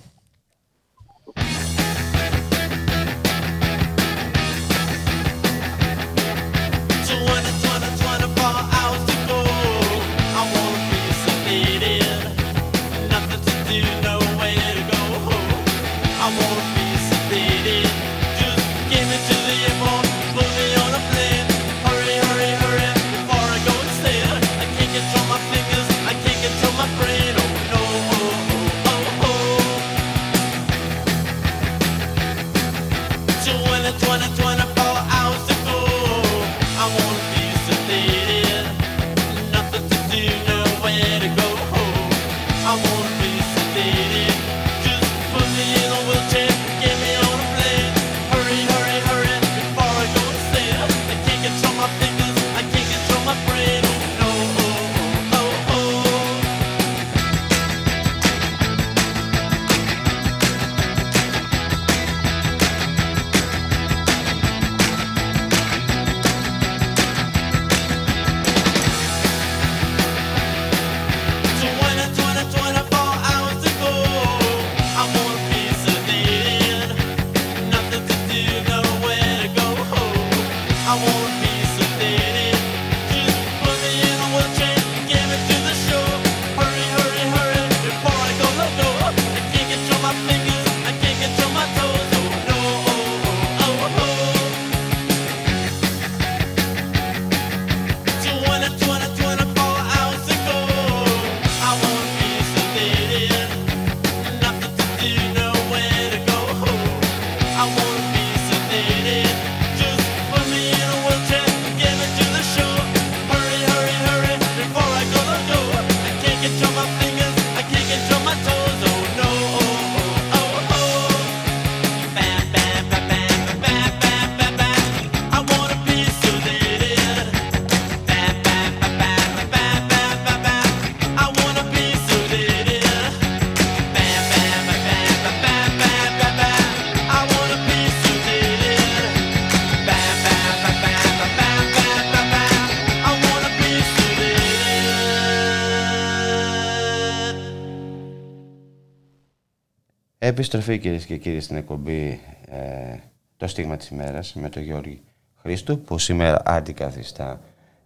Επιστροφή 150.39 150.79
κυρίες 150.79 151.05
και 151.05 151.17
κύριοι 151.17 151.41
στην 151.41 151.57
εκπομπή 151.57 152.21
ε, 152.49 152.97
Το 153.37 153.47
Στίγμα 153.47 153.77
της 153.77 153.89
ημέρας 153.89 154.35
με 154.35 154.49
τον 154.49 154.63
Γιώργη 154.63 155.03
Χρήστου 155.37 155.81
που 155.81 155.99
σήμερα 155.99 156.43
αντικαθιστά 156.45 157.41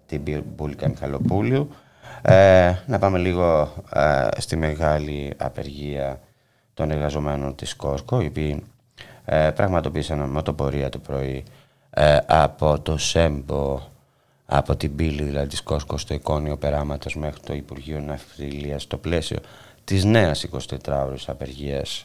την 0.06 0.44
Μπουλίκα 0.56 0.88
Μιχαλοπούλου. 0.88 1.68
Ε, 2.22 2.72
να 2.86 2.98
πάμε 2.98 3.18
λίγο 3.18 3.72
ε, 3.92 4.26
στη 4.38 4.56
μεγάλη 4.56 5.32
απεργία 5.36 6.20
των 6.74 6.90
εργαζομένων 6.90 7.54
της 7.54 7.74
Κόρκο 7.74 8.20
οι 8.20 8.26
οποίοι 8.26 8.62
ε, 9.24 9.50
πραγματοποίησαν 9.50 10.30
μοτοπορία 10.30 10.88
το 10.88 10.98
πρωί 10.98 11.44
ε, 11.90 12.18
από 12.26 12.80
το 12.80 12.96
ΣΕΜΠΟ 12.96 13.82
από 14.46 14.76
την 14.76 14.96
πύλη 14.96 15.22
δηλαδή 15.22 15.46
της 15.46 15.62
Κόσκο 15.62 15.98
στο 15.98 16.14
εικόνιο 16.14 16.56
περάματος 16.56 17.16
μέχρι 17.16 17.40
το 17.40 17.54
Υπουργείο 17.54 18.00
Ναυτιλίας 18.00 18.82
στο 18.82 18.96
πλαίσιο 18.96 19.38
της 19.84 20.04
νέας 20.04 20.46
24ωρης 20.86 21.24
απεργίας 21.26 22.04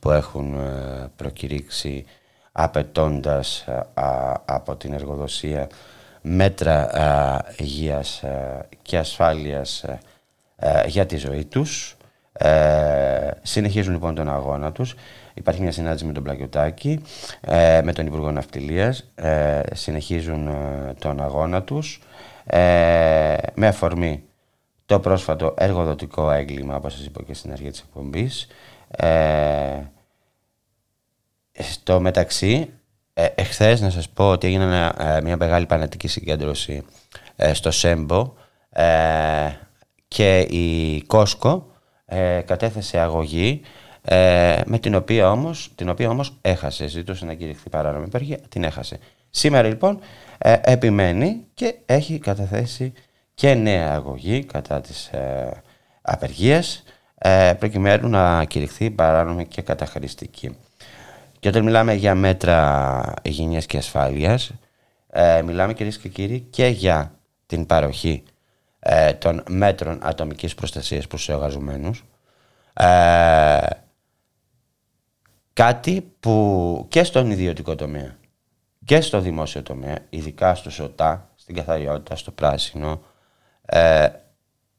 που 0.00 0.10
έχουν 0.10 0.54
ε, 0.54 1.10
προκηρύξει 1.16 2.04
απαιτώντας 2.52 3.60
ε, 3.60 4.00
α, 4.00 4.34
από 4.44 4.76
την 4.76 4.92
εργοδοσία 4.92 5.68
μέτρα 6.22 6.80
α, 6.80 7.44
υγείας 7.56 8.22
ε, 8.22 8.68
και 8.82 8.98
ασφάλειας 8.98 9.82
ε, 9.82 9.98
ε, 10.56 10.86
για 10.86 11.06
τη 11.06 11.16
ζωή 11.16 11.44
τους. 11.44 11.96
Ε, 12.32 13.30
συνεχίζουν 13.42 13.92
λοιπόν 13.92 14.14
τον 14.14 14.28
αγώνα 14.28 14.72
τους. 14.72 14.94
Υπάρχει 15.34 15.62
μια 15.62 15.72
συνάντηση 15.72 16.04
με 16.04 16.12
τον 16.12 16.22
Πλακιωτάκη, 16.22 17.02
ε, 17.40 17.80
με 17.84 17.92
τον 17.92 18.06
Υπουργό 18.06 18.30
Ναυτιλίας. 18.30 19.10
Ε, 19.14 19.60
συνεχίζουν 19.72 20.46
ε, 20.48 20.94
τον 20.98 21.22
αγώνα 21.22 21.62
τους 21.62 22.00
ε, 22.44 23.36
με 23.54 23.66
αφορμή 23.66 24.22
το 24.86 25.00
πρόσφατο 25.00 25.54
εργοδοτικό 25.58 26.30
έγκλημα, 26.30 26.76
όπως 26.76 26.92
σας 26.92 27.04
είπα 27.04 27.22
και 27.22 27.34
στην 27.34 27.52
αρχή 27.52 27.70
της 27.70 27.80
εκπομπής. 27.80 28.46
Ε, 28.90 29.80
στο 31.62 32.00
μεταξύ, 32.00 32.70
ε, 33.14 33.26
εχθές 33.34 33.80
να 33.80 33.90
σας 33.90 34.08
πω 34.08 34.30
ότι 34.30 34.46
έγινε 34.46 34.64
ένα- 34.64 35.16
ε, 35.16 35.20
μια 35.20 35.36
μεγάλη 35.36 35.66
πανετική 35.66 36.08
συγκέντρωση 36.08 36.84
ε, 37.36 37.52
στο 37.54 37.70
ΣΕΜΠΟ 37.70 38.34
ε, 38.70 39.50
και 40.08 40.40
η 40.40 41.02
Κόσκο 41.02 41.66
ε, 42.06 42.40
κατέθεσε 42.46 42.98
αγωγή 42.98 43.60
ε, 44.02 44.60
με 44.66 44.78
την 44.78 44.94
οποία 44.94 45.30
όμως, 45.30 45.72
την 45.74 45.88
οποία 45.88 46.08
όμως 46.08 46.38
έχασε, 46.40 46.86
ζητούσε 46.86 47.24
να 47.24 47.34
κηρυχθεί 47.34 47.68
παράνομη 47.68 48.04
υπεργία, 48.06 48.38
την 48.48 48.64
έχασε. 48.64 48.98
Σήμερα 49.30 49.68
λοιπόν 49.68 50.00
ε, 50.38 50.56
επιμένει 50.62 51.46
και 51.54 51.74
έχει 51.86 52.18
καταθέσει 52.18 52.92
και 53.34 53.54
νέα 53.54 53.92
αγωγή 53.92 54.44
κατά 54.44 54.80
της 54.80 55.06
ε, 55.06 55.62
απεργίας 56.02 56.74
ε, 56.76 56.82
προκειμένου 57.58 58.08
να 58.08 58.44
κηρυχθεί 58.44 58.90
παράνομη 58.90 59.46
και 59.46 59.62
καταχρηστική. 59.62 60.56
Και 61.38 61.48
όταν 61.48 61.64
μιλάμε 61.64 61.94
για 61.94 62.14
μέτρα 62.14 63.14
υγιεινής 63.22 63.66
και 63.66 63.76
ασφάλειας, 63.76 64.50
ε, 65.10 65.42
μιλάμε 65.42 65.74
κυρίες 65.74 65.98
και 65.98 66.08
κύριοι 66.08 66.40
και 66.40 66.66
για 66.66 67.12
την 67.46 67.66
παροχή 67.66 68.22
ε, 68.78 69.12
των 69.12 69.42
μέτρων 69.48 69.98
ατομικής 70.02 70.54
προστασίας 70.54 71.06
προς 71.06 71.24
τους 71.24 71.34
εργαζομένους. 71.34 72.04
Ε, 72.72 73.58
κάτι 75.52 76.12
που 76.20 76.86
και 76.88 77.04
στον 77.04 77.30
ιδιωτικό 77.30 77.74
τομέα 77.74 78.16
και 78.84 79.00
στο 79.00 79.20
δημόσιο 79.20 79.62
τομέα, 79.62 79.98
ειδικά 80.10 80.54
στο 80.54 80.70
ΣΟΤΑ, 80.70 81.30
στην 81.36 81.54
καθαριότητα, 81.54 82.16
στο 82.16 82.30
πράσινο, 82.30 83.00
ε, 83.66 84.08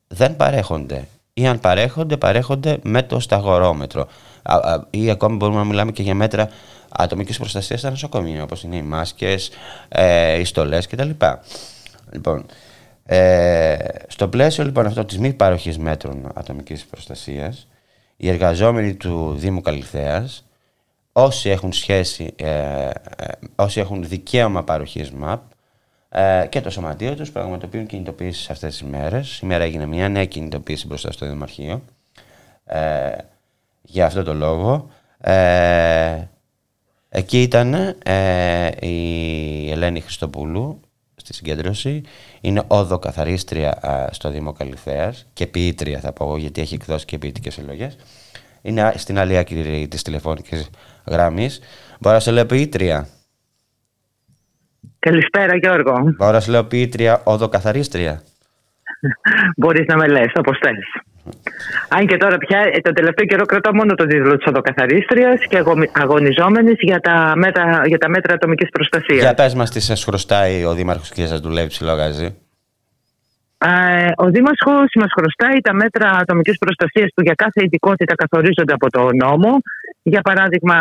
δεν 0.08 0.36
παρέχονται. 0.36 1.08
Ή 1.40 1.48
αν 1.48 1.60
παρέχονται, 1.60 2.18
παρέχονται 2.18 2.80
με 2.84 3.04
το 3.04 3.20
σταγορόμετρο. 3.20 4.08
Α, 4.42 4.56
α, 4.56 4.88
ή 4.90 5.10
ακόμη 5.10 5.36
μπορούμε 5.36 5.58
να 5.58 5.66
μιλάμε 5.66 5.92
και 5.92 6.04
για 6.04 6.16
μέτρα 6.16 6.50
ατομικής 6.90 7.38
προστασίας 7.38 7.80
στα 7.80 7.90
νοσοκομεία, 7.90 8.44
όπως 8.44 8.64
είναι 8.64 8.76
οι 8.76 8.82
μάσκες, 8.82 9.50
ε, 9.88 10.40
οι 10.40 10.44
στολές 10.44 10.88
κτλ. 10.88 11.10
Λοιπόν, 12.12 12.46
ε, 13.06 13.78
στο 14.08 14.28
πλαίσιο 14.28 14.64
λοιπόν 14.64 14.86
αυτό 14.86 15.06
της 15.06 15.18
μη 15.18 15.34
παροχής 15.34 15.78
μέτρων 15.78 16.32
ατομικής 16.34 16.86
προστασίας, 16.86 17.68
οι 18.18 18.30
εργαζόμενοι 18.30 18.94
του 18.96 19.36
Δήμου 19.38 19.62
Καλυθέας, 19.62 20.46
όσοι 21.12 21.50
έχουν 21.50 21.74
σχέση, 21.74 22.34
ε, 22.36 22.48
ε, 22.48 22.92
όσοι 23.56 23.80
έχουν 23.80 24.04
δικαίωμα 24.08 24.64
παροχής 24.64 25.12
ΜΑΠ 25.12 25.42
ε, 26.10 26.46
και 26.50 26.62
το 26.62 26.70
σωματείο 26.70 27.16
τους 27.16 27.32
πραγματοποιούν 27.32 27.86
κινητοποίησεις 27.86 28.50
αυτές 28.50 28.78
τις 28.78 28.88
μέρες. 28.88 29.28
Σήμερα 29.28 29.64
έγινε 29.64 29.86
μια 29.86 30.10
νέα 30.10 30.26
κινητοποίηση 30.26 30.88
μπροστά 30.88 31.12
στο 31.12 31.28
Δημαρχείο 31.28 31.82
ε, 32.66 33.10
για 33.82 34.06
αυτό 34.06 34.24
το 34.24 34.34
λόγο. 34.34 34.90
Ε, 35.22 36.28
εκεί 37.10 37.42
ήταν 37.42 37.74
ε, 38.04 38.88
η 38.88 39.72
Ελένη 39.72 40.00
Χριστοπούλου 40.00 40.80
στη 41.16 41.34
συγκέντρωση. 41.34 42.02
Είναι 42.42 42.64
όδο 42.68 43.00
καθαρίστρια 43.00 43.72
α, 43.88 44.10
στο 44.12 44.30
Δήμο 44.30 44.52
Καλυθέας 44.54 45.26
και 45.34 45.48
ποιήτρια 45.48 46.00
θα 46.00 46.14
πω 46.14 46.26
εγώ 46.26 46.38
γιατί 46.38 46.62
έχει 46.62 46.74
εκδώσει 46.74 47.06
και 47.06 47.18
ποιητικές 47.18 47.54
συλλογές. 47.54 47.96
Είναι 48.62 48.82
α- 48.82 48.94
στην 48.98 49.20
άλλη 49.20 49.38
άκρη 49.38 49.88
της 49.88 50.02
τηλεφωνικής 50.02 50.70
γραμμής. 51.06 51.60
Μπορώ 52.00 52.16
να 52.16 52.22
σε 52.22 52.32
λέω 52.32 52.46
ποιήτρια; 52.46 53.08
Καλησπέρα 55.00 55.56
Γιώργο. 55.58 56.14
Μπορώ 56.18 56.32
να 56.32 56.40
σε 56.40 56.52
λέω 56.52 56.64
ποιήτρια 56.64 57.22
όδο 57.24 57.48
καθαρίστρια. 57.50 58.22
Μπορείς 59.58 59.86
να 59.88 59.96
με 59.98 60.08
λες 60.08 60.32
όπως 60.36 60.58
θες. 60.62 61.04
Αν 61.90 62.08
και 62.08 62.18
τώρα 62.18 62.38
πια 62.38 62.60
ε, 62.74 62.80
το 62.82 62.92
τελευταίο 62.94 63.26
καιρό 63.26 63.46
κρατάω 63.46 63.76
μόνο 63.76 63.94
τον 63.94 64.08
τίτλο 64.08 64.38
της 64.38 64.46
οδοκαθαρίστριας 64.48 65.40
και 65.50 65.58
αγω- 65.58 65.92
αγωνιζόμενης 65.94 66.76
για 66.80 67.00
τα 67.00 67.34
μέτρα, 67.36 67.82
για 67.86 67.98
τα 67.98 68.10
μέτρα 68.10 68.34
ατομικής 68.34 68.70
προστασίας. 68.70 69.20
Για 69.20 69.34
πες 69.34 69.54
μας 69.54 69.70
τι 69.72 69.80
σας 69.80 70.04
χρωστάει 70.04 70.64
ο 70.66 70.74
Δήμαρχος 70.74 71.10
και 71.10 71.26
σας 71.26 71.40
δουλεύει 71.40 71.68
ψηλό 71.68 71.94
γαζί. 71.94 72.36
Ε, 73.58 74.08
ο 74.16 74.26
Δήμαρχος 74.30 74.92
μας 74.96 75.12
χρωστάει 75.18 75.60
τα 75.62 75.74
μέτρα 75.74 76.10
ατομικής 76.12 76.58
προστασίας 76.58 77.10
που 77.16 77.22
για 77.22 77.34
κάθε 77.34 77.64
ειδικότητα 77.64 78.16
καθορίζονται 78.16 78.74
από 78.74 78.90
το 78.90 79.10
νόμο. 79.14 79.50
Για 80.02 80.22
παράδειγμα, 80.22 80.76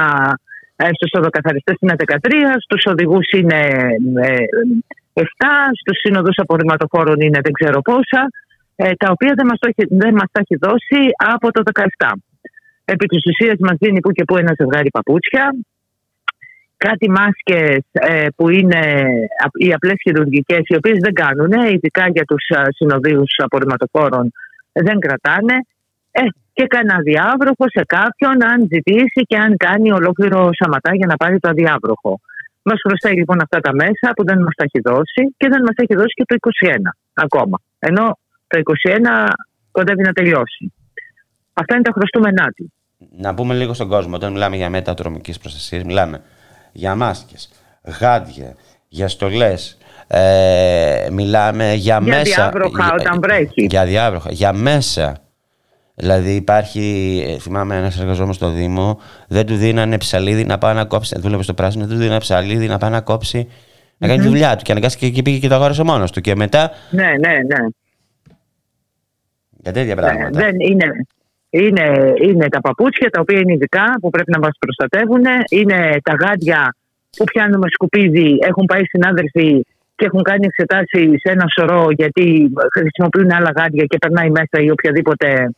ε, 0.82 0.88
στους 0.96 1.10
οδοκαθαριστές 1.18 1.76
είναι 1.80 1.94
13, 1.96 2.16
στους 2.64 2.82
οδηγούς 2.92 3.26
είναι 3.38 3.60
ε, 4.22 4.44
7, 5.12 5.22
στους 5.80 5.98
σύνοδους 6.02 6.36
απορριμματοφόρων 6.36 7.20
είναι 7.20 7.40
δεν 7.42 7.52
ξέρω 7.52 7.80
πόσα, 7.80 8.22
ε, 8.76 8.92
τα 8.94 9.08
οποία 9.10 9.32
δεν 9.36 9.46
μας, 9.46 9.58
το 9.58 9.68
έχει, 9.72 9.88
δεν 9.90 10.12
μας 10.14 10.28
τα 10.32 10.40
έχει 10.44 10.56
δώσει 10.66 11.00
από 11.34 11.50
το 11.50 11.62
17. 11.74 12.12
Επί 12.84 13.06
της 13.06 13.22
ουσίας 13.26 13.56
μας 13.58 13.76
δίνει 13.80 14.00
που 14.00 14.10
και 14.10 14.24
που 14.24 14.36
ένα 14.36 14.54
ζευγάρι 14.58 14.90
παπούτσια, 14.90 15.54
κάτι 16.76 17.10
μάσκες 17.10 17.84
ε, 17.92 18.26
που 18.36 18.48
είναι 18.48 18.82
α- 19.44 19.58
οι 19.64 19.72
απλές 19.72 19.98
χειρουργικές, 20.02 20.62
οι 20.64 20.76
οποίες 20.76 20.98
δεν 21.00 21.12
κάνουν, 21.12 21.52
ειδικά 21.72 22.08
για 22.08 22.24
τους 22.24 22.44
α, 22.56 22.62
συνοδείους 22.70 23.34
απορριμματοφόρων, 23.36 24.32
δεν 24.72 24.98
κρατάνε. 24.98 25.56
Ε, 26.10 26.22
και 26.58 26.66
κανένα 26.66 26.98
διάβροχο 27.10 27.64
σε 27.76 27.82
κάποιον 27.96 28.36
αν 28.50 28.58
ζητήσει 28.72 29.20
και 29.30 29.36
αν 29.36 29.56
κάνει 29.56 29.92
ολόκληρο 29.92 30.50
σαματά 30.58 30.94
για 30.94 31.06
να 31.06 31.16
πάρει 31.16 31.38
το 31.38 31.48
αδιάβροχο. 31.48 32.20
Μας 32.62 32.78
χρωστάει 32.86 33.14
λοιπόν 33.14 33.40
αυτά 33.40 33.58
τα 33.60 33.72
μέσα 33.74 34.06
που 34.16 34.24
δεν 34.24 34.38
μας 34.38 34.54
τα 34.56 34.64
έχει 34.68 34.80
δώσει 34.88 35.22
και 35.36 35.48
δεν 35.52 35.60
μας 35.60 35.76
έχει 35.82 35.94
δώσει 35.94 36.14
και 36.18 36.24
το 36.26 36.34
21 36.66 36.76
ακόμα. 37.12 37.60
Ενώ 37.78 38.18
το 38.46 38.60
21 38.88 39.32
κοντεύει 39.70 40.02
να 40.02 40.12
τελειώσει. 40.12 40.72
Αυτά 41.52 41.74
είναι 41.74 41.82
τα 41.82 41.92
χρωστούμενά 41.92 42.46
του. 42.56 42.72
Να 43.16 43.34
πούμε 43.34 43.54
λίγο 43.54 43.74
στον 43.74 43.88
κόσμο, 43.88 44.14
όταν 44.14 44.32
μιλάμε 44.32 44.56
για 44.56 44.70
μέτρα 44.70 44.92
ατομικής 44.92 45.38
προστασίας, 45.38 45.82
μιλάμε 45.82 46.22
για 46.72 46.94
μάσκες, 46.94 47.50
γάντια, 48.00 48.56
για 48.88 49.08
στολές, 49.08 49.78
ε, 50.06 51.08
μιλάμε 51.10 51.64
για, 51.64 51.74
Για 51.74 52.00
μέσα... 52.00 52.22
διάβροχα 52.22 52.92
όταν 53.00 53.20
βρέχει. 53.20 53.66
Για 53.70 53.84
διάβροχα, 53.84 54.32
για 54.32 54.52
μέσα. 54.52 55.27
Δηλαδή 55.98 56.34
υπάρχει, 56.34 56.82
ε, 57.28 57.38
θυμάμαι 57.38 57.76
ένας 57.76 58.00
εργαζόμενος 58.00 58.36
στο 58.36 58.50
Δήμο, 58.50 59.00
δεν 59.28 59.46
του 59.46 59.54
δίνανε 59.54 59.98
ψαλίδι 59.98 60.44
να 60.44 60.58
πάει 60.58 60.74
να 60.74 60.84
κόψει, 60.84 61.18
δούλευε 61.18 61.42
στο 61.42 61.54
πράσινο, 61.54 61.84
δεν 61.86 61.94
του 61.94 62.00
δίνανε 62.02 62.20
ψαλίδι 62.20 62.66
να 62.66 62.78
πάει 62.78 62.90
να 62.90 63.00
κόψει, 63.00 63.48
να 63.98 64.08
κάνει 64.08 64.20
τη 64.20 64.28
δουλειά 64.28 64.56
του 64.56 64.64
και 64.64 64.72
αναγκάστηκε 64.72 65.08
και 65.10 65.22
πήγε 65.22 65.38
και 65.38 65.48
το 65.48 65.54
αγόρασε 65.54 65.82
μόνος 65.82 66.10
του 66.12 66.20
και 66.20 66.34
μετά 66.34 66.70
Ναι, 66.90 67.06
ναι, 67.06 67.32
ναι. 67.32 67.66
για 69.62 69.72
τέτοια 69.72 69.94
Ναι, 69.94 70.00
πράγματα. 70.00 70.40
δεν 70.40 70.60
είναι, 70.60 71.06
είναι, 71.50 72.12
είναι 72.22 72.48
τα 72.48 72.60
παπούτσια 72.60 73.10
τα 73.10 73.20
οποία 73.20 73.38
είναι 73.38 73.52
ειδικά 73.52 73.84
που 74.00 74.10
πρέπει 74.10 74.30
να 74.30 74.38
μας 74.38 74.50
προστατεύουν. 74.58 75.24
Είναι 75.50 75.96
τα 76.02 76.14
γάντια 76.14 76.74
που 77.16 77.24
πιάνουμε 77.24 77.66
σκουπίδι, 77.70 78.38
έχουν 78.48 78.64
πάει 78.64 78.84
συνάδελφοι 78.84 79.64
και 79.96 80.04
έχουν 80.04 80.22
κάνει 80.22 80.46
εξετάσεις 80.46 81.20
σε 81.20 81.32
ένα 81.32 81.44
σωρό 81.58 81.86
γιατί 81.90 82.52
χρησιμοποιούν 82.72 83.30
άλλα 83.32 83.52
γάντια 83.56 83.84
και 83.84 83.98
περνάει 83.98 84.30
μέσα 84.30 84.56
ή 84.64 84.70
οποιαδήποτε 84.70 85.50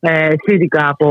ε, 0.00 0.30
σύρικα 0.46 0.88
από, 0.88 1.08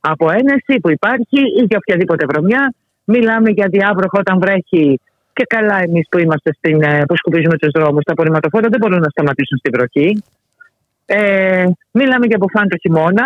από 0.00 0.30
ένεση 0.30 0.80
που 0.82 0.90
υπάρχει 0.90 1.38
ή 1.60 1.64
για 1.68 1.78
οποιαδήποτε 1.78 2.26
βρωμιά. 2.26 2.74
Μιλάμε 3.04 3.50
για 3.50 3.66
διάβροχο 3.68 4.18
όταν 4.18 4.38
βρέχει 4.38 5.00
και 5.32 5.44
καλά 5.48 5.78
εμείς 5.82 6.06
που 6.10 6.18
είμαστε 6.18 6.52
στην, 6.52 6.82
ε, 6.82 7.02
που 7.08 7.16
σκουπίζουμε 7.16 7.56
τους 7.58 7.70
δρόμους, 7.74 8.04
τα 8.04 8.12
απορριμματοφόρα 8.12 8.68
δεν 8.68 8.80
μπορούν 8.80 9.00
να 9.00 9.08
σταματήσουν 9.08 9.58
στη 9.58 9.70
βροχή. 9.70 10.22
Ε, 11.06 11.66
μιλάμε 11.90 12.26
για 12.26 12.36
μπουφάν 12.40 12.68
το 12.68 12.76
χειμώνα. 12.76 13.24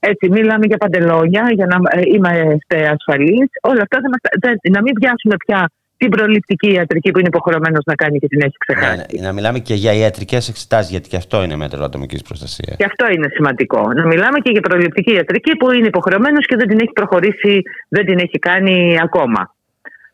Έτσι, 0.00 0.30
μιλάμε 0.30 0.66
για 0.66 0.76
παντελόνια 0.76 1.50
για 1.52 1.66
να 1.66 1.76
ε, 1.90 2.00
είμαστε 2.14 2.88
ασφαλείς. 2.88 3.48
Όλα 3.62 3.82
αυτά 3.82 3.98
θα 4.02 4.08
μας, 4.08 4.18
δεν- 4.40 4.72
να 4.72 4.82
μην 4.82 4.94
πιάσουμε 4.94 5.36
πια 5.46 5.70
την 5.96 6.08
προληπτική 6.10 6.72
ιατρική 6.72 7.10
που 7.10 7.18
είναι 7.18 7.28
υποχρεωμένος 7.28 7.84
να 7.84 7.94
κάνει 7.94 8.18
και 8.18 8.26
την 8.28 8.40
έχει 8.40 8.54
ξεχάσει. 8.66 9.06
Ναι, 9.12 9.26
να 9.26 9.32
μιλάμε 9.32 9.58
και 9.58 9.74
για 9.74 9.92
ιατρικές 9.92 10.48
εξετάσεις, 10.48 10.90
γιατί 10.90 11.08
και 11.08 11.16
αυτό 11.16 11.42
είναι 11.42 11.56
μέτρο 11.56 11.84
ατομικής 11.84 12.22
προστασίας. 12.22 12.76
Και 12.76 12.84
αυτό 12.84 13.06
είναι 13.12 13.28
σημαντικό. 13.32 13.92
Να 13.92 14.06
μιλάμε 14.06 14.38
και 14.38 14.50
για 14.50 14.60
προληπτική 14.60 15.12
ιατρική 15.12 15.56
που 15.56 15.70
είναι 15.72 15.86
υποχρεωμένος 15.86 16.46
και 16.46 16.56
δεν 16.56 16.68
την 16.68 16.78
έχει 16.80 16.92
προχωρήσει, 16.92 17.62
δεν 17.88 18.04
την 18.06 18.18
έχει 18.18 18.38
κάνει 18.38 18.98
ακόμα. 19.02 19.54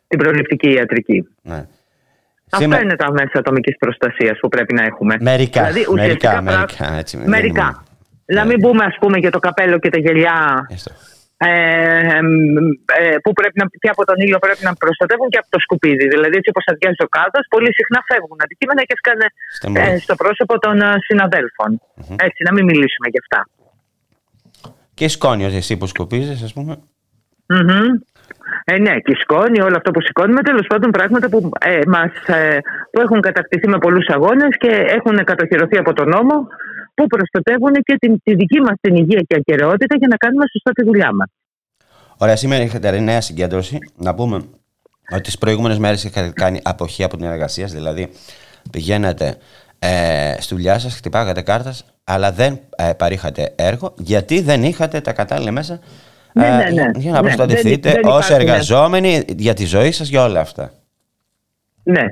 Την 0.09 0.19
προληπτική 0.19 0.71
ιατρική. 0.73 1.29
Ναι. 1.43 1.55
Αυτά 2.53 2.65
Σήμερα- 2.65 2.83
είναι 2.83 2.97
τα 2.97 3.11
μέσα 3.13 3.31
ατομικής 3.35 3.77
προστασίας 3.79 4.39
που 4.41 4.49
πρέπει 4.49 4.75
να 4.75 4.83
έχουμε. 4.85 5.17
Μερικά, 5.21 5.61
Δηλαδή, 5.65 5.85
μερικά, 5.93 5.93
ουσιαστικά 5.93 6.43
μερικά, 6.43 6.95
έτσι, 6.99 7.17
δεν 7.17 7.29
Μερικά. 7.29 7.63
είναι- 7.63 8.41
Να 8.41 8.45
μην 8.47 8.61
πούμε, 8.61 8.85
ας 8.85 8.97
πούμε, 9.01 9.19
για 9.19 9.31
το 9.31 9.39
καπέλο 9.39 9.79
και 9.79 9.89
τα 9.89 9.99
γελιά 9.99 10.67
Έστω. 10.71 10.93
Ε, 11.43 12.19
ε, 13.03 13.17
που, 13.23 13.31
πρέπει 13.39 13.57
να, 13.61 13.67
και 13.83 13.91
από 13.95 14.05
τον 14.09 14.17
ήλιο 14.25 14.39
πρέπει 14.39 14.65
να 14.69 14.75
προστατεύουν 14.83 15.29
και 15.33 15.41
από 15.43 15.51
το 15.55 15.59
σκουπίδι. 15.65 16.07
Δηλαδή, 16.15 16.35
έτσι 16.41 16.51
όπως 16.53 16.65
αδειάζει 16.71 17.03
ο 17.07 17.09
κάδος, 17.17 17.45
πολύ 17.55 17.71
συχνά 17.79 18.01
φεύγουν 18.09 18.39
αντικείμενα 18.45 18.83
και 18.89 18.95
σκάνε 19.01 19.27
Στεμμένα. 19.57 19.91
ε, 19.91 19.99
στο 20.05 20.15
πρόσωπο 20.23 20.55
των 20.65 20.75
ε, 20.81 20.91
συναδέλφων. 21.07 21.71
Έτσι, 22.27 22.41
να 22.47 22.53
μην 22.55 22.65
μιλήσουμε 22.71 23.07
γι' 23.13 23.21
αυτά. 23.25 23.41
Και 24.95 25.09
σκόνη, 25.09 25.45
ότι 25.45 25.57
εσύ 25.63 25.77
που 25.77 25.87
σκουπίζεις, 25.87 26.43
ας 26.43 26.53
πούμε. 26.53 26.73
Μμμ. 27.47 27.89
Ε, 28.65 28.79
ναι, 28.79 28.95
και 29.05 29.13
η 29.17 29.21
σκόνη, 29.23 29.61
όλο 29.61 29.77
αυτό 29.77 29.91
που 29.91 30.01
σηκώνουμε, 30.01 30.43
τέλος 30.43 30.67
πάντων 30.67 30.91
πράγματα 30.91 31.29
που, 31.29 31.51
ε, 31.61 31.81
μας, 31.87 32.13
ε, 32.27 32.59
που 32.91 33.01
έχουν 33.01 33.21
κατακτηθεί 33.21 33.69
με 33.69 33.79
πολλούς 33.79 34.07
αγώνες 34.09 34.53
και 34.59 34.73
έχουν 34.97 35.25
κατοχυρωθεί 35.25 35.77
από 35.79 35.93
τον 35.93 36.09
νόμο, 36.09 36.47
που 36.95 37.07
προστατεύουν 37.07 37.73
και 37.73 37.97
την, 38.01 38.21
τη 38.23 38.35
δική 38.35 38.61
μας 38.61 38.73
την 38.81 38.95
υγεία 38.95 39.21
και 39.27 39.37
ακαιρεότητα 39.39 39.97
για 39.99 40.09
να 40.09 40.17
κάνουμε 40.17 40.45
σωστά 40.53 40.71
τη 40.73 40.85
δουλειά 40.85 41.15
μας. 41.15 41.29
Ωραία, 42.17 42.37
σήμερα 42.37 42.63
είχατε 42.63 43.01
νέα 43.01 43.21
συγκέντρωση. 43.21 43.79
Να 43.97 44.15
πούμε 44.15 44.37
ότι 45.13 45.21
τις 45.23 45.39
προηγούμενες 45.39 45.79
μέρες 45.79 46.05
είχατε 46.05 46.31
κάνει 46.35 46.61
αποχή 46.65 47.03
από 47.05 47.17
την 47.17 47.27
εργασία, 47.27 47.67
σας, 47.69 47.77
δηλαδή 47.77 48.09
πηγαίνατε 48.71 49.37
ε, 49.79 50.35
στη 50.39 50.55
δουλειά 50.55 50.79
σας, 50.79 50.95
χτυπάγατε 50.97 51.43
κάρτας, 51.43 51.85
αλλά 52.05 52.33
δεν 52.33 52.61
ε, 52.77 52.93
παρήχατε 52.97 53.53
έργο, 53.57 53.95
γιατί 53.99 54.41
δεν 54.41 54.63
είχατε 54.63 55.01
τα 55.01 55.13
κατάλληλα 55.13 55.51
μέσα 55.51 55.81
Ναι, 56.33 56.47
ε, 56.47 56.51
ναι, 56.51 56.57
ναι. 56.57 56.71
για- 56.71 56.93
για 56.97 57.11
να 57.13 57.17
Ναι, 57.17 57.23
προστατευτείτε 57.23 57.91
δεν- 57.91 58.01
δεν 58.03 58.11
ως 58.13 58.25
υπάρχουν. 58.27 58.47
εργαζόμενοι 58.49 59.23
για 59.37 59.55
τη 59.55 59.65
ζωή 59.65 59.93
σας, 59.93 60.09
για 60.09 60.25
όλα 60.25 60.41
αυτά. 60.41 60.73
Ναι. 61.83 62.03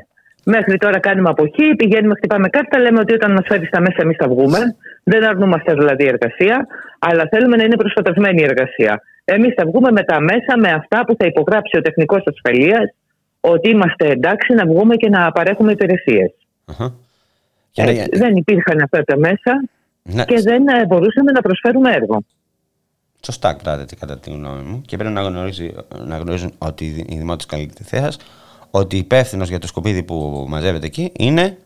Μέχρι 0.54 0.76
τώρα 0.78 0.98
κάνουμε 0.98 1.28
αποχή, 1.28 1.74
πηγαίνουμε, 1.76 2.14
χτυπάμε 2.14 2.48
κάρτα, 2.48 2.78
λέμε 2.78 2.98
ότι 3.00 3.12
όταν 3.14 3.32
μας 3.32 3.44
φέρεις 3.48 3.68
τα 3.70 3.80
μέσα 3.80 3.96
εμείς 4.02 4.16
θα 4.16 4.28
βγούμε. 4.28 4.58
Δεν 5.02 5.24
αρνούμαστε 5.24 5.72
δηλαδή 5.74 6.04
εργασία, 6.06 6.66
αλλά 6.98 7.24
θέλουμε 7.30 7.56
να 7.56 7.64
είναι 7.64 7.76
προστατευμένη 7.76 8.40
η 8.40 8.44
εργασία. 8.44 9.02
Εμείς 9.24 9.54
θα 9.56 9.64
βγούμε 9.66 9.90
με 9.92 10.02
τα 10.02 10.20
μέσα, 10.20 10.52
με 10.58 10.70
αυτά 10.70 11.04
που 11.04 11.14
θα 11.18 11.26
υπογράψει 11.26 11.76
ο 11.76 11.80
τεχνικός 11.82 12.22
ασφαλείας, 12.32 12.94
ότι 13.40 13.70
είμαστε 13.70 14.06
εντάξει 14.08 14.54
να 14.54 14.66
βγούμε 14.66 14.94
και 14.96 15.08
να 15.08 15.32
παρέχουμε 15.32 15.72
υπηρεσίες. 15.72 16.30
Αχα. 16.64 16.94
Και 17.70 17.82
να- 17.82 18.06
Δεν 18.12 18.36
υπήρχαν 18.36 18.80
αυτά 18.82 19.02
τα 19.04 19.16
μέσα 19.16 19.52
ναι, 20.02 20.24
και 20.24 20.40
δεν 20.40 20.68
ε, 20.68 20.86
μπορούσαμε 20.86 21.30
να 21.32 21.40
προσφέρουμε 21.40 21.90
έργο. 21.92 22.22
Σωστά 23.24 23.56
πράτετε 23.62 23.94
κατά 23.94 24.18
τη 24.18 24.30
γνώμη 24.30 24.62
μου 24.62 24.82
και 24.86 24.96
πρέπει 24.96 25.12
να, 25.12 25.22
γνωρίζει, 25.22 25.74
να 26.06 26.16
γνωρίζουν 26.16 26.52
ότι 26.58 26.84
οι 26.84 27.04
οι 27.08 27.16
δημότες 27.18 27.46
Καλλιτεθέας 27.46 28.18
ότι 28.70 28.96
υπεύθυνο 28.96 29.44
για 29.44 29.58
το 29.58 29.66
σκουπίδι 29.66 30.02
που 30.02 30.44
μαζεύεται 30.48 30.86
εκεί 30.86 31.12
είναι 31.18 31.56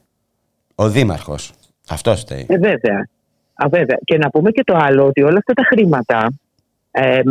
ο 0.74 0.88
δήμαρχος. 0.88 1.52
Αυτός 1.88 2.20
φταίει. 2.20 2.46
Ε, 2.48 2.58
βέβαια. 2.58 3.08
Α, 3.54 3.68
βέβαια. 3.70 3.98
Και 4.04 4.18
να 4.18 4.30
πούμε 4.30 4.50
και 4.50 4.64
το 4.64 4.74
άλλο, 4.76 5.06
ότι 5.06 5.22
όλα 5.22 5.38
αυτά 5.38 5.52
τα 5.52 5.62
χρήματα, 5.64 6.32
ε, 6.90 7.16
ε, 7.16 7.22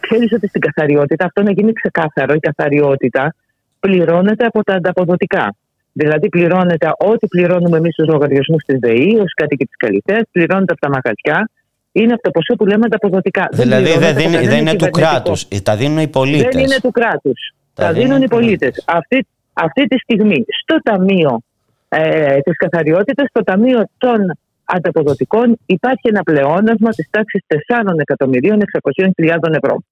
ξέρεις 0.00 0.32
ότι 0.32 0.48
στην 0.48 0.60
καθαριότητα, 0.60 1.24
αυτό 1.24 1.42
να 1.42 1.50
γίνει 1.50 1.72
ξεκάθαρο, 1.72 2.34
η 2.34 2.38
καθαριότητα 2.38 3.34
πληρώνεται 3.80 4.44
από 4.44 4.62
τα 4.64 4.74
ανταποδοτικά. 4.74 5.54
Δηλαδή 5.92 6.28
πληρώνεται 6.28 6.90
ό,τι 6.98 7.26
πληρώνουμε 7.26 7.76
εμείς 7.76 7.92
στους 7.92 8.06
λογαριασμούς 8.08 8.64
της 8.64 8.78
ΔΕΗ, 8.78 9.18
ως 9.22 9.32
κάτοικοι 9.34 9.64
της 9.64 9.76
Καλυθέας, 9.76 10.22
πληρώνεται 10.30 10.72
από 10.72 10.80
τα 10.80 10.88
μαγαζιά, 10.88 11.50
είναι 11.92 12.12
από 12.12 12.22
το 12.22 12.30
ποσό 12.30 12.54
που 12.54 12.66
λέμε 12.66 12.84
ανταποδοτικά. 12.84 13.48
δηλαδή 13.52 13.82
δεν, 13.82 13.92
πληρώνεται 13.92 14.10
από 14.10 14.18
δίνει- 14.20 14.32
κανένα 14.34 14.50
δεν 14.50 14.60
είναι 14.60 14.70
του 14.70 14.76
κυβερνητικό. 14.76 15.10
κράτους, 15.10 15.46
ε, 15.48 15.60
τα 15.60 15.76
δίνουν 15.76 15.98
οι 15.98 16.08
πολίτες. 16.08 16.54
Δεν 16.54 16.64
είναι 16.64 16.76
του 16.82 16.90
κράτους. 16.90 17.54
Τα 17.76 17.84
Τα, 17.84 17.92
δίνουν 17.92 18.06
δίνουν 18.06 18.20
οι 18.20 18.24
οι 18.24 18.28
πολίτες. 18.28 18.58
πολίτες. 18.58 18.84
Αυτή, 18.86 19.26
αυτή 19.52 19.86
τη 19.86 19.98
στιγμή 19.98 20.44
στο 20.62 20.76
Ταμείο 20.82 21.40
ε, 21.88 22.38
της 22.40 22.56
Καθαριότητας, 22.56 23.28
στο 23.28 23.42
Ταμείο 23.42 23.88
των 23.98 24.38
Ανταποδοτικών, 24.64 25.58
υπάρχει 25.66 26.08
ένα 26.08 26.22
πλεόνασμα 26.22 26.90
της 26.90 27.08
τάξης 27.10 27.44
4.600.000 27.46 29.38
ευρώ. 29.62 29.82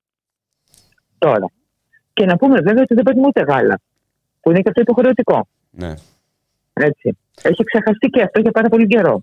Τώρα. 1.18 1.47
Και 2.12 2.24
να 2.24 2.37
πούμε 2.37 2.61
βέβαια 2.61 2.82
ότι 2.82 2.95
δεν 2.95 3.03
παίρνουμε 3.03 3.26
ούτε 3.26 3.41
γάλα. 3.41 3.80
Που 4.41 4.51
είναι 4.51 4.61
και 4.61 4.68
αυτό 4.68 4.80
υποχρεωτικό. 4.80 5.47
Ναι. 5.70 5.93
Έτσι. 6.72 7.18
Έχει 7.43 7.64
ξεχαστεί 7.64 8.09
και 8.09 8.22
αυτό 8.22 8.41
για 8.41 8.51
πάρα 8.51 8.68
πολύ 8.68 8.87
καιρό. 8.87 9.22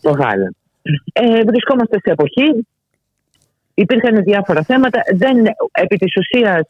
Το 0.00 0.10
γάλα. 0.10 0.52
Ε, 1.12 1.42
βρισκόμαστε 1.42 1.98
σε 1.98 2.10
εποχή. 2.10 2.66
Υπήρχαν 3.74 4.22
διάφορα 4.22 4.62
θέματα. 4.62 5.00
Δεν, 5.14 5.36
επί 5.72 5.96
της 5.96 6.16
ουσίας, 6.16 6.60
ε, 6.60 6.66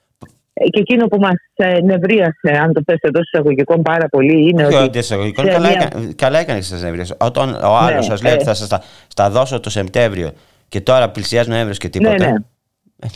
και 0.54 0.80
εκείνο 0.80 1.06
που 1.06 1.18
μας 1.20 1.34
ε, 1.54 1.80
νευρίασε, 1.82 2.50
αν 2.62 2.72
το 2.72 2.82
θες 2.86 2.98
εντός 3.00 3.22
εισαγωγικών 3.32 3.82
πάρα 3.82 4.08
πολύ, 4.08 4.48
είναι 4.48 4.66
Όχι 4.66 4.74
ότι... 4.76 4.84
ότι 4.84 4.98
εισαγωγικών, 4.98 5.44
σε 5.44 5.50
καλά, 5.50 5.68
μια- 5.68 5.90
έκα- 5.92 6.14
καλά 6.16 6.38
έκανε 6.38 6.58
και 6.58 6.64
σας 6.64 6.82
νεύριασε. 6.82 7.14
Όταν 7.20 7.54
ο 7.54 7.76
άλλος 7.76 7.94
Ναι, 7.94 8.02
σας 8.02 8.22
λέει 8.22 8.32
ε. 8.32 8.34
ότι 8.34 8.44
θα 8.44 8.54
σας 8.54 8.68
τα, 8.68 8.82
στα 9.08 9.30
δώσω 9.30 9.60
το 9.60 9.70
Σεπτέμβριο 9.70 10.30
και 10.68 10.80
τώρα 10.80 11.10
πλησιάζει 11.10 11.48
Νοέμβριος 11.48 11.78
και 11.78 11.88
τίποτα. 11.88 12.16
Ναι, 12.16 12.26
ναι. 12.26 13.08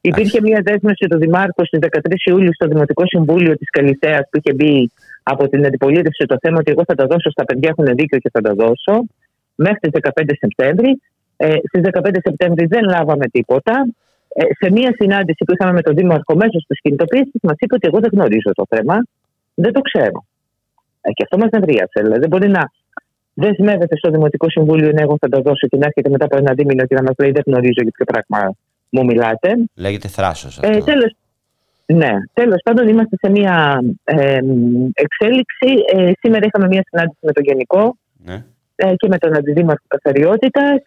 Υπήρχε 0.00 0.40
μια 0.40 0.60
δέσμευση 0.64 1.06
του 1.06 1.18
Δημάρχου 1.18 1.66
στις 1.66 1.78
13 1.82 1.98
Ιούλιου 2.24 2.54
στο 2.54 2.66
Δημοτικό 2.68 3.02
Συμβούλιο 3.06 3.56
της 3.56 3.70
Καλυθέας 3.70 4.20
που 4.30 4.40
είχε 4.42 4.54
μπει 4.54 4.90
από 5.22 5.48
την 5.48 5.66
αντιπολίτευση 5.66 6.24
το 6.26 6.36
θέμα 6.40 6.56
ότι 6.58 6.70
εγώ 6.70 6.82
θα 6.86 6.94
τα 6.94 7.06
δώσω 7.06 7.30
στα 7.30 7.44
παιδιά, 7.44 7.74
έχουν 7.78 7.94
δίκιο 7.96 8.18
και 8.18 8.30
θα 8.32 8.40
τα 8.40 8.54
δώσω. 8.54 9.04
Μέχρι 9.54 9.90
τις 9.90 10.00
15 10.14 10.24
Σεπτέμβρη. 10.38 11.00
Ε, 11.36 11.54
Στις 11.68 11.80
15 11.92 12.10
Σεπτέμβρη 12.22 12.66
δεν 12.66 12.84
λάβαμε 12.84 13.26
τίποτα. 13.26 13.72
Ε, 14.34 14.44
σε 14.60 14.72
μια 14.72 14.94
συνάντηση 14.98 15.44
που 15.44 15.52
είχαμε 15.52 15.72
με 15.72 15.82
τον 15.82 15.94
Δήμαρχο 15.94 16.34
μέσω 16.36 16.58
της 16.66 16.80
κινητοποίησης, 16.80 17.40
μας 17.42 17.56
είπε 17.58 17.74
ότι 17.74 17.86
εγώ 17.86 17.98
δεν 18.00 18.10
γνωρίζω 18.12 18.50
το 18.54 18.64
θέμα. 18.68 18.96
Δεν 19.54 19.72
το 19.72 19.80
ξέρω. 19.80 20.24
Ε, 21.00 21.10
και 21.12 21.22
αυτό 21.22 21.38
μας 21.38 21.50
νευρίασε. 21.50 21.98
Δηλαδή, 22.02 22.18
δεν 22.18 22.28
μπορεί 22.28 22.48
να 22.48 22.62
δεσμεύεται 23.34 23.96
στο 23.96 24.10
Δημοτικό 24.10 24.50
Συμβούλιο 24.50 24.92
ναι, 24.92 25.02
εγώ 25.02 25.16
θα 25.20 25.28
τα 25.28 25.40
δώσω 25.40 25.66
και 25.66 25.76
να 25.76 25.86
έρχεται 25.86 26.08
μετά 26.08 26.24
από 26.24 26.36
ένα 26.36 26.52
δίμηνο 26.54 26.86
και 26.86 26.94
να 26.94 27.02
μας 27.02 27.14
λέει 27.18 27.30
δεν 27.30 27.42
γνωρίζω 27.46 27.80
για 27.82 27.92
ποιο 27.96 28.04
πράγμα 28.04 28.54
μου 28.88 29.04
μιλάτε. 29.04 29.48
Λέγεται 29.74 30.08
θράσος 30.08 30.58
αυτό. 30.58 30.78
Ε, 30.78 30.82
τέλος, 30.82 31.16
ναι, 31.86 32.12
τέλος 32.32 32.60
πάντων 32.64 32.88
είμαστε 32.88 33.16
σε 33.16 33.30
μια 33.30 33.82
ε, 34.04 34.38
εξέλιξη. 34.94 35.70
Ε, 35.92 36.12
σήμερα 36.20 36.46
είχαμε 36.46 36.66
μια 36.66 36.84
συνάντηση 36.88 37.18
με 37.20 37.32
τον 37.32 37.44
Γενικό 37.44 37.96
ναι. 38.24 38.44
ε, 38.74 38.94
και 38.96 39.08
με 39.08 39.18
τον 39.18 39.36
Αντιδήμαρχο 39.36 39.84
Καθαριότητας. 39.86 40.82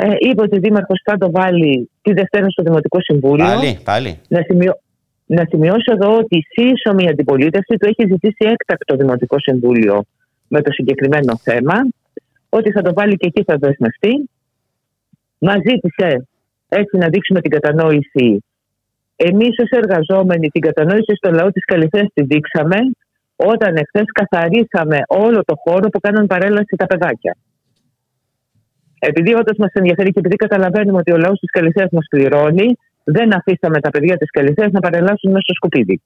Ε, 0.00 0.14
είπε 0.18 0.42
ότι 0.42 0.56
ο 0.56 0.60
Δήμαρχος 0.60 1.00
θα 1.04 1.16
το 1.16 1.30
βάλει 1.30 1.90
τη 2.02 2.12
Δευτέρα 2.12 2.50
στο 2.50 2.62
Δημοτικό 2.62 2.98
Συμβούλιο. 3.00 3.44
Πάλι, 3.44 3.78
πάλι. 3.84 4.20
Να, 4.28 4.42
σημειώ, 4.42 4.72
να 5.26 5.44
σημειώσω 5.48 5.92
εδώ 5.92 6.16
ότι 6.16 6.38
η 6.38 6.44
σύσσωμη 6.54 7.08
αντιπολίτευση 7.08 7.76
του 7.76 7.88
έχει 7.88 8.08
ζητήσει 8.10 8.44
έκτακτο 8.54 8.96
Δημοτικό 8.96 9.36
Συμβούλιο 9.40 10.04
με 10.48 10.62
το 10.62 10.72
συγκεκριμένο 10.72 11.36
θέμα, 11.42 11.74
ότι 12.48 12.70
θα 12.70 12.82
το 12.82 12.92
βάλει 12.94 13.16
και 13.16 13.26
εκεί 13.26 13.42
θα 13.44 13.56
δεσμευτεί. 13.56 14.30
Μας 15.38 15.56
ζήτησε 15.68 16.28
έτσι 16.68 16.96
να 16.96 17.08
δείξουμε 17.08 17.40
την 17.40 17.50
κατανόηση. 17.50 18.44
Εμείς 19.16 19.58
ως 19.58 19.70
εργαζόμενοι 19.70 20.48
την 20.48 20.60
κατανόηση 20.60 21.14
στο 21.14 21.30
λαό 21.30 21.50
της 21.50 21.64
Καλυθέας 21.64 22.06
τη 22.14 22.22
δείξαμε 22.22 22.76
όταν 23.36 23.76
εχθές 23.76 24.04
καθαρίσαμε 24.12 24.98
όλο 25.08 25.44
το 25.44 25.54
χώρο 25.64 25.88
που 25.88 26.00
κάναν 26.00 26.26
παρέλαση 26.26 26.76
τα 26.76 26.86
παιδάκια. 26.86 27.36
Επειδή 28.98 29.34
όντως 29.34 29.56
μας 29.58 29.72
ενδιαφέρει 29.72 30.10
και 30.12 30.18
επειδή 30.18 30.36
καταλαβαίνουμε 30.36 30.98
ότι 30.98 31.12
ο 31.12 31.16
λαός 31.16 31.38
της 31.38 31.50
Καλυθέα 31.50 31.88
μας 31.92 32.06
πληρώνει, 32.10 32.76
δεν 33.04 33.34
αφήσαμε 33.34 33.80
τα 33.80 33.90
παιδιά 33.90 34.16
της 34.16 34.30
Καλυθέα 34.30 34.68
να 34.72 34.80
παρελάσουν 34.80 35.30
μέσα 35.30 35.42
στο 35.42 35.54
σκουπίδι. 35.54 36.00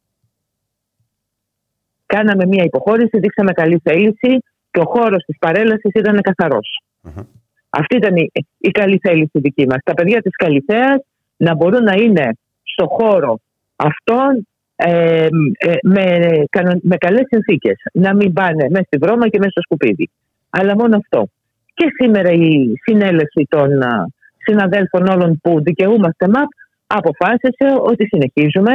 Κάναμε 2.07 2.47
μια 2.47 2.64
υποχώρηση, 2.64 3.18
δείξαμε 3.18 3.53
καλή 3.53 3.80
θέληση 3.84 4.43
και 4.70 4.80
ο 4.80 4.84
χώρος 4.84 5.24
της 5.24 5.38
παρέλασης 5.38 5.90
ήταν 5.95 6.20
καθαρός. 6.20 6.82
Μμμ. 7.01 7.22
Αυτή 7.70 7.97
ήταν 7.97 8.16
η, 8.16 8.30
η 8.59 8.70
καλή 8.70 8.99
θέληση 9.03 9.38
δική 9.40 9.66
μας. 9.66 9.78
Τα 9.84 9.95
παιδιά 9.95 10.22
της 10.22 10.36
Καλυθέα 10.36 11.03
να 11.36 11.55
μπορούν 11.55 11.82
να 11.82 11.93
είναι 11.93 12.30
στο 12.62 12.86
χώρο 12.86 13.38
αυτόν 13.76 14.47
ε, 14.76 15.26
ε, 15.59 15.74
με, 15.82 16.05
κανον- 16.51 16.80
με 16.82 16.97
καλές 16.97 17.24
συνθήκες. 17.28 17.76
Να 17.93 18.14
μην 18.14 18.32
πάνε 18.32 18.66
μέσα 18.70 18.84
στη 18.86 18.99
βρώμα 18.99 19.28
και 19.28 19.38
μέσα 19.38 19.51
στο 19.51 19.61
σκουπίδι. 19.61 20.11
Αλλά 20.51 20.74
μόνο 20.76 20.97
αυτό. 20.97 21.26
Και 21.75 21.87
σήμερα 21.99 22.31
η 22.31 22.73
συνέλευση 22.85 23.47
των 23.49 23.83
α, 23.83 24.07
συναδέλφων 24.45 25.07
όλων 25.07 25.41
που 25.43 25.62
δικαιούμαστε 25.62 26.29
ΜΑΠ 26.29 26.49
αποφάσισε 26.87 27.68
ότι 27.83 28.07
συνεχίζουμε, 28.07 28.73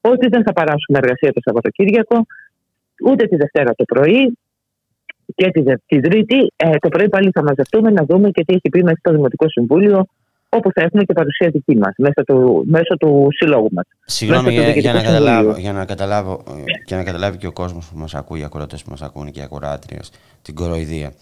ότι 0.00 0.28
δεν 0.28 0.42
θα 0.42 0.52
παράσουμε 0.52 0.98
εργασία 0.98 1.32
το 1.32 1.40
Σαββατοκύριακο, 1.44 2.26
ούτε 3.04 3.26
τη 3.26 3.36
Δευτέρα 3.36 3.74
το 3.74 3.84
πρωί 3.84 4.38
και 5.34 5.50
τη, 5.50 5.60
Δε- 5.62 5.76
τη 5.86 6.00
Τρίτη. 6.00 6.52
Ε, 6.56 6.76
το 6.78 6.88
πρωί 6.88 7.08
πάλι 7.08 7.30
θα 7.34 7.42
μαζευτούμε 7.42 7.90
να 7.90 8.04
δούμε 8.04 8.30
και 8.30 8.44
τι 8.44 8.52
έχει 8.54 8.68
πει 8.70 8.82
μέσα 8.82 8.96
στο 8.98 9.12
Δημοτικό 9.12 9.48
Συμβούλιο, 9.48 10.06
όπου 10.48 10.72
θα 10.72 10.82
έχουμε 10.82 11.02
και 11.04 11.12
παρουσία 11.12 11.50
δική 11.50 11.76
μας, 11.76 11.94
μέσω 11.96 12.24
του, 12.26 12.64
μέσω 12.66 12.96
του 12.96 13.28
συλλόγου 13.30 13.68
μας. 13.72 13.84
Συγγνώμη 14.04 14.44
Μέσα 14.44 14.60
στο 14.60 14.70
για, 14.70 14.80
για, 14.80 14.92
να 14.92 14.98
Διοικητικό 14.98 15.12
καταλάβω, 15.12 15.40
Συμβούλιο. 15.40 15.60
για, 15.62 15.72
να 15.72 15.84
καταλάβω, 15.84 16.42
ε, 16.48 16.84
και 16.84 16.94
να 16.94 17.04
καταλάβει 17.04 17.36
και 17.36 17.46
ο 17.46 17.52
κόσμος 17.52 17.88
που 17.88 17.98
μας 17.98 18.14
ακούει, 18.14 18.40
οι 18.40 18.44
ακροατές 18.44 18.82
που 18.82 18.90
μας 18.90 19.02
ακούνε 19.02 19.30
και 19.30 19.40
οι 19.40 19.42
ακροάτριες, 19.42 20.12
την 20.42 20.54
κοροϊδία. 20.54 21.12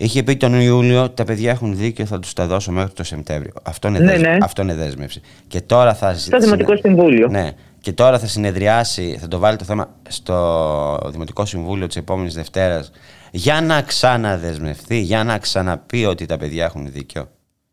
Είχε 0.00 0.22
πει 0.22 0.36
τον 0.36 0.60
Ιούλιο 0.60 1.02
ότι 1.02 1.14
τα 1.14 1.24
παιδιά 1.24 1.50
έχουν 1.50 1.76
δίκιο, 1.76 2.04
θα 2.06 2.18
τους 2.18 2.32
τα 2.32 2.46
δώσω 2.46 2.72
μέχρι 2.72 2.92
το 2.92 3.04
Σεπτέμβριο. 3.04 3.52
Αυτό 3.62 3.88
είναι, 3.88 3.98
Ναι, 3.98 4.04
δέσμε- 4.04 4.30
ναι. 4.30 4.38
αυτό 4.42 4.62
είναι 4.62 4.74
δέσμευση. 4.74 5.20
Και 5.48 5.60
τώρα 5.60 5.94
θα. 5.94 6.14
Στο 6.14 6.38
Δημοτικό 6.38 6.76
Συμβούλιο. 6.76 7.28
Ναι. 7.28 7.50
Και 7.80 7.92
τώρα 7.92 8.18
θα 8.18 8.26
συνεδριάσει, 8.26 9.16
θα 9.20 9.28
το 9.28 9.38
βάλει 9.38 9.56
το 9.56 9.64
θέμα 9.64 9.94
στο 10.08 10.98
Δημοτικό 11.10 11.44
Συμβούλιο 11.44 11.86
της 11.86 11.96
επόμενης 11.96 12.34
Δευτέρας 12.34 12.90
για 13.30 13.60
να 13.60 13.82
ξαναδεσμευτεί, 13.82 14.96
για 14.98 15.24
να 15.24 15.38
ξαναπεί 15.38 16.04
ότι 16.04 16.26
τα 16.26 16.36
παιδιά 16.36 16.64
έχουν 16.64 16.92
δίκιο. 16.92 17.28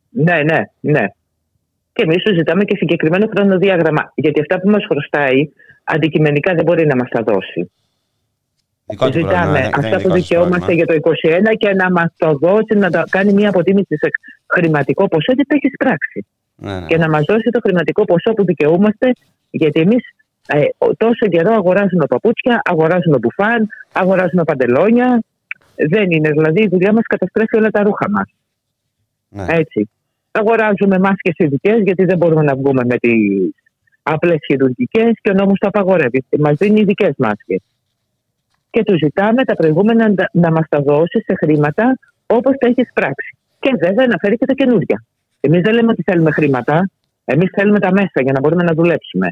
Ναι, 0.10 0.36
ναι, 0.44 0.60
ναι. 0.80 1.06
Και 1.94 2.04
εμείς 2.04 2.24
του 2.24 2.34
ζητάμε 2.34 2.64
και 2.64 2.76
συγκεκριμένο 2.78 3.28
χρονοδιάγραμμα. 3.36 4.12
Γιατί 4.16 4.40
αυτά 4.40 4.60
που 4.60 4.70
μας 4.70 4.86
χρωστάει 4.90 5.50
αντικειμενικά 5.84 6.54
δεν 6.54 6.64
μπορεί 6.64 6.86
να 6.86 6.96
μας 6.96 7.10
τα 7.10 7.24
δώσει. 7.24 7.72
Δικό 8.88 9.06
του 9.06 9.12
πρόβλημα, 9.12 9.32
Ζητάμε 9.32 9.52
δεν- 9.52 9.62
δεν 9.62 9.66
είναι 9.66 9.88
αυτά 9.88 9.98
δικό 9.98 10.10
που 10.10 10.16
σας 10.16 10.20
δικαιούμαστε 10.22 10.66
πρόβλημα. 10.66 10.74
για 10.80 10.86
το 10.86 10.94
2021 10.94 11.52
και 11.62 11.74
να 11.74 11.92
μας 11.92 12.10
το 12.18 12.30
δώσει, 12.44 12.74
να 12.84 12.90
τα 12.90 13.04
κάνει 13.10 13.34
μια 13.34 13.50
αποτίμηση 13.50 13.96
σε 13.98 14.10
χρηματικό 14.54 15.08
ποσό 15.08 15.34
και 15.34 15.46
το 15.48 15.56
έχεις 15.60 15.74
πράξει. 15.78 16.26
Ναι, 16.56 16.80
ναι. 16.80 16.86
Και 16.86 16.98
να 16.98 17.10
μας 17.10 17.24
δώσει 17.26 17.50
το 17.50 17.60
χρηματικό 17.64 18.06
ποσό 18.06 18.34
που 18.34 18.46
δικαιούμαστε, 18.46 19.12
γιατί 19.50 19.80
εμείς 19.80 20.04
ε, 20.48 20.62
τόσο 20.98 21.26
καιρό 21.28 21.54
αγοράζουμε 21.54 22.06
παπούτσια, 22.06 22.62
αγοράζουμε 22.64 23.18
μπουφάν, 23.18 23.68
αγοράζουμε 23.94 24.44
παντελόνια. 24.44 25.24
Δεν 25.90 26.12
είναι 26.12 26.30
δηλαδή 26.30 26.62
η 26.64 26.68
δουλειά 26.68 26.94
μας 26.94 27.04
καταστρέφει 27.08 27.56
όλα 27.58 27.70
τα 27.70 27.84
ρούχα 27.84 28.10
μας. 28.10 28.30
Ναι. 29.30 29.46
Έτσι. 29.50 29.90
Αγοράζουμε 30.32 31.00
μάσκες 31.00 31.34
ειδικές 31.38 31.82
γιατί 31.84 32.06
δεν 32.06 32.18
μπορούμε 32.18 32.44
να 32.44 32.56
βγούμε 32.56 32.82
με 32.86 32.98
τις 32.98 33.54
απλές 34.04 34.38
χειρουργικές 34.46 35.12
και 35.22 35.30
ο 35.30 35.34
νόμος 35.34 35.58
το 35.60 35.68
απαγορεύει. 35.68 36.24
Μας 36.40 36.58
δίνει 36.58 36.80
ειδικές 36.80 37.14
μάσκες. 37.18 37.62
Και 38.76 38.84
του 38.84 38.98
ζητάμε 38.98 39.44
τα 39.44 39.56
προηγούμενα 39.56 40.10
να- 40.10 40.30
να 40.32 40.52
μας 40.52 40.66
τα 40.70 40.80
δώσει 40.82 41.20
σε 41.26 41.34
χρήματα 41.44 42.00
όπως 42.26 42.54
τα 42.60 42.68
έχεις 42.68 42.90
πράξει. 42.94 43.38
Και 43.60 43.72
βέβαια 43.80 44.08
να 44.08 44.16
φέρει 44.22 44.38
και 44.38 44.46
τα 44.46 44.54
καινούργια. 44.54 45.04
Εμείς 45.40 45.62
δεν 45.62 45.74
λέμε 45.74 45.92
ότι 45.92 46.04
θέλουμε 46.04 46.32
χρήματα. 46.32 46.90
Εμείς 47.26 47.50
θέλουμε 47.56 47.80
τα 47.80 47.92
μέσα 47.92 48.22
για 48.22 48.32
να 48.32 48.40
μπορούμε 48.40 48.64
να 48.64 48.74
δουλέψουμε. 48.74 49.28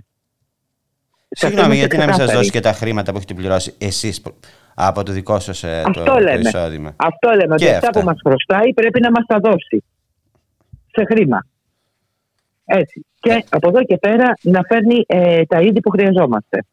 Σε 1.29 1.45
αυτό 1.45 1.47
Συγγνώμη, 1.47 1.75
είμαστε 1.77 1.79
γιατί 1.79 1.97
να 1.97 2.03
μην 2.05 2.13
σας 2.13 2.17
ξεκάθαροι. 2.17 2.37
δώσει 2.37 2.51
και 2.51 2.59
τα 2.59 2.73
χρήματα 2.73 3.11
που 3.11 3.17
έχετε 3.17 3.33
πληρώσει 3.33 3.73
εσείς 3.77 4.21
από 4.73 5.03
το 5.03 5.11
δικό 5.11 5.39
σας 5.39 5.59
το, 5.59 5.67
Αυτό 5.67 6.03
το 6.03 6.19
λέμε. 6.19 6.39
εισόδημα; 6.39 6.93
Αυτό 6.95 7.29
λέμε. 7.29 7.55
Και 7.55 7.65
Ότι 7.65 7.73
αυτά 7.73 7.87
αυτά. 7.87 7.99
που 7.99 8.05
μας 8.05 8.17
χρωστάει 8.25 8.73
πρέπει 8.73 8.99
να 9.01 9.11
μας 9.11 9.25
τα 9.27 9.39
δώσει. 9.39 9.83
Σε 10.91 11.03
χρήμα. 11.11 11.45
Έτσι. 12.65 13.05
Και 13.19 13.43
από 13.49 13.67
εδώ 13.69 13.83
και 13.83 13.97
πέρα 13.97 14.33
να 14.41 14.61
φέρνει 14.67 15.03
ε, 15.07 15.45
τα 15.45 15.61
είδη 15.61 15.79
που 15.79 15.89
χρειαζόμαστε. 15.89 16.63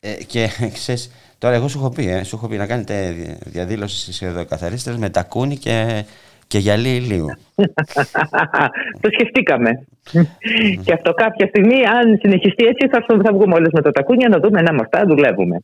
Ε, 0.00 0.12
και 0.24 0.48
ξέρεις, 0.78 1.10
τώρα 1.38 1.54
εγώ 1.54 1.68
σου 1.68 1.78
έχω 1.78 1.90
πει, 1.90 2.08
ε, 2.10 2.22
σου 2.24 2.36
έχω 2.36 2.48
πει 2.48 2.56
να 2.56 2.66
κάνετε 2.66 3.10
δι- 3.10 3.38
διαδήλωση 3.44 3.96
στις 4.12 4.22
καθαρίστρες 4.48 4.96
με 4.96 5.10
τακούνι 5.10 5.56
και, 5.56 6.04
και 6.46 6.58
γυαλί 6.58 6.88
ηλίου. 6.96 7.26
το 9.00 9.08
σκεφτήκαμε. 9.12 9.86
και 10.84 10.92
αυτό 10.92 11.12
κάποια 11.12 11.46
στιγμή, 11.46 11.74
αν 11.86 12.18
συνεχιστεί 12.22 12.64
έτσι, 12.64 12.88
θα, 12.88 12.96
έρθουμε- 12.96 13.26
θα 13.26 13.32
βγούμε 13.32 13.54
όλες 13.54 13.70
με 13.72 13.82
τα 13.82 13.90
τακούνια 13.90 14.28
να 14.28 14.38
δούμε 14.38 14.62
να 14.62 14.72
με 14.72 14.78
αυτά 14.82 15.04
δουλεύουμε. 15.06 15.58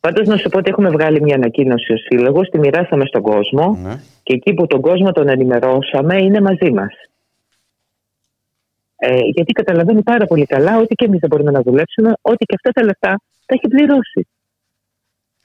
Πάντως, 0.00 0.26
να 0.28 0.36
σου 0.36 0.48
πω 0.48 0.58
ότι 0.58 0.70
έχουμε 0.70 0.90
βγάλει 0.90 1.20
μια 1.22 1.34
ανακοίνωση 1.34 1.92
ω 1.92 1.96
σύλλογος, 1.96 2.48
τη 2.48 2.58
μοιράσαμε 2.58 3.04
στον 3.06 3.22
κόσμο 3.22 3.78
Ναι. 3.82 3.94
και 4.22 4.34
εκεί 4.34 4.54
που 4.54 4.66
τον 4.66 4.80
κόσμο 4.80 5.12
τον 5.12 5.28
ενημερώσαμε 5.28 6.16
είναι 6.16 6.40
μαζί 6.40 6.70
μας. 6.72 6.92
Ε, 8.96 9.18
γιατί 9.34 9.52
καταλαβαίνει 9.52 10.02
πάρα 10.02 10.26
πολύ 10.26 10.46
καλά 10.46 10.78
ότι 10.78 10.94
και 10.94 11.04
εμείς 11.04 11.18
δεν 11.20 11.28
μπορούμε 11.30 11.50
να 11.50 11.62
δουλέψουμε, 11.62 12.12
ότι 12.22 12.44
και 12.44 12.54
αυτά 12.54 12.70
τα 12.80 12.84
λεφτά 12.86 13.20
τα 13.46 13.54
έχει 13.54 13.68
πληρώσει 13.68 14.28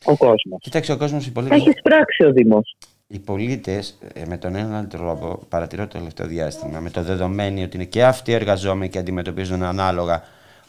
ο 0.04 0.18
κόσμος. 0.18 0.60
Κοίταξε 0.62 0.92
ο 0.92 0.98
κόσμος, 0.98 1.26
οι 1.26 1.32
Τα 1.32 1.34
πολίτες, 1.34 1.58
έχεις 1.58 1.82
πράξει 1.82 2.24
ο 2.24 2.32
Δήμος. 2.32 2.76
οι 3.08 3.20
πολίτες 3.20 3.98
ε, 4.14 4.26
με 4.26 4.38
τον 4.38 4.56
έναν 4.56 4.88
τρόπο, 4.90 5.40
παρατηρώ 5.50 5.88
το 5.88 5.98
τελευταίο 5.98 6.28
διάστημα, 6.28 6.80
με 6.80 6.90
το 6.90 7.02
δεδομένο 7.04 7.64
ότι 7.64 7.76
είναι 7.76 7.86
και 7.86 8.04
αυτοί 8.06 8.32
εργαζόμενοι 8.32 8.90
και 8.90 8.98
αντιμετωπίζουν 8.98 9.64
ανάλογα 9.64 10.24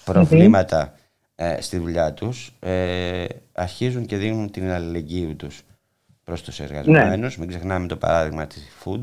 προβλήματα 0.04 0.94
ε, 1.34 1.60
στη 1.60 1.78
δουλειά 1.78 2.12
τους, 2.12 2.52
ε, 2.60 3.24
αρχίζουν 3.52 4.06
και 4.06 4.16
δίνουν 4.16 4.50
την 4.50 4.70
αλληλεγγύη 4.70 5.34
τους 5.34 5.62
προς 6.24 6.42
τους 6.42 6.60
εργαζομένους. 6.60 7.36
Μην 7.38 7.48
ξεχνάμε 7.48 7.86
το 7.86 7.96
παράδειγμα 7.96 8.46
της 8.46 8.68
Food, 8.84 9.02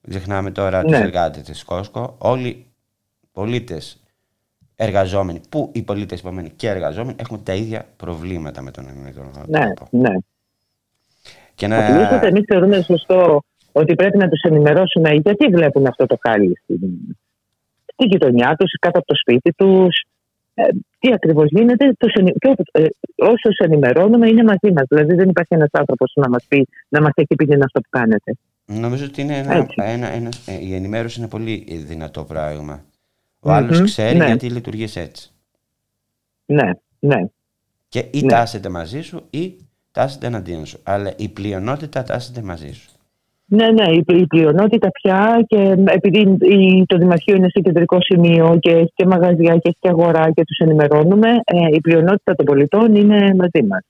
μην 0.00 0.16
ξεχνάμε 0.16 0.50
τώρα 0.50 0.82
τους 0.82 0.90
Ναι. 0.90 0.98
εργάτες 0.98 1.42
της 1.42 1.64
Costco. 1.66 2.08
Όλοι 2.18 2.48
οι 2.48 2.66
πολίτες 3.32 4.02
εργαζόμενοι, 4.76 5.40
που 5.48 5.70
οι 5.72 5.82
πολίτες 5.82 6.18
επομένοι 6.20 6.50
και 6.56 6.68
εργαζόμενοι 6.68 7.16
έχουν 7.20 7.42
τα 7.42 7.54
ίδια 7.54 7.86
προβλήματα 7.96 8.62
με 8.62 8.70
τον 8.70 8.88
έναν 8.88 9.06
ή 9.06 9.12
τον 9.12 9.24
άλλο 9.36 9.44
Ναι, 9.48 9.74
τρόπο. 9.74 9.88
ναι. 9.90 10.14
Και 11.54 11.66
να... 11.66 11.78
Οπωσδήποτε 11.78 12.26
εμείς 12.26 12.44
θεωρούμε 12.46 12.82
σωστό 12.82 13.42
ότι 13.72 13.94
πρέπει 13.94 14.18
να 14.18 14.28
τους 14.28 14.40
ενημερώσουμε 14.42 15.10
γιατί 15.10 15.46
βλέπουν 15.46 15.86
αυτό 15.86 16.06
το 16.06 16.18
χάλι 16.22 16.58
στην, 16.62 16.78
στη 17.92 18.04
γειτονιά 18.04 18.54
τους, 18.58 18.70
κάτω 18.80 18.98
από 18.98 19.06
το 19.06 19.14
σπίτι 19.14 19.52
τους. 19.52 20.04
Ε, 20.54 20.62
τι 20.98 21.12
ακριβώς 21.12 21.46
γίνεται, 21.50 21.92
τους 21.98 22.12
ενη... 22.12 22.32
και, 22.32 22.54
ε, 22.72 22.86
όσους 23.16 23.56
ενημερώνουμε 23.56 24.28
είναι 24.28 24.42
μαζί 24.42 24.72
μας. 24.74 24.84
Δηλαδή 24.88 25.14
δεν 25.14 25.28
υπάρχει 25.28 25.54
ένας 25.54 25.68
άνθρωπος 25.72 26.12
να 26.14 26.28
μας 26.28 26.44
πει 26.48 26.68
να 26.88 27.00
μας 27.00 27.12
έχει 27.14 27.34
πει 27.34 27.44
είναι 27.44 27.64
αυτό 27.64 27.80
που 27.80 27.88
κάνετε. 27.90 28.32
Νομίζω 28.66 29.04
ότι 29.04 29.20
είναι 29.20 29.38
ένα, 29.38 29.54
Έτσι. 29.54 29.74
ένα, 29.76 30.12
ένα, 30.12 30.28
ε, 30.46 30.64
η 30.64 30.74
ενημέρωση 30.74 31.18
είναι 31.20 31.28
πολύ 31.28 31.82
δυνατό 31.86 32.24
πράγμα. 32.24 32.84
Ο 33.46 33.50
Μμμ, 33.50 33.56
άλλος 33.56 33.80
ξέρει 33.82 34.16
ναι. 34.18 34.26
γιατί 34.26 34.50
λειτουργείς 34.50 34.96
έτσι. 34.96 35.30
Ναι, 36.46 36.70
ναι. 36.98 37.16
Και 37.88 38.04
ή 38.10 38.20
Ναι. 38.20 38.28
τάσεται 38.28 38.68
μαζί 38.68 39.00
σου 39.00 39.22
ή 39.30 39.54
τάσεται 39.92 40.26
εναντίον 40.26 40.66
σου. 40.66 40.78
Αλλά 40.82 41.12
η 41.16 41.28
πλειονότητα 41.28 42.02
τάσεται 42.02 42.42
μαζί 42.42 42.72
σου. 42.72 42.88
Ναι, 43.46 43.70
ναι, 43.70 43.90
η, 43.92 44.04
η 44.06 44.26
πλειονότητα 44.26 44.90
πια 44.90 45.44
και 45.46 45.74
επειδή 45.86 46.36
η- 46.40 46.86
το 46.86 46.98
Δημαρχείο 46.98 47.36
είναι 47.36 47.48
στο 47.48 47.60
κεντρικό 47.60 47.98
σημείο 48.00 48.56
και 48.60 48.70
έχει 48.70 48.92
και 48.94 49.06
μαγαζιά 49.06 49.52
και 49.56 49.68
έχει 49.68 49.76
και 49.80 49.88
αγορά 49.88 50.30
και 50.32 50.44
τους 50.44 50.58
ενημερώνουμε, 50.58 51.28
ε, 51.44 51.56
η 51.72 51.80
πλειονότητα 51.80 52.34
των 52.34 52.44
πολιτών 52.46 52.94
είναι 52.94 53.34
μαζί 53.34 53.66
μας. 53.68 53.80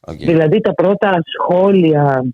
Οκ. 0.00 0.16
Δηλαδή 0.16 0.60
τα 0.60 0.74
πρώτα 0.74 1.22
σχόλια 1.24 2.24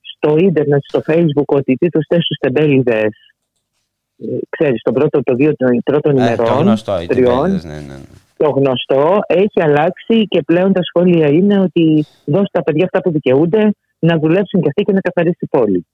στο 0.00 0.36
ίντερνετ, 0.38 0.82
στο 0.84 1.02
facebook 1.06 1.44
ότι 1.46 1.74
τι 1.74 1.88
τους 1.88 2.06
θες 2.08 2.24
στους 2.24 2.36
τεμπέληδες 2.38 3.04
ε, 3.04 3.33
ξέρεις, 4.48 4.82
τον 4.82 4.94
πρώτο, 4.94 5.22
το 5.22 5.34
δύο 5.34 5.56
των 5.56 5.82
πρώτων 5.84 6.18
Ε, 6.18 6.22
ημερών, 6.22 6.46
το 6.46 6.52
γνωστό, 6.52 7.00
οι 7.00 7.06
τριών, 7.06 7.34
τεμπέληδες, 7.34 7.64
ναι, 7.64 7.74
ναι, 7.74 7.80
ναι. 7.80 7.98
το 8.36 8.48
γνωστό 8.50 9.18
έχει 9.26 9.62
αλλάξει 9.62 10.26
και 10.28 10.42
πλέον 10.42 10.72
τα 10.72 10.80
σχόλια 10.82 11.28
είναι 11.28 11.60
ότι 11.60 12.06
δώστε 12.24 12.48
τα 12.52 12.62
παιδιά 12.62 12.84
αυτά 12.84 13.00
που 13.00 13.10
δικαιούνται 13.10 13.74
να 13.98 14.18
δουλέψουν 14.18 14.60
και 14.60 14.68
αυτοί 14.68 14.82
και 14.82 14.92
να 14.92 15.00
καθαρίσει 15.00 15.38
η 15.40 15.46
πόλη. 15.46 15.86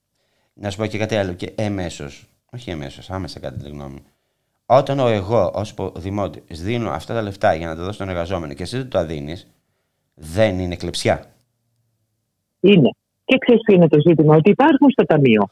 Να 0.53 0.69
σου 0.69 0.77
πω 0.77 0.85
και 0.85 0.97
κάτι 0.97 1.15
άλλο. 1.15 1.33
Και 1.33 1.51
εμέσως, 1.55 2.25
όχι 2.53 2.69
εμέσως, 2.69 3.09
άμεσα 3.09 3.39
κατά 3.39 3.57
τη 3.57 3.69
γνώμη 3.69 3.93
μου. 3.93 4.05
Όταν 4.65 4.99
ο 4.99 5.07
εγώ 5.07 5.51
ως 5.53 5.73
δημότη 5.95 6.43
δίνω 6.49 6.89
αυτά 6.89 7.13
τα 7.13 7.21
λεφτά 7.21 7.53
για 7.53 7.67
να 7.67 7.75
τα 7.75 7.81
δώσω 7.81 7.93
στον 7.93 8.09
εργαζόμενο 8.09 8.53
και 8.53 8.63
εσύ 8.63 8.77
δεν 8.77 8.89
το 8.89 9.05
δίνεις, 9.05 9.47
δεν 10.13 10.59
είναι 10.59 10.75
κλεψιά. 10.75 11.25
Είναι. 12.59 12.89
Και 13.25 13.37
ξέρεις 13.37 13.61
ποιο 13.61 13.75
είναι 13.75 13.87
το 13.87 13.99
ζήτημα, 14.07 14.35
ότι 14.35 14.49
υπάρχουν 14.49 14.89
στο 14.91 15.05
ταμείο. 15.05 15.49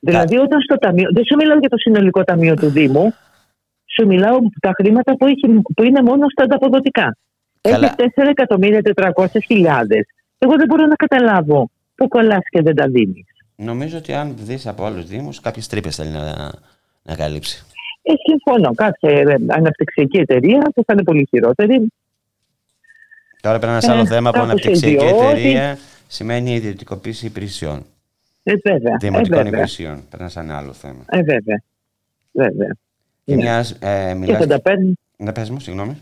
Δηλαδή, 0.00 0.36
όταν 0.36 0.60
στο 0.60 0.76
ταμείο. 0.78 1.08
Δεν 1.12 1.24
σου 1.24 1.36
μιλάω 1.36 1.58
για 1.58 1.68
το 1.68 1.76
συνολικό 1.78 2.24
ταμείο 2.24 2.54
του 2.54 2.68
Δήμου, 2.68 3.14
σου 3.94 4.06
μιλάω 4.06 4.38
τα 4.60 4.70
χρήματα 4.74 5.16
που, 5.16 5.26
έχει, 5.26 5.60
που 5.74 5.82
είναι 5.82 6.02
μόνο 6.02 6.28
στα 6.28 6.42
ανταποδοτικά. 6.44 7.16
Καλά. 7.60 7.94
Έχει 7.98 8.12
4.400.000. 8.14 9.66
Εγώ 10.38 10.56
δεν 10.56 10.66
μπορώ 10.66 10.86
να 10.86 10.94
καταλάβω 10.94 11.70
πού 11.94 12.08
κολλάς 12.08 12.42
και 12.50 12.62
δεν 12.62 12.74
τα 12.74 12.86
δίνεις. 12.88 13.24
Νομίζω 13.56 13.98
ότι 13.98 14.12
αν 14.12 14.34
δεις 14.38 14.66
από 14.66 14.84
άλλους 14.84 15.06
Δήμους, 15.06 15.40
κάποιες 15.40 15.66
τρύπες 15.66 15.96
θέλει 15.96 16.10
να, 16.10 16.50
να 17.02 17.16
καλύψει. 17.16 17.64
Ε, 18.02 18.12
συμφωνώ. 18.28 18.74
Κάποια 18.74 19.10
ε, 19.10 19.36
αναπτυξιακή 19.46 20.18
εταιρεία 20.18 20.60
που 20.74 20.82
θα 20.86 20.92
είναι 20.92 21.02
πολύ 21.02 21.26
χειρότερη. 21.30 21.92
Τώρα 23.40 23.58
πρέπει 23.58 23.72
ένα 23.72 23.92
Ε, 23.92 23.96
άλλο 23.96 24.06
θέμα 24.06 24.30
που 24.30 24.36
κάπως 24.36 24.50
αναπτυξιακή 24.50 24.94
ιδιώτη. 24.94 25.26
εταιρεία 25.26 25.78
σημαίνει 26.06 26.54
ιδιωτικοποίηση 26.54 27.26
υπηρεσιών. 27.26 27.84
Ε, 28.42 28.52
βέβαια. 28.64 28.92
Ε, 28.92 28.96
Δημοτικών 29.00 29.36
βέβαια. 29.36 29.52
υπηρεσιών. 29.52 30.02
Πρέπει 30.10 30.32
να 30.34 30.42
είναι 30.42 30.52
άλλο 30.52 30.72
θέμα. 30.72 31.04
Ε, 31.08 31.22
βέβαια. 31.22 31.62
βέβαια. 32.32 32.76
Και 33.24 33.34
Ναι. 33.34 33.42
μιας, 33.42 33.70
ε, 33.80 34.08
Και 34.08 34.14
μιλάς... 34.14 34.38
θα 34.38 34.46
τα 34.46 34.60
παίρνει. 34.60 34.94
Να 35.16 35.32
πες 35.32 35.50
μου, 35.50 35.60
συγγνώμη. 35.60 35.96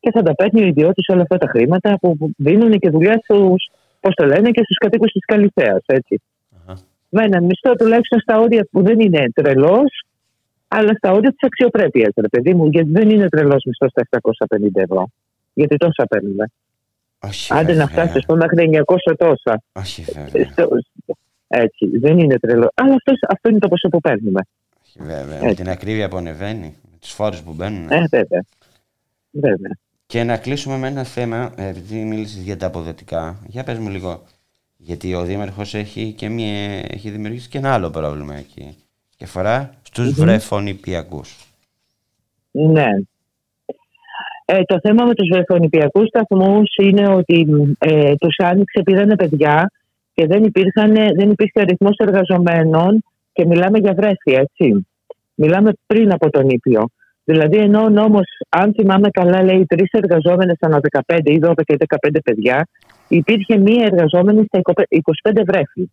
και 0.00 0.10
θα 0.10 0.22
τα 0.22 0.34
παίρνει 0.34 0.62
ο 0.62 0.66
ιδιώτης 0.66 1.08
όλα 1.08 1.22
αυτά 1.22 1.38
τα 1.38 1.46
χρήματα 1.46 1.98
που 1.98 2.16
δίνουν 2.36 2.78
και 2.78 2.90
δουλειά 2.90 3.20
στους, 3.22 3.70
πώς 4.00 4.14
το 4.14 4.24
λένε, 4.26 4.50
και 4.50 4.60
στους 4.64 4.76
κατοίκους 4.76 5.12
της 5.12 5.24
Καλυθέας. 5.24 5.82
Έτσι. 5.86 6.20
Αχα. 6.66 6.78
Με 7.08 7.24
έναν 7.24 7.44
μισθό 7.44 7.74
τουλάχιστον 7.74 8.20
στα 8.20 8.38
όρια 8.38 8.66
που 8.70 8.82
δεν 8.82 9.00
είναι 9.00 9.30
τρελός, 9.34 10.04
αλλά 10.68 10.94
στα 10.94 11.12
όρια 11.12 11.30
της 11.30 11.38
αξιοπρέπειας, 11.42 12.12
ρε 12.16 12.28
παιδί 12.28 12.54
μου, 12.54 12.66
γιατί 12.66 12.90
δεν 12.90 13.10
είναι 13.10 13.28
τρελός 13.28 13.62
μισθός 13.66 13.90
στα 13.90 14.02
750 14.10 14.80
ευρώ. 14.80 15.08
Γιατί 15.54 15.76
τόσα 15.76 16.06
παίρνουμε. 16.06 16.50
Όχι, 17.26 17.52
Άντε 17.52 17.62
να 17.62 17.66
βέβαια. 17.68 17.86
φτάσεις, 17.86 18.16
ας 18.16 18.24
πούμε, 18.26 18.38
μέχρι 18.38 18.62
900 18.62 19.14
τόσα. 19.18 19.62
Όχι, 19.72 20.04
βέβαια. 20.14 20.50
Στο- 20.50 20.68
Έτσι, 21.52 21.98
δεν 21.98 22.18
είναι 22.18 22.38
τρελό. 22.38 22.70
Αλλά 22.74 22.94
αυτός, 22.94 23.18
αυτό 23.28 23.48
είναι 23.48 23.58
το 23.58 23.68
ποσό 23.68 23.88
που 23.88 24.00
παίρνουμε. 24.00 24.40
Όχι, 24.86 24.98
βέβαια. 25.02 25.42
Με 25.42 25.54
την 25.54 25.68
ακρίβεια 25.68 26.08
που 26.08 26.16
ανεβαίνει, 26.16 26.76
με 26.90 26.96
τους 27.00 27.10
φόρους 27.10 27.42
που 27.42 27.52
μπαίνουν. 27.52 27.90
Ε, 27.90 28.04
βέβαια. 28.10 28.44
Βέβαια. 29.30 29.78
Και 30.06 30.24
να 30.24 30.36
κλείσουμε 30.36 30.76
με 30.76 30.88
ένα 30.88 31.04
θέμα, 31.04 31.52
ε, 31.56 31.68
επειδή 31.68 32.04
μίλησες 32.04 32.42
για 32.42 32.56
τα 32.56 32.66
αποδοτικά. 32.66 33.38
Για 33.46 33.64
πες 33.64 33.78
μου 33.78 33.88
λίγο. 33.88 34.22
Γιατί 34.76 35.14
ο 35.14 35.22
Δήμαρχος 35.22 35.74
έχει, 35.74 36.12
και 36.12 36.28
μια, 36.28 36.82
έχει 36.90 37.10
δημιουργήσει 37.10 37.48
και 37.48 37.58
ένα 37.58 37.74
άλλο 37.74 37.90
πρόβλημα 37.90 38.34
εκεί. 38.34 38.76
Και 39.16 39.24
αφορά 39.24 39.70
στους 39.82 40.12
βρεφονιπιακούς. 40.12 41.36
Ναι. 42.50 42.88
Ε, 44.44 44.62
το 44.62 44.78
θέμα 44.82 45.04
με 45.04 45.14
τους 45.14 45.28
βρεφονιπιακούς 45.32 46.08
σταθμούς 46.08 46.74
είναι 46.82 47.08
ότι 47.08 47.46
ε, 47.78 48.14
τους 48.14 48.36
άνοιξε, 48.38 48.82
πήρανε 48.82 49.16
παιδιά 49.16 49.70
και 50.14 50.26
δεν, 50.26 50.44
υπήρχαν, 50.44 50.92
δεν 50.92 51.30
υπήρχε 51.30 51.60
αριθμός 51.60 51.96
εργαζομένων 51.96 53.04
Και 53.32 53.46
μιλάμε 53.46 53.78
για 53.78 53.94
βρέφη, 53.94 54.32
έτσι. 54.32 54.86
Μιλάμε 55.34 55.72
πριν 55.86 56.12
από 56.12 56.30
τον 56.30 56.48
Ήπιο. 56.48 56.88
Δηλαδή, 57.24 57.56
ενώ 57.56 57.82
ο 57.82 57.88
νόμος, 57.88 58.26
αν 58.48 58.74
θυμάμαι 58.74 59.08
καλά, 59.10 59.42
λέει 59.42 59.66
τρεις 59.66 59.90
εργαζόμενες 59.90 60.56
ανά 60.60 60.80
15 61.06 61.20
ή 61.24 61.38
12 61.42 61.52
ή 61.66 61.76
15 62.08 62.10
παιδιά, 62.24 62.68
υπήρχε 63.08 63.58
μία 63.58 63.84
εργαζόμενη 63.84 64.44
στα 64.46 64.60
25 65.30 65.42
βρέφη. 65.46 65.90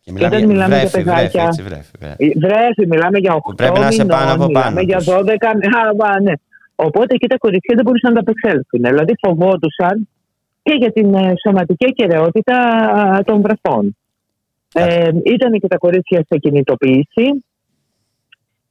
Και 0.00 0.12
μιλάμε, 0.12 0.36
δεν 0.36 0.38
για 0.38 0.48
μιλάμε 0.48 0.78
για 0.78 0.88
βρέφη, 0.88 1.02
παιδάκια. 1.02 1.28
βρέφη, 1.30 1.46
έτσι, 1.46 1.62
βρέφη, 1.62 1.90
βρέφη. 2.00 2.38
Βρέφη, 2.38 2.86
μιλάμε 2.86 3.18
για 3.18 3.34
8 3.34 3.40
Που 3.42 3.54
πρέπει 3.54 3.78
να 3.78 3.88
είσαι 3.88 4.02
μηνών, 4.02 4.18
πάνω 4.18 4.32
από 4.32 4.46
μιλάμε 4.46 4.64
πάνω 4.64 4.80
για 4.80 4.96
τους. 4.96 5.06
12. 5.06 5.12
Α, 5.80 5.94
μα, 5.98 6.20
ναι. 6.20 6.32
Οπότε 6.74 7.14
εκεί 7.14 7.26
τα 7.26 7.38
κοριτσιά 7.38 7.74
δεν 7.74 7.84
μπορούσαν 7.84 8.12
να 8.12 8.18
ανταπεξέλθουν. 8.18 8.80
Δηλαδή 8.82 9.12
φοβόντουσαν 9.26 10.08
και 10.64 10.74
για 10.78 10.92
την 10.92 11.14
ε, 11.14 11.32
σωματική 11.42 11.86
ακαιρεότητα 11.88 12.56
α, 12.56 13.22
των 13.22 13.40
βρεφών. 13.40 13.96
Ε, 14.72 15.10
ήταν 15.24 15.52
και 15.60 15.68
τα 15.68 15.76
κορίτσια 15.76 16.24
σε 16.28 16.38
κινητοποίηση. 16.38 17.44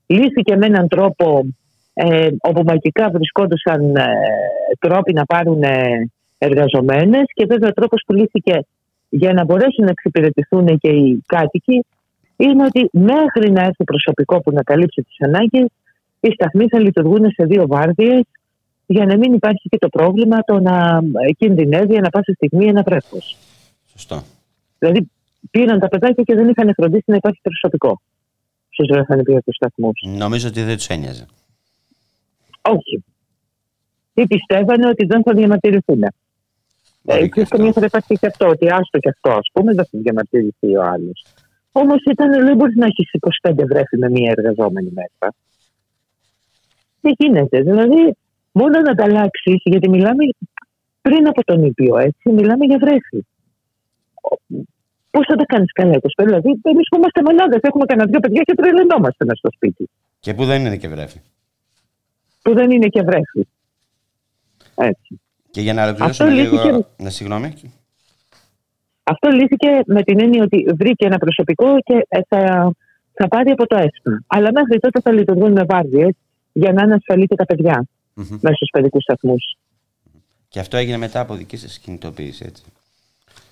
Λύθηκε 0.05 0.55
με 0.55 0.65
έναν 0.65 0.87
τρόπο 0.87 1.45
ε, 1.93 2.27
όπου 2.41 2.63
μαγικά 2.63 3.09
βρισκόντουσαν 3.09 3.95
ε, 3.95 4.05
τρόποι 4.79 5.13
να 5.13 5.25
πάρουν 5.25 5.63
ε, 5.63 6.09
εργαζομένες 6.37 7.23
και 7.33 7.45
βέβαια 7.45 7.69
ο 7.69 7.73
τρόπος 7.73 8.03
που 8.05 8.13
λύθηκε 8.13 8.65
για 9.09 9.33
να 9.33 9.43
μπορέσουν 9.43 9.83
να 9.85 9.89
εξυπηρετηθούν 9.89 10.77
και 10.77 10.89
οι 10.89 11.23
κάτοικοι 11.25 11.85
είναι 12.35 12.63
ότι 12.63 12.89
μέχρι 12.91 13.51
να 13.51 13.61
έρθει 13.61 13.83
προσωπικό 13.83 14.41
που 14.41 14.51
να 14.51 14.63
καλύψει 14.63 15.01
τις 15.01 15.15
ανάγκες 15.19 15.65
οι 16.19 16.31
σταθμοί 16.31 16.67
θα 16.67 16.79
λειτουργούν 16.79 17.31
σε 17.31 17.45
δύο 17.45 17.67
βάρδιες 17.67 18.21
για 18.93 19.05
να 19.05 19.17
μην 19.17 19.33
υπάρχει 19.33 19.69
και 19.69 19.77
το 19.77 19.89
πρόβλημα 19.89 20.37
το 20.43 20.59
να 20.59 21.01
ε, 21.27 21.31
κινδυνεύει 21.31 21.97
ανά 21.97 22.09
πάσα 22.09 22.33
στιγμή 22.33 22.65
ένα 22.65 22.81
βρέφος. 22.83 23.37
Σωστό. 23.91 24.23
Δηλαδή 24.79 25.11
πήραν 25.51 25.79
τα 25.79 25.87
παιδάκια 25.87 26.23
και 26.23 26.35
δεν 26.35 26.49
είχαν 26.49 26.73
φροντίσει 26.73 27.03
να 27.05 27.15
υπάρχει 27.15 27.39
προσωπικό 27.41 28.01
στους 28.69 28.87
βρεφανιπιακούς 28.91 29.55
σταθμούς. 29.55 30.03
Νομίζω 30.05 30.47
ότι 30.47 30.63
δεν 30.63 30.75
τους 30.75 30.87
ένοιαζε. 30.87 31.25
Όχι. 32.61 33.03
Ή 34.13 34.27
πιστεύανε 34.27 34.87
ότι 34.87 35.05
δεν 35.05 35.23
θα 35.23 35.33
διαμαρτυρηθούν. 35.33 36.03
Μπορεί 37.01 37.19
Ε, 37.19 37.21
και 37.21 37.27
και 37.27 37.41
αυτό. 37.41 37.55
καμία 37.55 37.71
φορά 37.71 37.85
υπάρχει 37.85 38.15
και 38.15 38.27
αυτό, 38.27 38.47
ότι 38.47 38.67
άστο 38.69 38.97
και 38.99 39.09
αυτό, 39.09 39.31
ας 39.31 39.49
πούμε, 39.53 39.73
δεν 39.73 39.85
θα 39.85 39.99
διαμαρτυρηθεί 40.01 40.75
ο 40.77 40.83
άλλος. 40.83 41.25
Όμως 41.71 42.03
ήταν, 42.11 42.45
δεν 42.45 42.55
μπορείς 42.55 42.75
να 42.75 42.85
έχεις 42.85 43.09
25 43.41 43.65
βρέφη 43.65 43.97
με 43.97 44.09
μία 44.09 44.33
εργαζόμενη 44.37 44.91
μέσα. 44.93 45.33
Δεν 47.01 47.13
γίνεται. 47.17 47.61
Δηλαδή, 47.61 48.15
μόνο 48.53 48.79
να 48.79 48.93
τα 48.95 49.03
αλλάξεις, 49.03 49.55
γιατί 49.63 49.89
μιλάμε 49.89 50.23
πριν 51.01 51.27
από 51.27 51.43
τον 51.43 51.63
ήπιο, 51.65 51.97
έτσι, 51.97 52.29
μιλάμε 52.29 52.65
για 52.65 52.77
βρέφη. 52.77 53.25
Πώς 55.11 55.25
θα 55.27 55.35
τα 55.35 55.45
κάνεις 55.45 55.71
καλά, 55.71 55.91
25, 55.95 55.99
δηλαδή, 56.25 56.49
εμείς 56.63 56.87
που 56.89 56.97
είμαστε 56.97 57.21
μονάδες, 57.25 57.59
έχουμε 57.61 57.85
κανένα 57.85 58.09
δύο 58.09 58.19
παιδιά 58.19 58.41
και 58.41 58.53
τρελαινόμαστε 58.55 59.25
μέσα 59.25 59.35
στο 59.37 59.49
σπίτι. 59.55 59.89
Και 60.19 60.33
που 60.33 60.45
δεν 60.45 60.65
είναι 60.65 60.77
και 60.77 60.87
βρέφη. 60.87 61.19
Που 62.41 62.53
δεν 62.53 62.71
είναι 62.71 62.87
και 62.87 63.01
βρέφη. 63.01 63.47
Έτσι. 64.75 65.19
Και 65.51 65.61
για 65.61 65.73
να 65.73 65.83
ολοκληρώσουμε 65.83 66.29
Αυτό 66.29 66.41
λίγο. 66.41 66.55
λύθηκε- 66.63 66.85
Ναι, 66.97 67.09
συγγνώμη. 67.09 67.53
Αυτό 69.03 69.29
λύθηκε 69.29 69.67
με 69.85 70.03
την 70.03 70.19
έννοια 70.21 70.43
ότι 70.43 70.65
βρήκε 70.77 71.05
ένα 71.05 71.17
προσωπικό 71.17 71.79
και 71.83 72.05
ε, 72.07 72.19
θα, 72.27 72.71
θα 73.13 73.27
πάρει 73.27 73.51
από 73.51 73.67
το 73.67 73.75
ΕΣΠΑ. 73.75 74.23
Αλλά 74.27 74.49
μέχρι 74.53 74.79
τότε 74.79 75.01
θα 75.01 75.11
λειτουργούν 75.11 75.51
με 75.51 75.63
βάρδιες 75.63 76.13
για 76.53 76.71
να 76.73 76.81
είναι 76.83 76.93
ασφαλή 76.93 77.25
και 77.27 77.35
τα 77.35 77.45
παιδιά 77.45 77.85
Μμμ. 78.13 78.25
μέσα 78.29 78.55
στους 78.55 78.69
παιδικούς 78.71 79.03
σταθμούς. 79.03 79.57
Και 80.49 80.59
αυτό 80.59 80.77
έγινε 80.77 80.97
μετά 80.97 81.19
από 81.19 81.35
δική 81.35 81.57
σας 81.57 81.79
κινητοποίηση, 81.79 82.45
έτσι. 82.47 82.63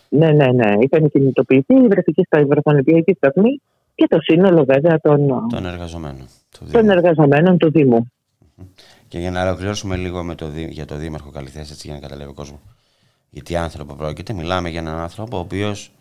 Ναι, 0.10 0.32
ναι, 0.32 0.52
ναι. 0.52 0.74
Είχαν 0.80 1.10
κινητοποιηθεί 1.12 1.74
οι 1.76 1.88
βρεφικοί 1.88 2.24
στα 2.24 2.46
βρεφονιπιακοί 2.46 3.14
σταθμοί 3.14 3.62
και 3.96 4.08
το 4.10 4.18
σύνολο 4.22 4.64
βέβαια 4.66 5.00
των, 5.00 5.48
Των 5.50 5.66
εργαζομένων. 5.66 6.28
του 6.52 6.58
των 6.72 6.82
Δήμου. 6.82 6.92
εργαζομένων 6.92 7.58
του 7.58 7.72
Δήμου. 7.72 8.12
Και 9.08 9.20
για 9.20 9.32
να 9.32 9.42
ολοκληρώσουμε 9.44 9.96
λίγο 9.96 10.24
με 10.24 10.36
το, 10.36 10.48
Δή- 10.48 10.72
για 10.72 10.86
το 10.86 10.96
Δήμαρχο 10.96 11.30
Καλυθέας, 11.32 11.72
έτσι 11.72 11.88
για 11.88 11.96
να 11.96 12.02
καταλάβει 12.02 12.30
ο 12.30 12.34
κόσμος. 12.34 12.60
Γιατί 13.30 13.56
άνθρωπο 13.56 13.94
πρόκειται, 13.94 14.34
μιλάμε 14.34 14.70
για 14.70 14.80
έναν 14.80 14.96
άνθρωπο 14.96 15.38
ο 15.38 15.40
οποίος 15.40 15.92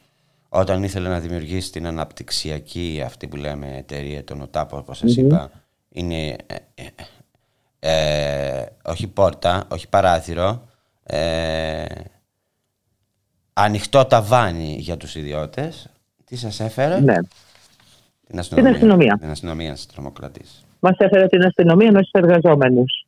όταν 0.49 0.83
ήθελε 0.83 1.09
να 1.09 1.21
δημιουργήσει 1.21 1.73
την 1.73 1.87
αναπτυξιακή 1.87 3.03
αυτή 3.05 3.27
που 3.29 3.37
λέμε 3.37 3.77
εταιρεία, 3.77 4.25
τον 4.25 4.41
ΟΤΑΠ, 4.41 4.73
όπως 4.75 4.99
σας 4.99 5.17
είπα, 5.17 5.51
είναι 5.93 6.37
ε, 7.81 7.93
ε, 7.93 8.59
ε, 8.59 8.67
όχι 8.85 9.07
πόρτα, 9.09 9.67
όχι 9.71 9.89
παράθυρο, 9.89 10.69
ε, 11.03 11.85
ανοιχτό 13.53 14.05
ταβάνι 14.05 14.77
για 14.79 14.97
τους 14.97 15.15
ιδιώτες. 15.15 15.91
Τι 16.25 16.37
σας 16.37 16.61
έφερε; 16.61 17.01
Ναι. 17.01 17.15
Την 18.27 18.39
αστυνομία. 18.39 18.71
αστυνομία. 18.71 19.17
Την 19.21 19.31
αστυνομία 19.31 19.73
της 19.73 19.87
τρομοκρατής. 19.87 20.65
Μας 20.81 20.97
έφερε 20.99 21.27
την 21.27 21.45
αστυνομία 21.45 21.93
μέσα 21.93 22.05
στου 22.05 22.19
εργαζόμενους. 22.19 23.07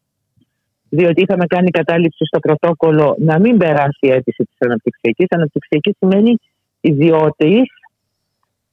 Διότι 0.89 1.23
είχαμε 1.23 1.47
κάνει 1.47 1.71
κατάληψη 1.71 2.25
στο 2.25 2.39
πρωτόκολλο 2.39 3.17
να 3.19 3.39
μην 3.39 3.57
περάσει 3.57 3.99
η 4.01 4.11
αίτηση 4.11 4.45
της 4.45 4.57
αναπτυξιακής. 4.59 5.27
Αναπτυξιακή 5.31 5.97
σημαίνει 5.99 6.37
ιδιώτης, 6.81 7.71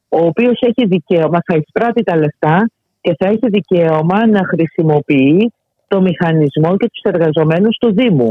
ο 0.09 0.25
οποίος 0.25 0.59
έχει 0.61 0.87
δικαίωμα, 0.87 1.39
θα 1.45 1.55
εισπράττει 1.55 2.03
τα 2.03 2.17
λεφτά 2.17 2.69
και 3.01 3.15
θα 3.19 3.27
έχει 3.27 3.49
δικαίωμα 3.49 4.27
να 4.27 4.41
χρησιμοποιεί 4.47 5.53
το 5.89 6.01
μηχανισμό 6.01 6.77
και 6.77 6.89
τους 6.93 7.01
εργαζομένους 7.13 7.77
του 7.77 7.93
Δήμου. 7.93 8.29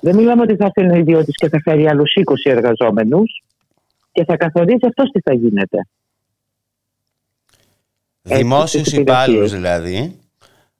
Δεν 0.00 0.16
μιλάμε 0.16 0.42
ότι 0.42 0.56
θα 0.56 0.70
έρθει 0.74 0.92
ο 0.92 0.96
ιδιώτη 1.00 1.32
και 1.32 1.48
θα 1.48 1.60
φέρει 1.64 1.88
άλλους 1.88 2.12
20 2.14 2.50
εργαζόμενους 2.50 3.42
και 4.12 4.24
θα 4.24 4.36
καθορίζει 4.36 4.86
αυτός 4.86 5.10
τι 5.10 5.20
θα 5.20 5.34
γίνεται. 5.34 5.86
Έτσι, 8.22 8.42
Δημόσιους 8.42 8.82
τις 8.82 8.92
υπηρεσίες. 8.92 9.24
υπάλληλους 9.26 9.52
δηλαδή, 9.52 10.20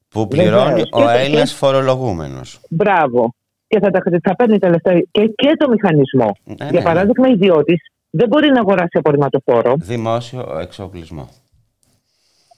που 0.09 0.29
πληρώνει 0.29 0.65
Βεβαίως. 0.69 0.89
ο 0.93 0.99
Και- 1.01 1.19
Έλληνας 1.19 1.53
φορολογούμενος. 1.53 2.61
Μπράβο. 2.69 3.35
Και 3.69 3.79
θα, 3.81 3.91
τα, 3.91 4.01
χρη- 4.01 4.21
θα 4.29 4.37
παίρνει 4.37 4.59
τα 4.59 4.69
λεφτά 4.69 4.93
και, 5.11 5.27
και 5.27 5.57
το 5.59 5.69
μηχανισμό. 5.69 6.37
Ναι, 6.45 6.55
Για 6.55 6.71
ναι. 6.71 6.83
παράδειγμα, 6.83 7.29
ιδιώτης 7.29 7.83
δεν 8.11 8.29
μπορεί 8.29 8.49
να 8.51 8.61
αγοράσει 8.61 8.99
απορριμματοφόρο. 8.99 9.75
Δημόσιο 9.79 10.59
εξοπλισμό. 10.61 11.29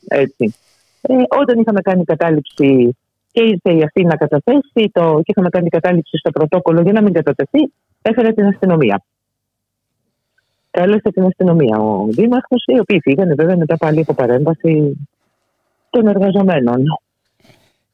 Έτσι. 0.09 0.55
Ε, 1.01 1.15
όταν 1.41 1.61
είχαμε 1.61 1.81
κάνει 1.81 2.05
κατάληψη 2.05 2.97
και 3.33 3.43
ήρθε 3.43 3.73
η 3.73 3.83
αυτή 3.83 4.05
να 4.05 4.17
καταθέσει 4.17 4.91
το, 4.93 5.17
και 5.17 5.31
είχαμε 5.31 5.49
κάνει 5.49 5.69
κατάληψη 5.69 6.17
στο 6.17 6.31
πρωτόκολλο 6.31 6.81
για 6.81 6.93
να 6.93 7.03
μην 7.03 7.13
κατατεθεί, 7.13 7.73
έφερε 8.03 8.33
την 8.33 8.47
αστυνομία. 8.47 9.05
Κάλεσε 10.71 11.11
την 11.11 11.25
αστυνομία 11.25 11.79
ο 11.79 12.07
Δήμαρχος, 12.11 12.65
οι 12.67 12.79
οποίοι 12.79 13.01
φύγανε 13.01 13.35
βέβαια 13.35 13.57
μετά 13.57 13.77
πάλι 13.77 14.01
από 14.01 14.15
παρέμβαση 14.15 14.97
των 15.91 16.07
εργαζομένων. 16.07 16.85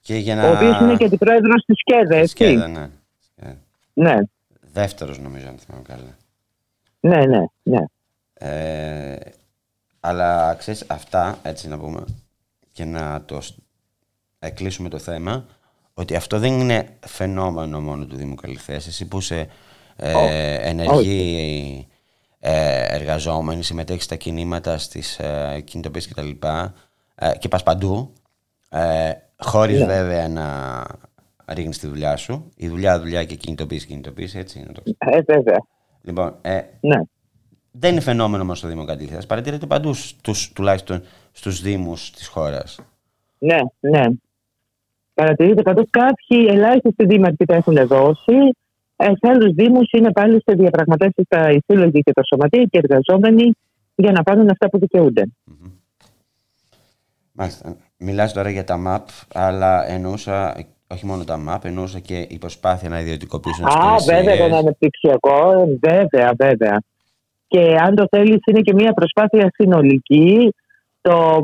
Και 0.01 0.17
για 0.17 0.35
να... 0.35 0.49
Ο 0.49 0.55
οποίος 0.55 0.81
είναι 0.81 0.97
και 0.97 1.05
αντιπρόεδρος 1.05 1.65
της 1.65 1.77
ΣΚΕΔΕ, 1.79 2.17
έτσι. 2.17 2.31
Σκέδα, 2.31 2.69
ναι. 2.69 2.89
Σκέδα. 3.37 3.57
Ναι, 3.93 4.19
Δεύτερος 4.73 5.19
νομίζω, 5.19 5.49
αν 5.49 5.59
θυμάμαι 5.59 5.85
καλά. 5.89 6.17
ναι, 7.01 7.27
ναι. 7.27 7.45
ναι. 7.63 7.85
Ε, 8.35 9.17
αλλά 10.01 10.55
ξέρεις 10.59 10.85
αυτά, 10.89 11.39
έτσι 11.43 11.69
να 11.69 11.79
πούμε, 11.79 12.05
και 12.75 12.85
να 12.85 13.25
το 13.25 13.41
σ- 13.41 13.59
ε, 14.39 14.51
κλείσουμε 14.51 14.89
το 14.89 14.99
θέμα, 14.99 15.47
ότι 15.95 16.17
αυτό 16.17 16.39
δεν 16.39 16.61
είναι 16.61 16.89
φαινόμενο 17.07 17.81
μόνο 17.81 18.07
του 18.07 18.17
Δήμου 18.17 18.35
Καλυθέας. 18.35 18.87
Εσύ 18.87 19.09
που 19.09 19.19
είσαι 19.19 19.47
ε, 19.97 20.55
ενεργή 20.69 21.87
ε, 22.41 22.85
εργαζόμενη, 22.95 23.63
συμμετέχεις 23.63 24.05
στα 24.05 24.17
κινήματα, 24.17 24.79
στις 24.79 25.19
ε, 25.19 25.61
κινητοποίησεις 25.65 26.13
κτλ. 26.13 26.31
Ε, 27.15 27.37
και 27.39 27.49
πας 27.49 27.63
παντού, 27.63 28.13
ε, 28.69 29.13
χωρίς 29.39 29.85
βέβαια 29.85 30.29
να 30.29 30.83
ρίχνεις 31.47 31.79
τη 31.79 31.87
δουλειά 31.87 32.17
σου. 32.17 32.49
Η 32.57 32.69
δουλειά, 32.69 33.01
δουλειά 33.01 33.25
και 33.25 33.35
κινητοποίηση, 33.35 33.87
κινητοποίηση, 33.87 34.39
έτσι. 34.39 34.65
Να 34.67 34.73
το... 34.73 34.83
Ε, 34.99 35.21
βέβαια. 35.23 35.59
Λοιπόν, 36.03 36.37
ε, 36.43 36.61
Ναι. 36.81 37.01
Δεν 37.79 37.93
είναι 37.93 38.01
φαινόμενο 38.01 38.43
μόνο 38.43 38.55
στο 38.55 38.69
Δήμο 38.69 38.85
Κατήλιας. 38.85 39.27
Παρατηρείται 39.27 39.67
παντού 39.67 39.95
στους, 39.95 40.53
τουλάχιστον 40.53 41.03
στους 41.33 41.63
Δήμους 41.63 42.11
της 42.11 42.27
χώρας. 42.27 42.81
Ναι, 43.39 43.59
ναι. 43.81 44.05
Παρατηρείται 45.15 45.63
παντού 45.63 45.87
κάποιοι 45.91 46.47
ελάχιστοι 46.49 47.05
δήμαρχοι 47.05 47.45
τα 47.45 47.55
έχουν 47.55 47.87
δώσει. 47.87 48.35
Ε, 48.97 49.05
σε 49.05 49.29
άλλου 49.33 49.55
Δήμους 49.55 49.91
είναι 49.91 50.13
πάλι 50.13 50.43
σε 50.47 50.55
διαπραγματεύσεις 50.57 51.25
τα 51.29 51.51
οι 51.51 51.59
σύλλογοι 51.67 52.01
και 52.01 52.13
τα 52.13 52.23
σωματεία 52.25 52.63
και 52.63 52.79
οι 52.79 52.81
εργαζόμενοι 52.83 53.51
για 53.95 54.13
να 54.13 54.23
πάρουν 54.23 54.51
αυτά 54.51 54.69
που 54.71 54.79
δικαιούνται. 54.79 55.25
Μάλιστα. 57.33 57.77
Μιλάς 57.97 58.33
τώρα 58.33 58.51
για 58.51 58.65
τα 58.65 58.83
MAP, 58.87 59.05
αλλά 59.35 59.89
εννοούσα 59.91 60.57
όχι 60.87 61.07
μόνο 61.07 61.25
τα 61.25 61.45
MAP, 61.49 61.65
εννοούσα 61.65 61.99
και 61.99 62.19
η 62.19 62.39
προσπάθεια 62.39 62.89
να 62.89 63.01
ιδιωτικοποιήσουν 63.01 63.65
τις 63.65 63.75
Α, 63.75 63.79
υπηρεσίες. 63.79 64.25
βέβαια, 64.25 64.49
τον 64.49 64.59
αναπτυξιακό, 64.59 65.69
βέβαια, 65.81 66.33
βέβαια. 66.37 66.83
Και 67.55 67.77
αν 67.81 67.95
το 67.95 68.07
θέλεις, 68.11 68.39
είναι 68.47 68.61
και 68.61 68.75
μια 68.75 68.93
προσπάθεια 68.93 69.51
συνολική 69.55 70.55
το, 71.01 71.41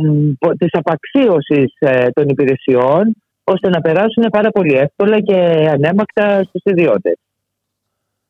της 0.59 0.69
απαξίωσης 0.73 1.73
ε, 1.79 2.11
των 2.11 2.29
υπηρεσιών, 2.29 3.17
ώστε 3.45 3.69
να 3.69 3.81
περάσουν 3.81 4.25
πάρα 4.31 4.51
πολύ 4.51 4.75
εύκολα 4.75 5.21
και 5.21 5.37
ανέμακτα 5.71 6.43
στους 6.45 6.63
ιδιώτες. 6.65 7.15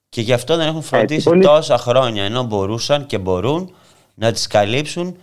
Και 0.08 0.20
γι' 0.20 0.32
αυτό 0.32 0.56
δεν 0.56 0.66
έχουν 0.66 0.82
φροντίσει 0.82 1.28
πολύ- 1.28 1.44
τόσα 1.44 1.78
χρόνια, 1.78 2.24
ενώ 2.24 2.44
μπορούσαν 2.44 3.06
και 3.06 3.18
μπορούν 3.18 3.74
να 4.14 4.32
τις 4.32 4.46
καλύψουν 4.46 5.16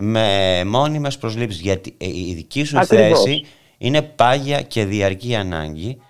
με 0.00 0.62
μόνιμες 0.66 1.18
προσλήψεις. 1.18 1.60
Γιατί 1.60 1.94
ε, 1.98 2.06
η 2.06 2.32
δική 2.34 2.64
σου 2.64 2.78
Ακριβώς. 2.78 3.22
θέση 3.22 3.44
είναι 3.78 4.02
πάγια 4.02 4.62
και 4.62 4.84
διαρκή 4.84 5.34
ανάγκη 5.34 6.00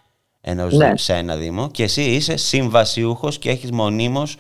ενός, 0.41 0.75
Ναι. 0.75 0.93
σε 0.97 1.15
ένα 1.15 1.37
Δήμο 1.37 1.71
και 1.71 1.83
εσύ 1.83 2.03
είσαι 2.03 2.37
συμβασιούχος 2.37 3.39
και 3.39 3.51
έχεις 3.51 3.71
μονίμως 3.71 4.37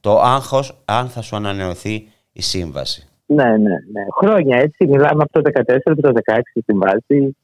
το 0.00 0.20
άγχος 0.20 0.82
αν 0.84 1.08
θα 1.08 1.22
σου 1.22 1.36
ανανεωθεί 1.36 2.08
η 2.32 2.42
σύμβαση. 2.42 3.08
Ναι, 3.26 3.44
ναι, 3.44 3.56
ναι. 3.92 4.04
Χρόνια 4.20 4.58
έτσι. 4.58 4.86
Μιλάμε 4.86 5.22
από 5.22 5.42
το 5.42 5.50
14 5.54 5.94
και 5.94 6.00
το 6.00 6.12
16 6.24 6.40
στην 6.62 6.78
βάση. 6.78 7.36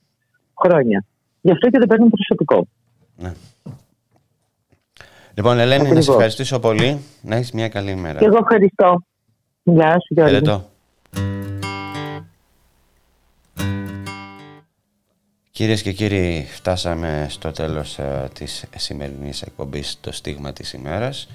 Χρόνια. 0.62 1.04
Γι' 1.40 1.50
αυτό 1.50 1.70
και 1.70 1.78
δεν 1.78 1.88
παίρνουν 1.88 2.10
προσωπικό. 2.10 2.66
Ναι. 3.16 3.32
Λοιπόν, 5.34 5.58
Ελένη, 5.58 5.82
να 5.82 5.84
σε 5.84 5.90
Ακριβώς. 5.90 6.08
ευχαριστήσω 6.08 6.58
πολύ. 6.58 7.00
Να 7.22 7.36
έχεις 7.36 7.52
μια 7.52 7.68
καλή 7.68 7.94
μέρα. 7.94 8.18
Και 8.18 8.24
εγώ 8.24 8.38
ευχαριστώ. 8.40 9.02
Γεια 9.62 9.92
σου, 9.92 10.14
Γιώργη. 10.14 10.32
Χαιρετώ. 10.32 10.64
Κυρίες 15.50 15.82
και 15.82 15.92
κύριοι, 15.92 16.46
φτάσαμε 16.48 17.26
στο 17.28 17.50
τέλος 17.50 17.98
ε, 17.98 18.28
της 18.32 18.64
σημερινής 18.76 19.42
εκπομπής 19.42 19.98
«Το 20.00 20.12
στίγμα 20.12 20.52
της 20.52 20.72
ημέρας». 20.72 21.28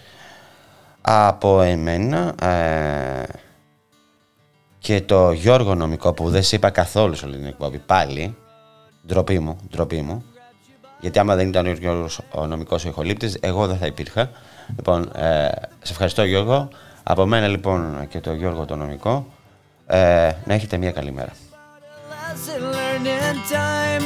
Από 1.02 1.62
εμένα 1.62 2.46
ε, 2.46 3.24
και 4.80 5.02
το 5.02 5.32
Γιώργο 5.32 5.76
Νομικό 5.76 6.14
που 6.14 6.30
δεν 6.30 6.44
σε 6.44 6.56
είπα 6.56 6.70
καθόλου 6.70 7.16
σε 7.16 7.26
όλη 7.26 7.36
την 7.36 7.46
εκπομπή 7.46 7.78
πάλι, 7.78 8.36
ντροπή 9.08 9.40
μου, 9.40 9.58
ντροπή 9.70 10.02
μου, 10.02 10.24
γιατί 11.00 11.20
άμα 11.20 11.36
δεν 11.36 11.48
ήταν 11.48 11.66
ο 11.66 11.72
Γιώργος 11.72 12.20
ο 12.32 12.46
νομικός 12.46 12.86
ο 12.86 12.88
ηχολήπτης, 12.88 13.38
εγώ 13.40 13.68
δεν 13.68 13.78
θα 13.78 13.86
υπήρχα. 13.86 14.30
Λοιπόν, 14.76 15.12
ε, 15.16 15.50
σε 15.82 15.92
ευχαριστώ 15.92 16.24
Γιώργο. 16.24 16.68
Από 17.04 17.26
μένα 17.26 17.48
λοιπόν 17.48 18.08
και 18.08 18.20
το 18.20 18.34
Γιώργο 18.34 18.66
το 18.66 18.76
νομικό, 18.76 19.26
ε, 19.86 20.32
να 20.46 20.54
έχετε 20.54 20.78
μια 20.78 20.92
καλή 20.92 21.12
μέρα. 21.12 21.32
lesson 22.32 22.72
learned 22.72 23.08
in 23.08 23.36
time. 23.50 24.04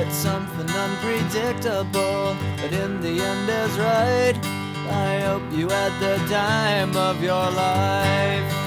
It's 0.00 0.16
something 0.16 0.68
unpredictable, 0.84 2.36
but 2.56 2.72
in 2.72 3.00
the 3.00 3.22
end 3.22 3.48
is 3.48 3.78
right. 3.78 4.65
I 4.90 5.20
hope 5.20 5.42
you 5.52 5.68
had 5.68 5.92
the 6.00 6.16
time 6.28 6.96
of 6.96 7.22
your 7.22 7.50
life. 7.50 8.66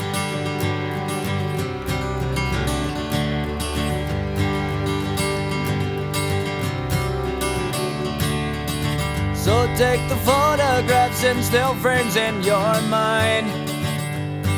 So 9.35 9.65
take 9.77 10.07
the 10.09 10.15
photographs 10.17 11.23
and 11.23 11.43
still 11.43 11.73
frames 11.75 12.15
in 12.15 12.43
your 12.43 12.81
mind. 12.83 13.47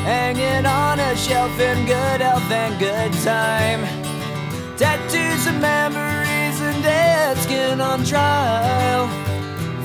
Hanging 0.04 0.66
on 0.66 0.98
a 1.00 1.16
shelf 1.16 1.58
in 1.60 1.86
good 1.86 2.20
health 2.20 2.50
and 2.50 2.78
good 2.78 3.12
time. 3.22 3.80
Tattoos 4.76 5.46
of 5.46 5.60
memories 5.60 6.60
and 6.60 6.82
dead 6.82 7.38
skin 7.38 7.80
on 7.80 8.04
trial. 8.04 9.06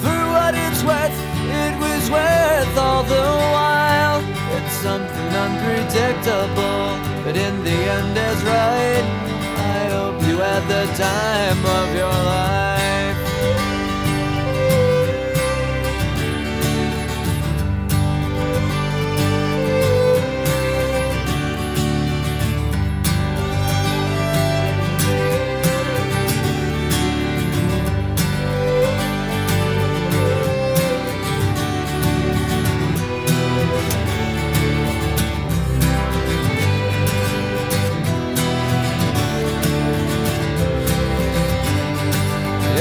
For 0.02 0.20
what 0.34 0.56
it's 0.56 0.84
worth, 0.84 1.37
it 1.50 1.74
was 1.80 2.10
worth 2.10 2.78
all 2.78 3.04
the 3.04 3.28
while. 3.56 4.22
It's 4.58 4.76
something 4.88 5.32
unpredictable, 5.46 6.84
but 7.24 7.36
in 7.38 7.64
the 7.64 7.80
end 7.98 8.18
is 8.18 8.40
right. 8.44 9.06
I 9.76 9.90
hope 9.96 10.22
you 10.28 10.38
had 10.38 10.64
the 10.68 10.86
time 10.96 11.66
of 11.66 11.96
your 11.96 12.18
life. 12.32 12.67